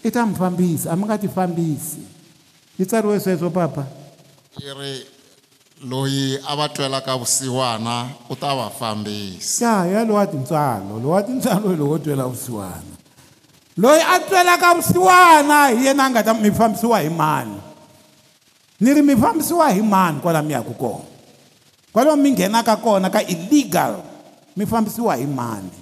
i 0.05 0.09
ta 0.13 0.21
mi 0.29 0.37
fambisi 0.37 0.85
a 0.85 0.93
mi 0.93 1.09
nga 1.09 1.17
ti 1.17 1.25
fambisi 1.27 2.05
yi 2.77 2.85
tsariwe 2.85 3.17
sweswo 3.17 3.49
papa 3.49 3.81
yi 4.61 4.69
ri 4.77 4.91
loyi 5.89 6.37
a 6.45 6.53
va 6.55 6.69
twelaka 6.69 7.17
vusiwana 7.17 8.13
u 8.29 8.37
ta 8.37 8.53
va 8.53 8.69
fambisi 8.69 9.65
ya 9.65 9.89
ya 9.89 10.05
lowu 10.05 10.21
wa 10.21 10.25
tintswalo 10.29 10.93
lowu 11.01 11.17
wa 11.17 11.21
tintswalo 11.25 11.65
i 11.73 11.77
lowo 11.81 11.97
twela 11.97 12.29
vusiwana 12.29 12.93
loyi 13.77 14.01
a 14.13 14.15
twelaka 14.29 14.67
vusiwana 14.77 15.57
hi 15.73 15.89
yena 15.89 16.05
a 16.05 16.09
nga 16.13 16.21
ta 16.23 16.31
mi 16.37 16.53
fambisiwa 16.53 17.01
hi 17.01 17.09
mani 17.09 17.57
ni 18.79 18.93
ri 18.93 19.01
mi 19.01 19.17
fambisiwa 19.17 19.73
hi 19.73 19.81
mani 19.81 20.21
kwala 20.21 20.45
mi 20.45 20.53
yaka 20.53 20.73
kona 20.77 21.09
kwalomu 21.89 22.21
mi 22.21 22.29
nghenaka 22.37 22.77
kona 22.77 23.09
ka 23.09 23.25
illegal 23.25 23.97
mi 24.53 24.65
fambisiwa 24.69 25.17
hi 25.17 25.25
mani 25.25 25.81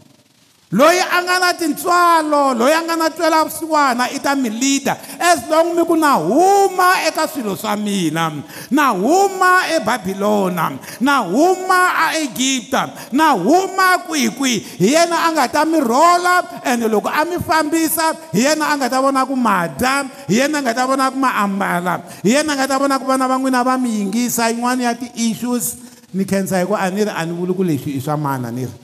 loyi 0.71 1.03
a 1.03 1.19
nga 1.27 1.35
na 1.35 1.49
tintswalo 1.51 2.55
loyi 2.55 2.71
a 2.71 2.81
nga 2.87 2.95
na 2.95 3.11
twela 3.11 3.43
swiwana 3.51 4.07
i 4.07 4.17
ta 4.23 4.39
mi 4.39 4.47
leader 4.47 4.95
as 5.19 5.43
long 5.51 5.75
mi 5.75 5.83
ku 5.83 5.99
na 5.99 6.15
huma 6.15 7.03
eka 7.11 7.27
swilo 7.27 7.59
swa 7.59 7.75
mina 7.75 8.31
na 8.71 8.95
huma 8.95 9.67
ebabilona 9.75 10.79
na 11.03 11.27
huma 11.27 12.07
aegipta 12.15 12.95
na 13.11 13.35
huma 13.35 13.99
kwihikwihi 14.07 14.79
hi 14.79 14.95
yena 14.95 15.27
a 15.27 15.29
nga 15.35 15.45
ta 15.59 15.61
mi 15.67 15.75
rhola 15.75 16.63
ende 16.63 16.87
loko 16.87 17.11
a 17.11 17.27
mi 17.27 17.35
fambisa 17.43 18.15
hi 18.31 18.39
yena 18.47 18.71
a 18.71 18.79
nga 18.79 18.87
ta 18.87 19.03
vona 19.03 19.27
ku 19.27 19.35
ma 19.35 19.67
dya 19.67 20.07
hi 20.31 20.39
yena 20.39 20.63
a 20.63 20.71
nga 20.71 20.71
ta 20.73 20.87
vona 20.87 21.11
ku 21.11 21.19
ma 21.19 21.35
ambala 21.35 21.99
hi 22.23 22.31
yena 22.31 22.55
a 22.55 22.63
nga 22.63 22.67
ta 22.71 22.79
vona 22.79 22.95
ku 22.95 23.03
vana 23.03 23.27
va 23.27 23.35
n'wina 23.35 23.59
va 23.59 23.75
mi 23.75 23.99
yingisa 23.99 24.47
yin'wana 24.47 24.87
ya 24.87 24.93
ti-issues 24.95 25.75
ni 26.15 26.23
khensa 26.23 26.63
hi 26.63 26.63
ku 26.63 26.79
a 26.79 26.87
ni 26.87 27.03
ri 27.03 27.11
a 27.11 27.21
ni 27.27 27.35
vuli 27.35 27.51
ku 27.51 27.59
lexi 27.67 27.99
i 27.99 27.99
swa 27.99 28.15
mana 28.15 28.47
ni 28.47 28.63
ri 28.63 28.75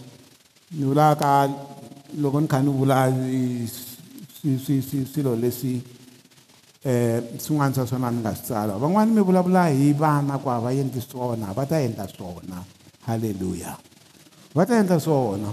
ni 0.76 0.84
vulaka 0.84 1.48
loko 2.16 2.40
ni 2.40 2.48
kha 2.48 2.62
ni 2.64 2.70
vula 2.72 3.08
swilo 4.64 5.36
leswi 5.36 5.74
um 5.76 5.84
eh, 6.92 7.22
swin'wana 7.38 7.74
swa 7.76 7.86
swona 7.88 8.12
ni 8.12 8.22
nga 8.24 8.32
swi 8.36 8.44
tsala 8.44 8.74
van'wani 8.80 9.12
mi 9.12 9.22
vulavula 9.22 9.68
hi 9.68 9.92
vana 9.94 10.38
ku 10.40 10.48
a 10.50 10.60
va 10.60 10.72
endli 10.72 11.02
swona 11.04 11.52
va 11.52 11.66
ta 11.66 11.78
endla 11.82 12.08
swona 12.08 12.64
halleluya 13.12 13.76
va 14.56 14.66
ta 14.66 14.78
endla 14.80 15.00
swona 15.00 15.52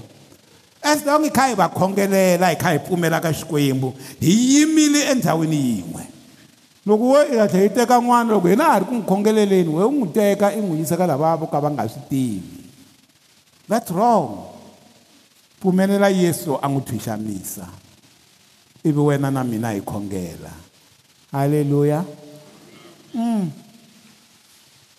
as 0.80 1.02
long 1.04 1.24
hi 1.26 1.30
kha 1.34 1.48
hi 1.50 1.54
va 1.58 1.66
khongelela 1.74 2.48
hi 2.54 2.56
kha 2.56 2.70
hi 2.78 2.78
pfumela 2.86 3.18
ka 3.20 3.32
xikwembu 3.34 3.90
hi 4.22 4.30
yimile 4.54 5.10
endhawini 5.10 5.58
yin'we 5.60 6.06
loko 6.86 7.04
wo 7.18 7.18
i 7.20 7.34
hatla 7.36 7.60
yi 7.66 7.70
teka 7.74 7.98
n'wana 7.98 8.30
loko 8.30 8.46
hina 8.48 8.64
ha 8.78 8.78
ri 8.78 8.84
ku 8.86 8.94
n'wi 8.94 9.02
khongeleleni 9.06 9.68
we 9.74 9.82
u 9.84 9.90
n'wi 9.90 10.12
teka 10.14 10.52
i 10.54 10.60
n'wi 10.62 10.78
yisa 10.86 10.94
ka 10.96 11.02
lava 11.06 11.34
vo 11.36 11.46
ka 11.50 11.58
va 11.58 11.66
nga 11.68 11.88
swi 11.90 12.00
tivi 12.06 12.62
that's 13.66 13.90
wrong 13.90 14.53
pfumelela 15.64 16.08
yesu 16.12 16.58
a 16.62 16.68
n'wi 16.68 16.80
thwixamisa 16.84 17.64
ivi 18.84 18.98
wena 19.00 19.30
na 19.30 19.44
mina 19.44 19.70
hi 19.72 19.80
khongela 19.80 20.52
halleluya 21.32 22.04
mm. 23.14 23.50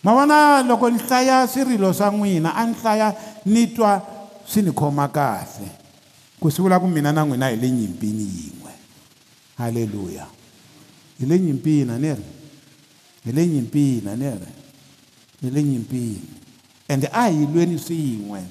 ma 0.04 0.14
vona 0.14 0.64
loko 0.64 0.90
ni 0.90 0.98
hlaya 0.98 1.46
swirilo 1.48 1.94
swa 1.94 2.10
n'wina 2.12 2.50
a 2.58 2.66
ni 2.66 2.74
hlaya 2.82 3.14
ni 3.46 3.68
twa 3.68 4.02
swi 4.48 4.62
ni 4.62 4.72
khoma 4.74 5.08
kahle 5.14 5.70
ku 6.42 6.50
swi 6.50 6.64
vula 6.66 6.80
ku 6.82 6.88
mina 6.88 7.12
na 7.14 7.22
n'wina 7.26 7.50
hi 7.50 7.58
le 7.62 7.70
nyimpini 7.70 8.24
yin'we 8.26 8.74
halleluya 9.62 10.26
hi 11.20 11.26
le 11.28 11.40
nyimpina 11.40 12.00
ni 12.02 12.10
ri 12.10 12.24
hi 13.26 13.32
le 13.32 13.46
nyimpina 13.48 14.18
ni 14.18 14.30
ri 14.34 14.52
hi 15.42 15.50
le 15.52 15.62
nyimpini 15.62 16.30
ende 16.88 17.06
a 17.14 17.30
hi 17.30 17.46
lweni 17.54 17.78
swin'we 17.78 18.42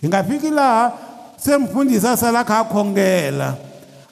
hi 0.00 0.06
nga 0.06 0.22
fiki 0.22 0.50
laha 0.54 1.12
se 1.36 1.56
mufundhisi 1.58 2.06
a 2.06 2.16
sala 2.16 2.40
a 2.40 2.44
kha 2.44 2.58
a 2.60 2.64
khongela 2.64 3.56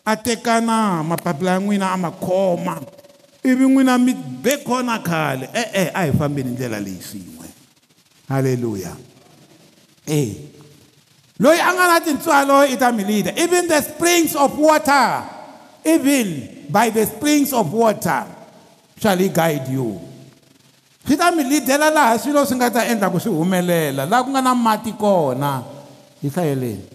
a 0.06 0.16
tekana 0.16 1.02
mapapila 1.02 1.50
ya 1.56 1.60
n'wina 1.60 1.92
a 1.92 1.96
ma 1.96 2.10
khoma 2.10 2.80
ivi 3.44 3.64
n'wina 3.66 3.98
mi 3.98 4.14
be 4.14 4.56
kona 4.66 4.98
khale 4.98 5.48
e-e 5.54 5.84
a 5.94 6.04
hi 6.04 6.12
fambeni 6.12 6.50
ndlela 6.50 6.80
leyi 6.80 7.02
swin'we 7.02 7.46
halleluya 8.28 8.92
e 10.08 10.20
loyi 11.40 11.60
a 11.60 11.74
nga 11.74 11.86
na 11.86 12.00
tintswalo 12.00 12.66
i 12.66 12.76
ta 12.76 12.92
mi 12.92 13.04
leader 13.04 13.32
even 13.36 13.68
the 13.68 13.80
springs 13.82 14.34
of 14.34 14.58
water 14.58 15.24
even 15.84 16.26
by 16.70 16.90
the 16.90 17.06
springs 17.06 17.52
of 17.52 17.72
water 17.72 18.26
shall 19.00 19.16
he 19.18 19.28
guide 19.28 19.68
you 19.70 20.00
swi 21.06 21.16
ta 21.16 21.30
mi 21.30 21.42
lidela 21.42 21.90
laha 21.90 22.18
swilo 22.18 22.44
swi 22.46 22.56
nga 22.58 22.70
ta 22.70 22.82
endla 22.86 23.10
ku 23.10 23.18
swi 23.20 23.30
humelela 23.32 24.02
laha 24.10 24.24
ku 24.24 24.28
nga 24.30 24.42
na 24.42 24.54
mati 24.54 24.92
kona 24.92 25.62
hi 26.22 26.28
hlayeleni 26.28 26.90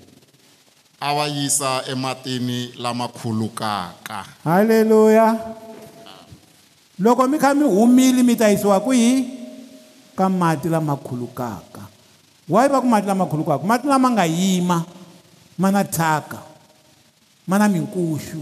avayisa 0.99 1.85
ematini 1.85 2.73
lama 2.81 3.05
khulukaka 3.07 4.25
haleluya 4.43 5.37
loko 6.99 7.21
mi 7.29 7.37
kha 7.37 7.53
mi 7.53 7.69
humile 7.69 8.25
mi 8.25 8.33
ta 8.35 8.49
yisiwa 8.49 8.81
kwihi 8.81 9.29
ka 10.17 10.25
mati 10.29 10.65
lama 10.69 10.97
khulukaka 10.97 11.85
wayi 12.49 12.69
va 12.73 12.81
ku 12.81 12.89
mati 12.89 13.05
lama 13.05 13.29
khulukaka 13.29 13.61
mati 13.61 13.85
lama 13.85 14.09
nga 14.09 14.25
yima 14.25 14.81
ma 15.61 15.69
na 15.69 15.85
thyaka 15.85 16.41
ma 17.45 17.61
na 17.61 17.69
minkuxu 17.69 18.41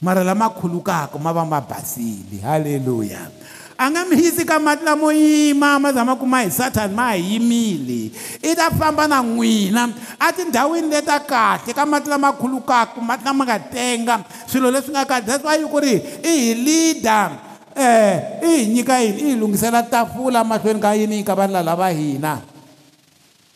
mara 0.00 0.24
lama 0.24 0.48
khulukaka 0.56 1.20
ma 1.20 1.36
va 1.36 1.44
ma 1.44 1.60
basile 1.60 2.40
haleluya 2.40 3.28
a 3.76 3.90
nga 3.90 4.06
mi 4.06 4.14
yisi 4.22 4.42
ka 4.46 4.62
mati 4.62 4.86
lamo 4.86 5.10
yima 5.10 5.78
ma 5.82 5.90
zama 5.90 6.14
ku 6.14 6.24
ma 6.26 6.46
hi 6.46 6.50
sathani 6.50 6.94
ma 6.94 7.10
hi 7.12 7.18
yimile 7.34 8.14
i 8.46 8.50
ta 8.54 8.70
famba 8.70 9.10
na 9.10 9.18
n'wina 9.26 9.90
atindhawini 10.18 10.90
leta 10.94 11.18
kahle 11.26 11.74
ka 11.74 11.82
mati 11.82 12.06
lama 12.06 12.30
khulukaku 12.38 13.02
mati 13.02 13.24
lama 13.26 13.42
nga 13.42 13.58
tenga 13.58 14.22
swilo 14.46 14.70
leswi 14.70 14.94
nga 14.94 15.04
kahle 15.06 15.26
that's 15.26 15.42
why 15.42 15.58
ku 15.66 15.78
ri 15.82 15.98
i 16.22 16.32
hi 16.54 16.54
leader 16.54 17.28
um 17.74 17.82
eh, 17.82 18.14
i 18.46 18.50
hi 18.62 18.62
nyika 18.70 18.94
yini 19.02 19.18
i 19.18 19.24
hi 19.34 19.34
lunghisela 19.34 19.82
tafula 19.82 20.46
mahlweni 20.46 20.78
ka 20.80 20.90
yini 20.94 21.18
ka 21.26 21.34
vanhu 21.34 21.58
lava 21.58 21.90
hina 21.90 22.38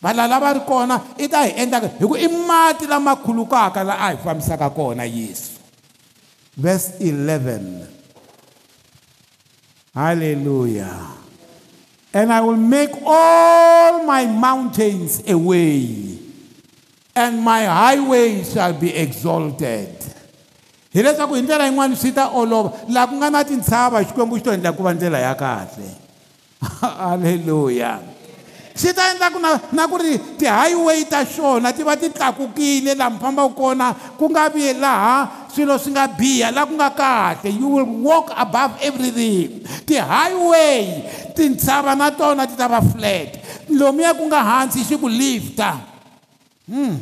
vanhu 0.02 0.26
lava 0.26 0.48
ri 0.58 0.62
kona 0.66 0.96
i 1.14 1.28
ta 1.30 1.46
hi 1.46 1.54
endlaka 1.62 1.94
hi 1.94 2.02
ku 2.10 2.16
i 2.18 2.26
mati 2.26 2.90
lama 2.90 3.14
khulukaka 3.22 3.86
laha 3.86 4.10
a 4.10 4.10
hi 4.10 4.18
fambisaka 4.18 4.66
kona 4.74 5.06
yesu 5.06 5.54
verse 6.58 6.90
11 6.98 7.97
Hallelujah. 9.98 11.08
And 12.14 12.30
I 12.32 12.38
will 12.40 12.54
make 12.56 12.90
all 13.02 14.04
my 14.06 14.30
mountains 14.30 15.18
away, 15.26 16.14
and 17.18 17.42
my 17.42 17.66
highway 17.66 18.46
shall 18.46 18.78
be 18.78 18.94
exalted. 18.94 19.90
hileswaku 20.94 21.34
hi 21.34 21.42
ndlela 21.42 21.66
yin'wani 21.68 21.96
swi 22.00 22.10
ta 22.16 22.30
olova 22.32 22.72
laha 22.88 23.06
ku 23.06 23.14
nga 23.20 23.28
na 23.30 23.42
tintshava 23.44 24.00
xikwembu 24.08 24.38
xi 24.38 24.42
to 24.46 24.52
endla 24.56 24.72
ku 24.72 24.82
va 24.82 24.94
ndlela 24.96 25.20
ya 25.20 25.34
kahle 25.42 25.88
halleluya 27.04 27.90
xi 28.74 28.94
ta 28.96 29.04
endlaku 29.12 29.36
na 29.42 29.50
na 29.76 29.84
ku 29.86 30.00
ri 30.00 30.16
tihighway 30.40 31.04
ta 31.04 31.20
xona 31.34 31.70
ti 31.76 31.84
va 31.86 31.92
ti 31.94 32.08
tlakukile 32.08 32.96
laha 32.98 33.10
mi 33.14 33.18
fambaku 33.22 33.52
kona 33.60 33.88
ku 34.18 34.32
nga 34.32 34.48
vi 34.48 34.64
laha 34.80 35.37
swilo 35.54 35.76
swi 35.80 35.90
nga 35.96 36.06
biha 36.08 36.50
laha 36.52 36.66
ku 36.68 36.74
nga 36.76 36.90
kahle 36.92 37.48
you 37.50 37.68
will 37.78 37.90
walk 38.04 38.28
above 38.36 38.76
everything 38.84 39.64
ti-highway 39.84 41.02
tintshava 41.32 41.96
na 41.96 42.12
tona 42.12 42.44
ti 42.46 42.54
ta 42.56 42.68
va 42.68 42.80
flat 42.84 43.40
lomu 43.72 44.00
ya 44.04 44.12
ku 44.14 44.24
nga 44.28 44.40
hansi 44.44 44.84
swi 44.84 44.96
ku 45.00 45.08
lifta 45.08 45.80
hmm. 46.68 46.94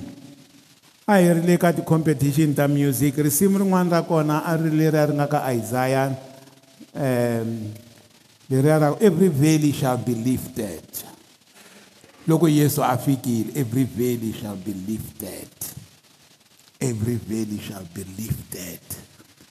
a 1.06 1.18
hi 1.18 1.30
ri 1.34 1.42
le 1.42 1.54
ka 1.58 1.74
ti-competition 1.74 2.54
ta 2.54 2.66
music 2.70 3.18
risimu 3.18 3.58
rin'wana 3.62 4.00
ra 4.00 4.00
kona 4.06 4.42
a 4.46 4.54
ri 4.54 4.70
leri 4.70 4.98
a 4.98 5.04
ri 5.10 5.14
nga 5.14 5.26
ka 5.26 5.40
isaya 5.50 6.14
um 6.94 7.48
leri 8.46 8.70
a 8.70 8.76
ra 8.78 8.88
every 9.02 9.28
valley 9.30 9.72
shall 9.74 9.98
be 9.98 10.14
lifted 10.14 10.82
loko 12.26 12.46
yesu 12.46 12.82
a 12.82 12.94
fikile 12.96 13.52
every 13.54 13.84
valley 13.86 14.32
shall 14.34 14.56
be 14.58 14.72
lifted, 14.86 15.02
every 15.02 15.02
valley 15.02 15.02
shall 15.34 15.36
be 15.36 15.52
lifted 15.74 15.84
every 16.80 17.16
valley 17.16 17.58
shall 17.60 17.86
be 17.92 18.04
lifted 18.20 18.80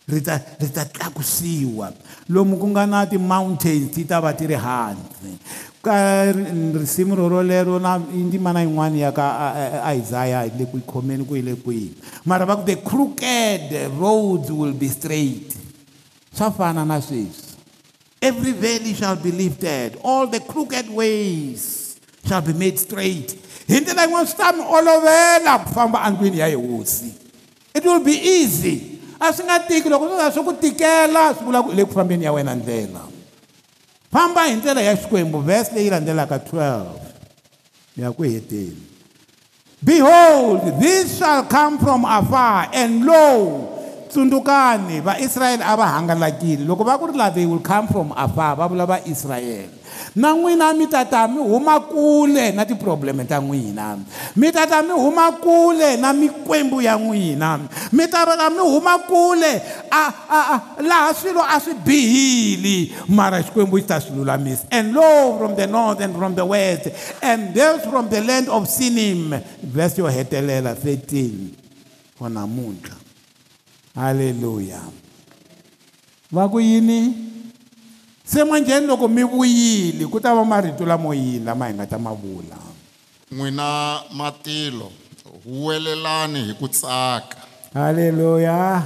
ri 0.08 0.22
ta 0.22 0.38
tlakusiwa 0.86 1.90
lomu 2.30 2.58
ku 2.62 2.70
nga 2.70 2.86
na 2.86 3.06
ti-mountains 3.10 3.90
ti 3.90 4.06
ta 4.06 4.22
va 4.22 4.34
ti 4.38 4.46
ri 4.46 4.54
handle 4.54 5.34
ka 5.82 6.30
risimu 6.78 7.18
rorolero 7.18 7.80
na 7.82 7.98
ndzimana 7.98 8.62
yin'wana 8.62 8.94
ya 8.98 9.10
ka 9.12 9.58
isaya 9.98 10.46
hi 10.46 10.52
le 10.58 10.66
ku 10.70 10.78
khomeni 10.86 11.26
ku 11.26 11.34
yi 11.36 11.42
le 11.42 11.58
kwihi 11.58 11.98
mara 12.26 12.46
va 12.46 12.58
ku 12.62 12.62
the 12.64 12.78
crooked 12.86 13.74
roads 13.98 14.52
will 14.54 14.74
be 14.78 14.88
straight 14.94 15.50
swa 16.34 16.52
fana 16.54 16.86
na 16.86 17.02
sweswi 17.02 17.58
every 18.22 18.54
valley 18.54 18.94
shall 18.94 19.18
be 19.18 19.32
lifted 19.34 19.98
all 20.06 20.30
the 20.30 20.40
crooked 20.46 20.86
ways 20.94 21.98
shall 22.28 22.42
be 22.46 22.54
made 22.54 22.78
straight 22.78 23.34
hi 23.70 23.80
ndlela 23.82 24.04
yin'wana 24.06 24.26
swi 24.30 24.38
ta 24.38 24.50
mi 24.54 24.62
olovela 24.62 25.54
ku 25.66 25.74
famba 25.74 26.00
andlwini 26.06 26.38
ya 26.40 26.48
yehosi 26.54 27.10
it 27.74 27.82
will 27.86 28.00
be 28.06 28.14
easy 28.14 29.02
a 29.20 29.34
swi 29.34 29.46
nga 29.50 29.58
tiki 29.66 29.90
loko 29.90 30.06
swo 30.08 30.18
za 30.22 30.30
swi 30.32 30.42
ku 30.46 30.54
tikela 30.54 31.34
swi 31.34 31.46
vula 31.50 31.66
ku 31.66 31.74
i 31.74 31.76
le 31.76 31.84
ku 31.86 31.94
fambeni 31.94 32.30
ya 32.30 32.34
wena 32.34 32.54
ndlela 32.56 33.02
famba 34.14 34.46
hi 34.46 34.62
ndlela 34.62 34.82
ya 34.82 34.94
xikwembu 34.98 35.42
vhesi 35.42 35.72
leyi 35.76 35.90
landzelaka 35.90 36.38
12 36.38 36.86
ya 38.06 38.12
ku 38.14 38.22
heteni 38.24 38.86
behold 39.82 40.78
this 40.80 41.18
shall 41.18 41.42
come 41.50 41.82
from 41.82 42.06
afar 42.06 42.70
and 42.74 43.02
lo 43.02 43.74
tsundzukani 44.10 45.02
vaisrayele 45.02 45.66
a 45.66 45.74
va 45.76 45.88
hangalakile 45.98 46.62
loko 46.70 46.86
va 46.86 47.00
ku 47.02 47.08
ri 47.10 47.18
la 47.18 47.32
they 47.34 47.48
will 47.50 47.66
come 47.66 47.88
from 47.90 48.14
afar 48.16 48.56
va 48.56 48.70
vula 48.70 48.86
vaisrayele 48.86 49.85
na 50.16 50.32
n'wina 50.34 50.72
mi 50.74 50.88
tata 50.88 51.28
mi 51.28 51.42
huma 51.42 51.78
kule 51.92 52.46
na 52.56 52.64
tiproblemu 52.70 53.24
ta 53.32 53.38
n'wina 53.44 53.88
mi 54.40 54.48
tata 54.52 54.82
mi 54.82 54.94
huma 54.96 55.26
kule 55.44 55.98
na 56.02 56.14
mikwembu 56.14 56.80
ya 56.82 56.96
n'wina 56.98 57.60
mi 57.92 58.08
tata 58.08 58.50
mi 58.50 58.60
huma 58.64 58.98
kule 59.00 59.52
a, 59.92 60.04
a, 60.30 60.40
a, 60.54 60.56
laha 60.90 61.14
swilo 61.14 61.44
a 61.56 61.60
swi 61.60 61.74
bihile 61.86 62.78
mara 63.18 63.44
xikwembu 63.44 63.78
xi 63.80 63.86
ta 63.88 64.00
swi 64.00 64.16
lulamisa 64.16 64.64
and 64.72 64.94
low 64.94 65.38
from 65.38 65.56
the 65.56 65.68
north 65.68 66.00
and 66.00 66.16
from 66.16 66.34
the 66.36 66.46
west 66.46 66.88
and 67.22 67.54
those 67.54 67.84
from 67.84 68.08
the 68.10 68.22
land 68.24 68.48
of 68.48 68.64
sinim 68.70 69.36
vese 69.76 69.98
yo 70.00 70.06
hetelela 70.08 70.74
13 70.80 71.52
for 72.16 72.30
namuntlha 72.30 72.96
halleluya 73.96 74.80
va 76.32 76.48
ku 76.48 76.60
yini 76.64 77.35
se 78.26 78.42
manjheni 78.44 78.88
loko 78.90 79.06
mi 79.08 79.22
vuyile 79.24 80.06
ku 80.10 80.18
ta 80.20 80.34
va 80.34 80.42
marito 80.44 80.82
lamo 80.86 81.14
yini 81.14 81.46
lama 81.46 81.70
hi 81.70 81.74
nga 81.78 81.86
ta 81.86 81.98
ma 82.02 82.10
vula 82.14 82.58
n'wina 83.32 84.02
matilo 84.18 84.90
huwelelani 85.46 86.50
hi 86.50 86.54
ku 86.58 86.66
tsaka 86.66 87.38
halleluya 87.74 88.82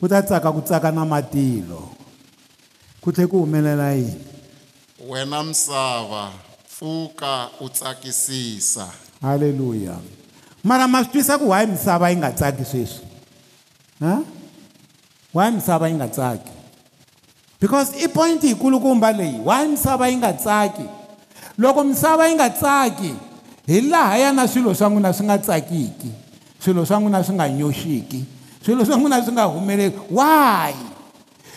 ku 0.00 0.08
ta 0.08 0.24
tsaka 0.24 0.48
ku 0.48 0.64
tsaka 0.64 0.88
na 0.88 1.04
matilo 1.04 1.92
ku 3.04 3.12
tlhe 3.12 3.28
ku 3.28 3.44
humelela 3.44 3.92
yini 3.92 4.16
wena 5.12 5.44
misava 5.44 6.32
pfuka 6.64 7.52
u 7.60 7.68
tsakisisa 7.68 8.88
halleluya 9.20 10.00
mara 10.64 10.88
ma 10.88 11.04
swi 11.04 11.20
twisa 11.20 11.36
ku 11.36 11.52
why 11.52 11.68
misava 11.68 12.08
yi 12.08 12.16
nga 12.16 12.32
tsaki 12.32 12.64
sweswi 12.64 13.04
ha 14.00 14.24
why 15.36 15.52
misava 15.52 15.84
yi 15.92 16.00
nga 16.00 16.08
tsaki 16.08 16.61
because 17.62 17.94
i 18.02 18.06
point 18.08 18.42
yikulukumba 18.42 19.12
leyi 19.12 19.38
why 19.44 19.66
misava 19.68 20.08
yi 20.08 20.16
nga 20.16 20.32
tsaki 20.32 20.82
loko 21.58 21.84
misava 21.84 22.26
yi 22.28 22.34
nga 22.34 22.50
tsaki 22.50 23.14
hi 23.66 23.80
laha 23.80 24.16
ya 24.16 24.32
na 24.32 24.48
swilo 24.48 24.74
swa 24.74 24.88
n'wina 24.88 25.12
swi 25.12 25.24
nga 25.24 25.38
tsakiki 25.38 26.10
swilo 26.64 26.84
swa 26.86 26.98
n'wina 27.00 27.22
swi 27.24 27.34
nga 27.34 27.48
nyoxiki 27.48 28.24
swilo 28.64 28.84
swa 28.84 28.96
n'wina 28.96 29.22
swi 29.24 29.32
nga 29.32 29.44
humeleli 29.44 29.94
why 30.10 30.74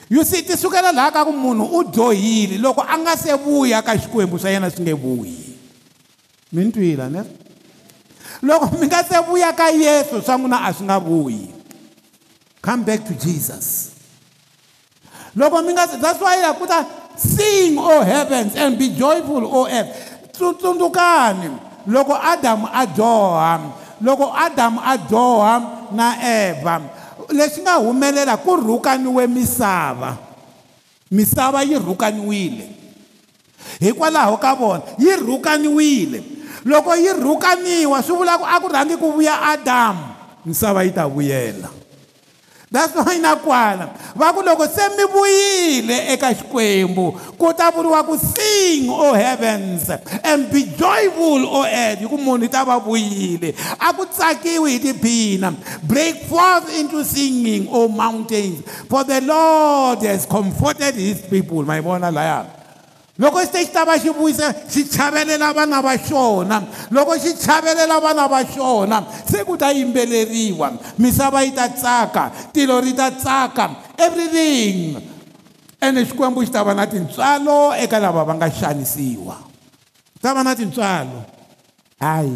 you 0.10 0.22
see 0.24 0.44
ti 0.46 0.54
sukela 0.54 0.92
laha 0.92 1.12
ka 1.12 1.26
ku 1.26 1.32
munhu 1.34 1.66
u 1.74 1.82
dyohile 1.90 2.62
loko 2.62 2.86
a 2.86 2.98
nga 3.02 3.18
se 3.18 3.34
vuya 3.34 3.82
ka 3.82 3.98
xikwembu 3.98 4.38
swa 4.38 4.50
yena 4.54 4.70
swi 4.70 4.84
nge 4.86 4.94
vuyi 4.94 5.38
mi 6.54 6.66
ni 6.70 6.72
twila 6.72 7.10
ne 7.10 7.26
loko 8.46 8.78
mi 8.78 8.86
nga 8.86 9.02
se 9.04 9.18
vuya 9.26 9.50
ka 9.58 9.74
yesu 9.74 10.22
swa 10.22 10.38
n'wina 10.38 10.70
a 10.70 10.70
swi 10.70 10.86
nga 10.86 11.00
vuyi 11.02 11.50
come 12.62 12.84
back 12.94 13.02
to 13.10 13.14
jesus 13.18 13.95
loko 15.36 15.60
mi 15.68 15.76
nga 15.76 15.86
that's 16.00 16.24
why 16.24 16.40
ya 16.40 16.56
ku 16.56 16.64
ta 16.64 16.82
sing 17.20 17.76
o 17.76 17.84
oh 17.84 18.02
heavens 18.02 18.56
and 18.56 18.80
be 18.80 18.90
joyful 18.96 19.44
o 19.44 19.68
oh 19.68 19.68
earth 19.68 19.92
tsutsundzukani 20.32 21.52
loko 21.92 22.16
adamu 22.16 22.72
a 22.72 22.84
dyoha 22.88 23.54
loko 24.00 24.32
adamu 24.32 24.80
a 24.80 24.96
dyoha 24.96 25.54
na 25.92 26.16
eva 26.24 26.80
leswi 27.36 27.68
nga 27.68 27.76
humelela 27.84 28.40
ku 28.40 28.56
rhukaniwe 28.56 29.28
misava 29.28 30.16
misava 31.12 31.68
yi 31.68 31.76
rhukaniwile 31.76 32.66
hikwalaho 33.84 34.40
ka 34.40 34.56
vona 34.56 34.88
yi 34.96 35.20
rhukaniwile 35.20 36.20
loko 36.64 36.96
yi 36.96 37.12
rhukaniwa 37.12 38.00
swi 38.00 38.16
vula 38.24 38.40
ku 38.40 38.48
a 38.48 38.56
ku 38.64 38.68
rhangi 38.72 38.96
ku 38.96 39.12
vuya 39.12 39.52
adamu 39.52 40.16
misava 40.48 40.80
yi 40.88 40.96
ta 40.96 41.04
vuyela 41.12 41.84
that's 42.72 42.96
why 42.98 43.16
nakwana 43.22 43.92
va 44.18 44.34
ku 44.34 44.42
loko 44.42 44.66
se 44.68 44.84
mi 44.98 45.04
vuyile 45.06 46.10
eka 46.14 46.34
xikwembu 46.34 47.14
ku 47.38 47.54
ta 47.54 47.70
vuriwa 47.72 48.04
ku 48.06 48.18
sing 48.18 48.90
o 48.90 49.10
oh 49.10 49.14
heavens 49.14 49.90
and 50.24 50.50
be 50.52 50.66
joyful 50.78 51.46
o 51.46 51.62
oh 51.62 51.66
earth 51.68 52.00
hi 52.02 52.06
ku 52.08 52.18
munhu 52.18 52.46
i 52.46 52.48
ta 52.50 52.66
va 52.66 52.80
vuyile 52.80 53.54
a 53.80 53.94
ku 53.94 54.06
tsakiwi 54.10 54.72
hi 54.78 54.80
tiphina 54.80 55.54
break 55.86 56.26
forth 56.26 56.72
into 56.80 57.04
singing 57.06 57.68
o 57.70 57.86
oh 57.86 57.88
mountains 57.92 58.64
for 58.90 59.04
the 59.04 59.22
lord 59.22 60.00
has 60.02 60.26
comforted 60.26 60.96
his 60.96 61.22
people 61.22 61.62
ma 61.64 61.76
yi 61.76 61.82
vona 61.82 62.10
layani 62.10 62.65
loko 63.16 63.40
xi 63.40 63.48
te 63.48 63.60
xi 63.64 63.72
ta 63.72 63.84
va 63.88 63.96
xi 63.98 64.10
vuyisa 64.12 64.52
xi 64.68 64.84
chavelela 64.92 65.54
vana 65.56 65.80
va 65.80 65.96
xona 65.96 66.60
loko 66.92 67.16
xi 67.16 67.32
chavelela 67.40 68.00
vana 68.04 68.28
va 68.28 68.44
xona 68.44 69.00
se 69.24 69.44
ku 69.48 69.56
ta 69.56 69.72
yimbeleriwa 69.72 70.76
misava 71.00 71.42
yi 71.48 71.54
ta 71.56 71.70
tsaka 71.72 72.52
tilo 72.52 72.80
ri 72.84 72.92
ta 72.92 73.12
tsaka 73.16 73.96
everything 73.96 75.00
ene 75.80 76.04
xikwembu 76.04 76.44
xi 76.44 76.52
ta 76.52 76.64
va 76.68 76.76
na 76.76 76.84
tintswalo 76.84 77.72
eka 77.80 78.00
lava 78.04 78.24
va 78.28 78.34
nga 78.36 78.52
xanisiwa 78.52 79.36
ta 80.20 80.36
va 80.36 80.42
na 80.44 80.52
tintswalo 80.52 81.24
hayi 82.04 82.36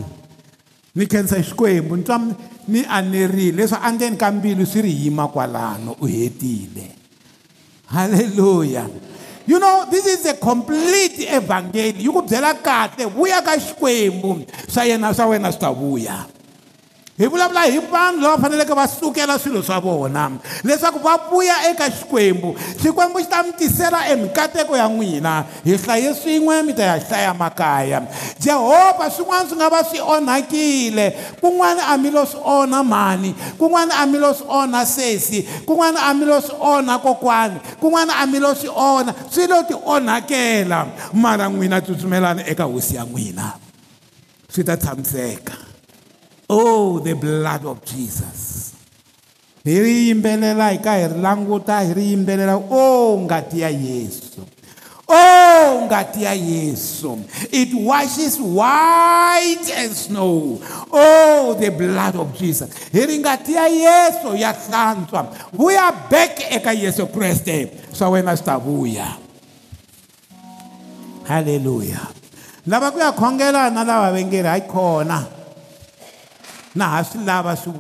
ni 0.96 1.04
khensa 1.12 1.44
xikwembu 1.44 2.00
ni 2.00 2.04
twa 2.08 2.24
ni 2.72 2.86
anerile 2.88 3.68
leswi 3.68 3.76
andzeni 3.84 4.16
ka 4.16 4.32
mbilu 4.32 4.64
swi 4.64 4.82
ri 4.88 4.94
yima 4.96 5.28
kwalano 5.28 6.00
u 6.00 6.08
hetile 6.08 6.88
halleluya 7.92 9.09
you 9.50 9.58
know 9.58 9.90
this 9.90 10.06
is 10.06 10.22
a 10.34 10.38
complete 10.38 11.26
evangeli 11.26 12.06
yi 12.06 12.10
ku 12.14 12.22
byela 12.22 12.54
kahle 12.62 13.10
vuya 13.10 13.42
ka 13.42 13.58
xikwembu 13.58 14.46
swa 14.70 14.86
yena 14.86 15.10
swa 15.10 15.26
wena 15.34 15.50
swi 15.50 15.60
ta 15.62 15.74
vuya 15.74 16.18
hi 17.20 17.28
vulavula 17.32 17.62
hi 17.68 17.80
vanhu 17.92 18.22
lava 18.24 18.38
faneleke 18.42 18.74
va 18.76 18.88
sukela 18.88 19.36
swilo 19.40 19.62
swa 19.64 19.80
vona 19.80 20.32
leswaku 20.64 21.00
va 21.04 21.18
vuya 21.30 21.56
eka 21.70 21.90
xikwembu 21.92 22.56
xikwembu 22.84 23.20
xi 23.20 23.28
ta 23.30 23.44
mi 23.44 23.52
tisela 23.52 24.08
emikateko 24.08 24.78
ya 24.78 24.88
n'wina 24.88 25.44
hi 25.66 25.76
hlaye 25.78 26.14
swin'we 26.16 26.64
mi 26.64 26.74
ta 26.74 26.84
ya 26.84 26.96
hlaya 27.00 27.34
makaya 27.34 28.00
jehovha 28.40 29.10
swin'wana 29.12 29.50
swi 29.50 29.58
nga 29.60 29.68
va 29.70 29.82
swi 29.84 30.00
onhakile 30.00 31.06
kun'wana 31.44 31.92
a 31.92 31.98
mi 31.98 32.10
lo 32.10 32.26
swi 32.26 32.40
onha 32.40 32.84
mhani 32.84 33.36
kun'wana 33.60 33.94
a 34.00 34.06
mi 34.08 34.18
lo 34.18 34.34
swi 34.34 34.48
onha 34.48 34.86
sesi 34.86 35.44
kun'wana 35.68 36.00
a 36.08 36.14
mi 36.16 36.26
lo 36.26 36.40
swi 36.42 36.56
onha 36.60 37.00
kokwana 37.04 37.60
kun'wana 37.84 38.14
a 38.24 38.26
mi 38.32 38.40
lo 38.40 38.54
swi 38.56 38.70
onha 38.72 39.12
swi 39.32 39.44
lo 39.48 39.60
ti 39.68 39.76
onhakela 39.76 40.86
mara 41.14 41.50
n'wina 41.52 41.82
tsutsumelana 41.84 42.44
eka 42.48 42.64
hosi 42.64 42.96
ya 42.96 43.04
n'wina 43.04 43.60
swi 44.54 44.64
ta 44.64 44.78
tshamiseka 44.80 45.68
Oh, 46.50 46.98
the 47.00 47.14
blood 47.14 47.62
of 47.70 47.86
Jesus. 47.86 48.74
Hi 49.66 49.78
ri 49.78 50.10
yimbelela 50.10 50.74
hi 50.74 50.78
ka 50.82 50.96
hi 50.98 51.06
ri 51.06 51.22
languta 51.22 51.86
hi 51.86 51.94
ri 51.94 52.16
yimbelela 52.18 52.58
oh 52.72 53.20
ngati 53.22 53.60
ya 53.62 53.70
Yesu. 53.70 54.42
Oh 55.08 55.86
ngati 55.86 56.24
ya 56.26 56.34
Yesu. 56.34 57.22
It 57.54 57.70
washes 57.78 58.40
white 58.42 59.70
as 59.78 60.06
snow. 60.10 60.58
Oh 60.90 61.54
the 61.60 61.70
blood 61.70 62.16
of 62.18 62.34
Jesus. 62.36 62.66
Hi 62.98 63.06
ri 63.06 63.22
ngati 63.22 63.54
ya 63.54 63.70
Yesu 63.70 64.34
ya 64.34 64.50
hlantswa. 64.58 65.30
Vuya 65.54 65.94
back 66.10 66.50
eka 66.50 66.74
Yesu 66.74 67.06
Kriste. 67.14 67.70
Swa 67.94 68.10
wena 68.18 68.34
swi 68.34 68.46
ta 68.48 68.58
vuya. 68.58 69.08
Hallelujah. 71.30 72.10
Lava 72.66 72.90
ku 72.90 72.98
ya 72.98 73.14
khongela 73.14 73.70
na 73.70 73.86
lava 73.86 74.10
vengeri 74.18 74.50
hayi 74.50 74.66
khona 74.66 75.38
na 76.80 76.88
ha 76.96 77.04
swi 77.04 77.26
lava 77.30 77.56
swi 77.56 77.76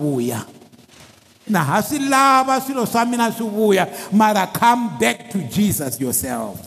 na 1.53 1.63
ha 1.69 1.79
swi 1.87 1.99
lava 2.13 2.55
swilo 2.65 2.85
swa 2.91 3.05
mina 3.11 3.31
swi 3.37 3.79
mara 4.11 4.47
come 4.61 4.83
back 5.03 5.29
to 5.31 5.39
jesus 5.57 5.99
yourself 6.01 6.59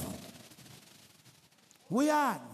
vuyani 1.92 2.51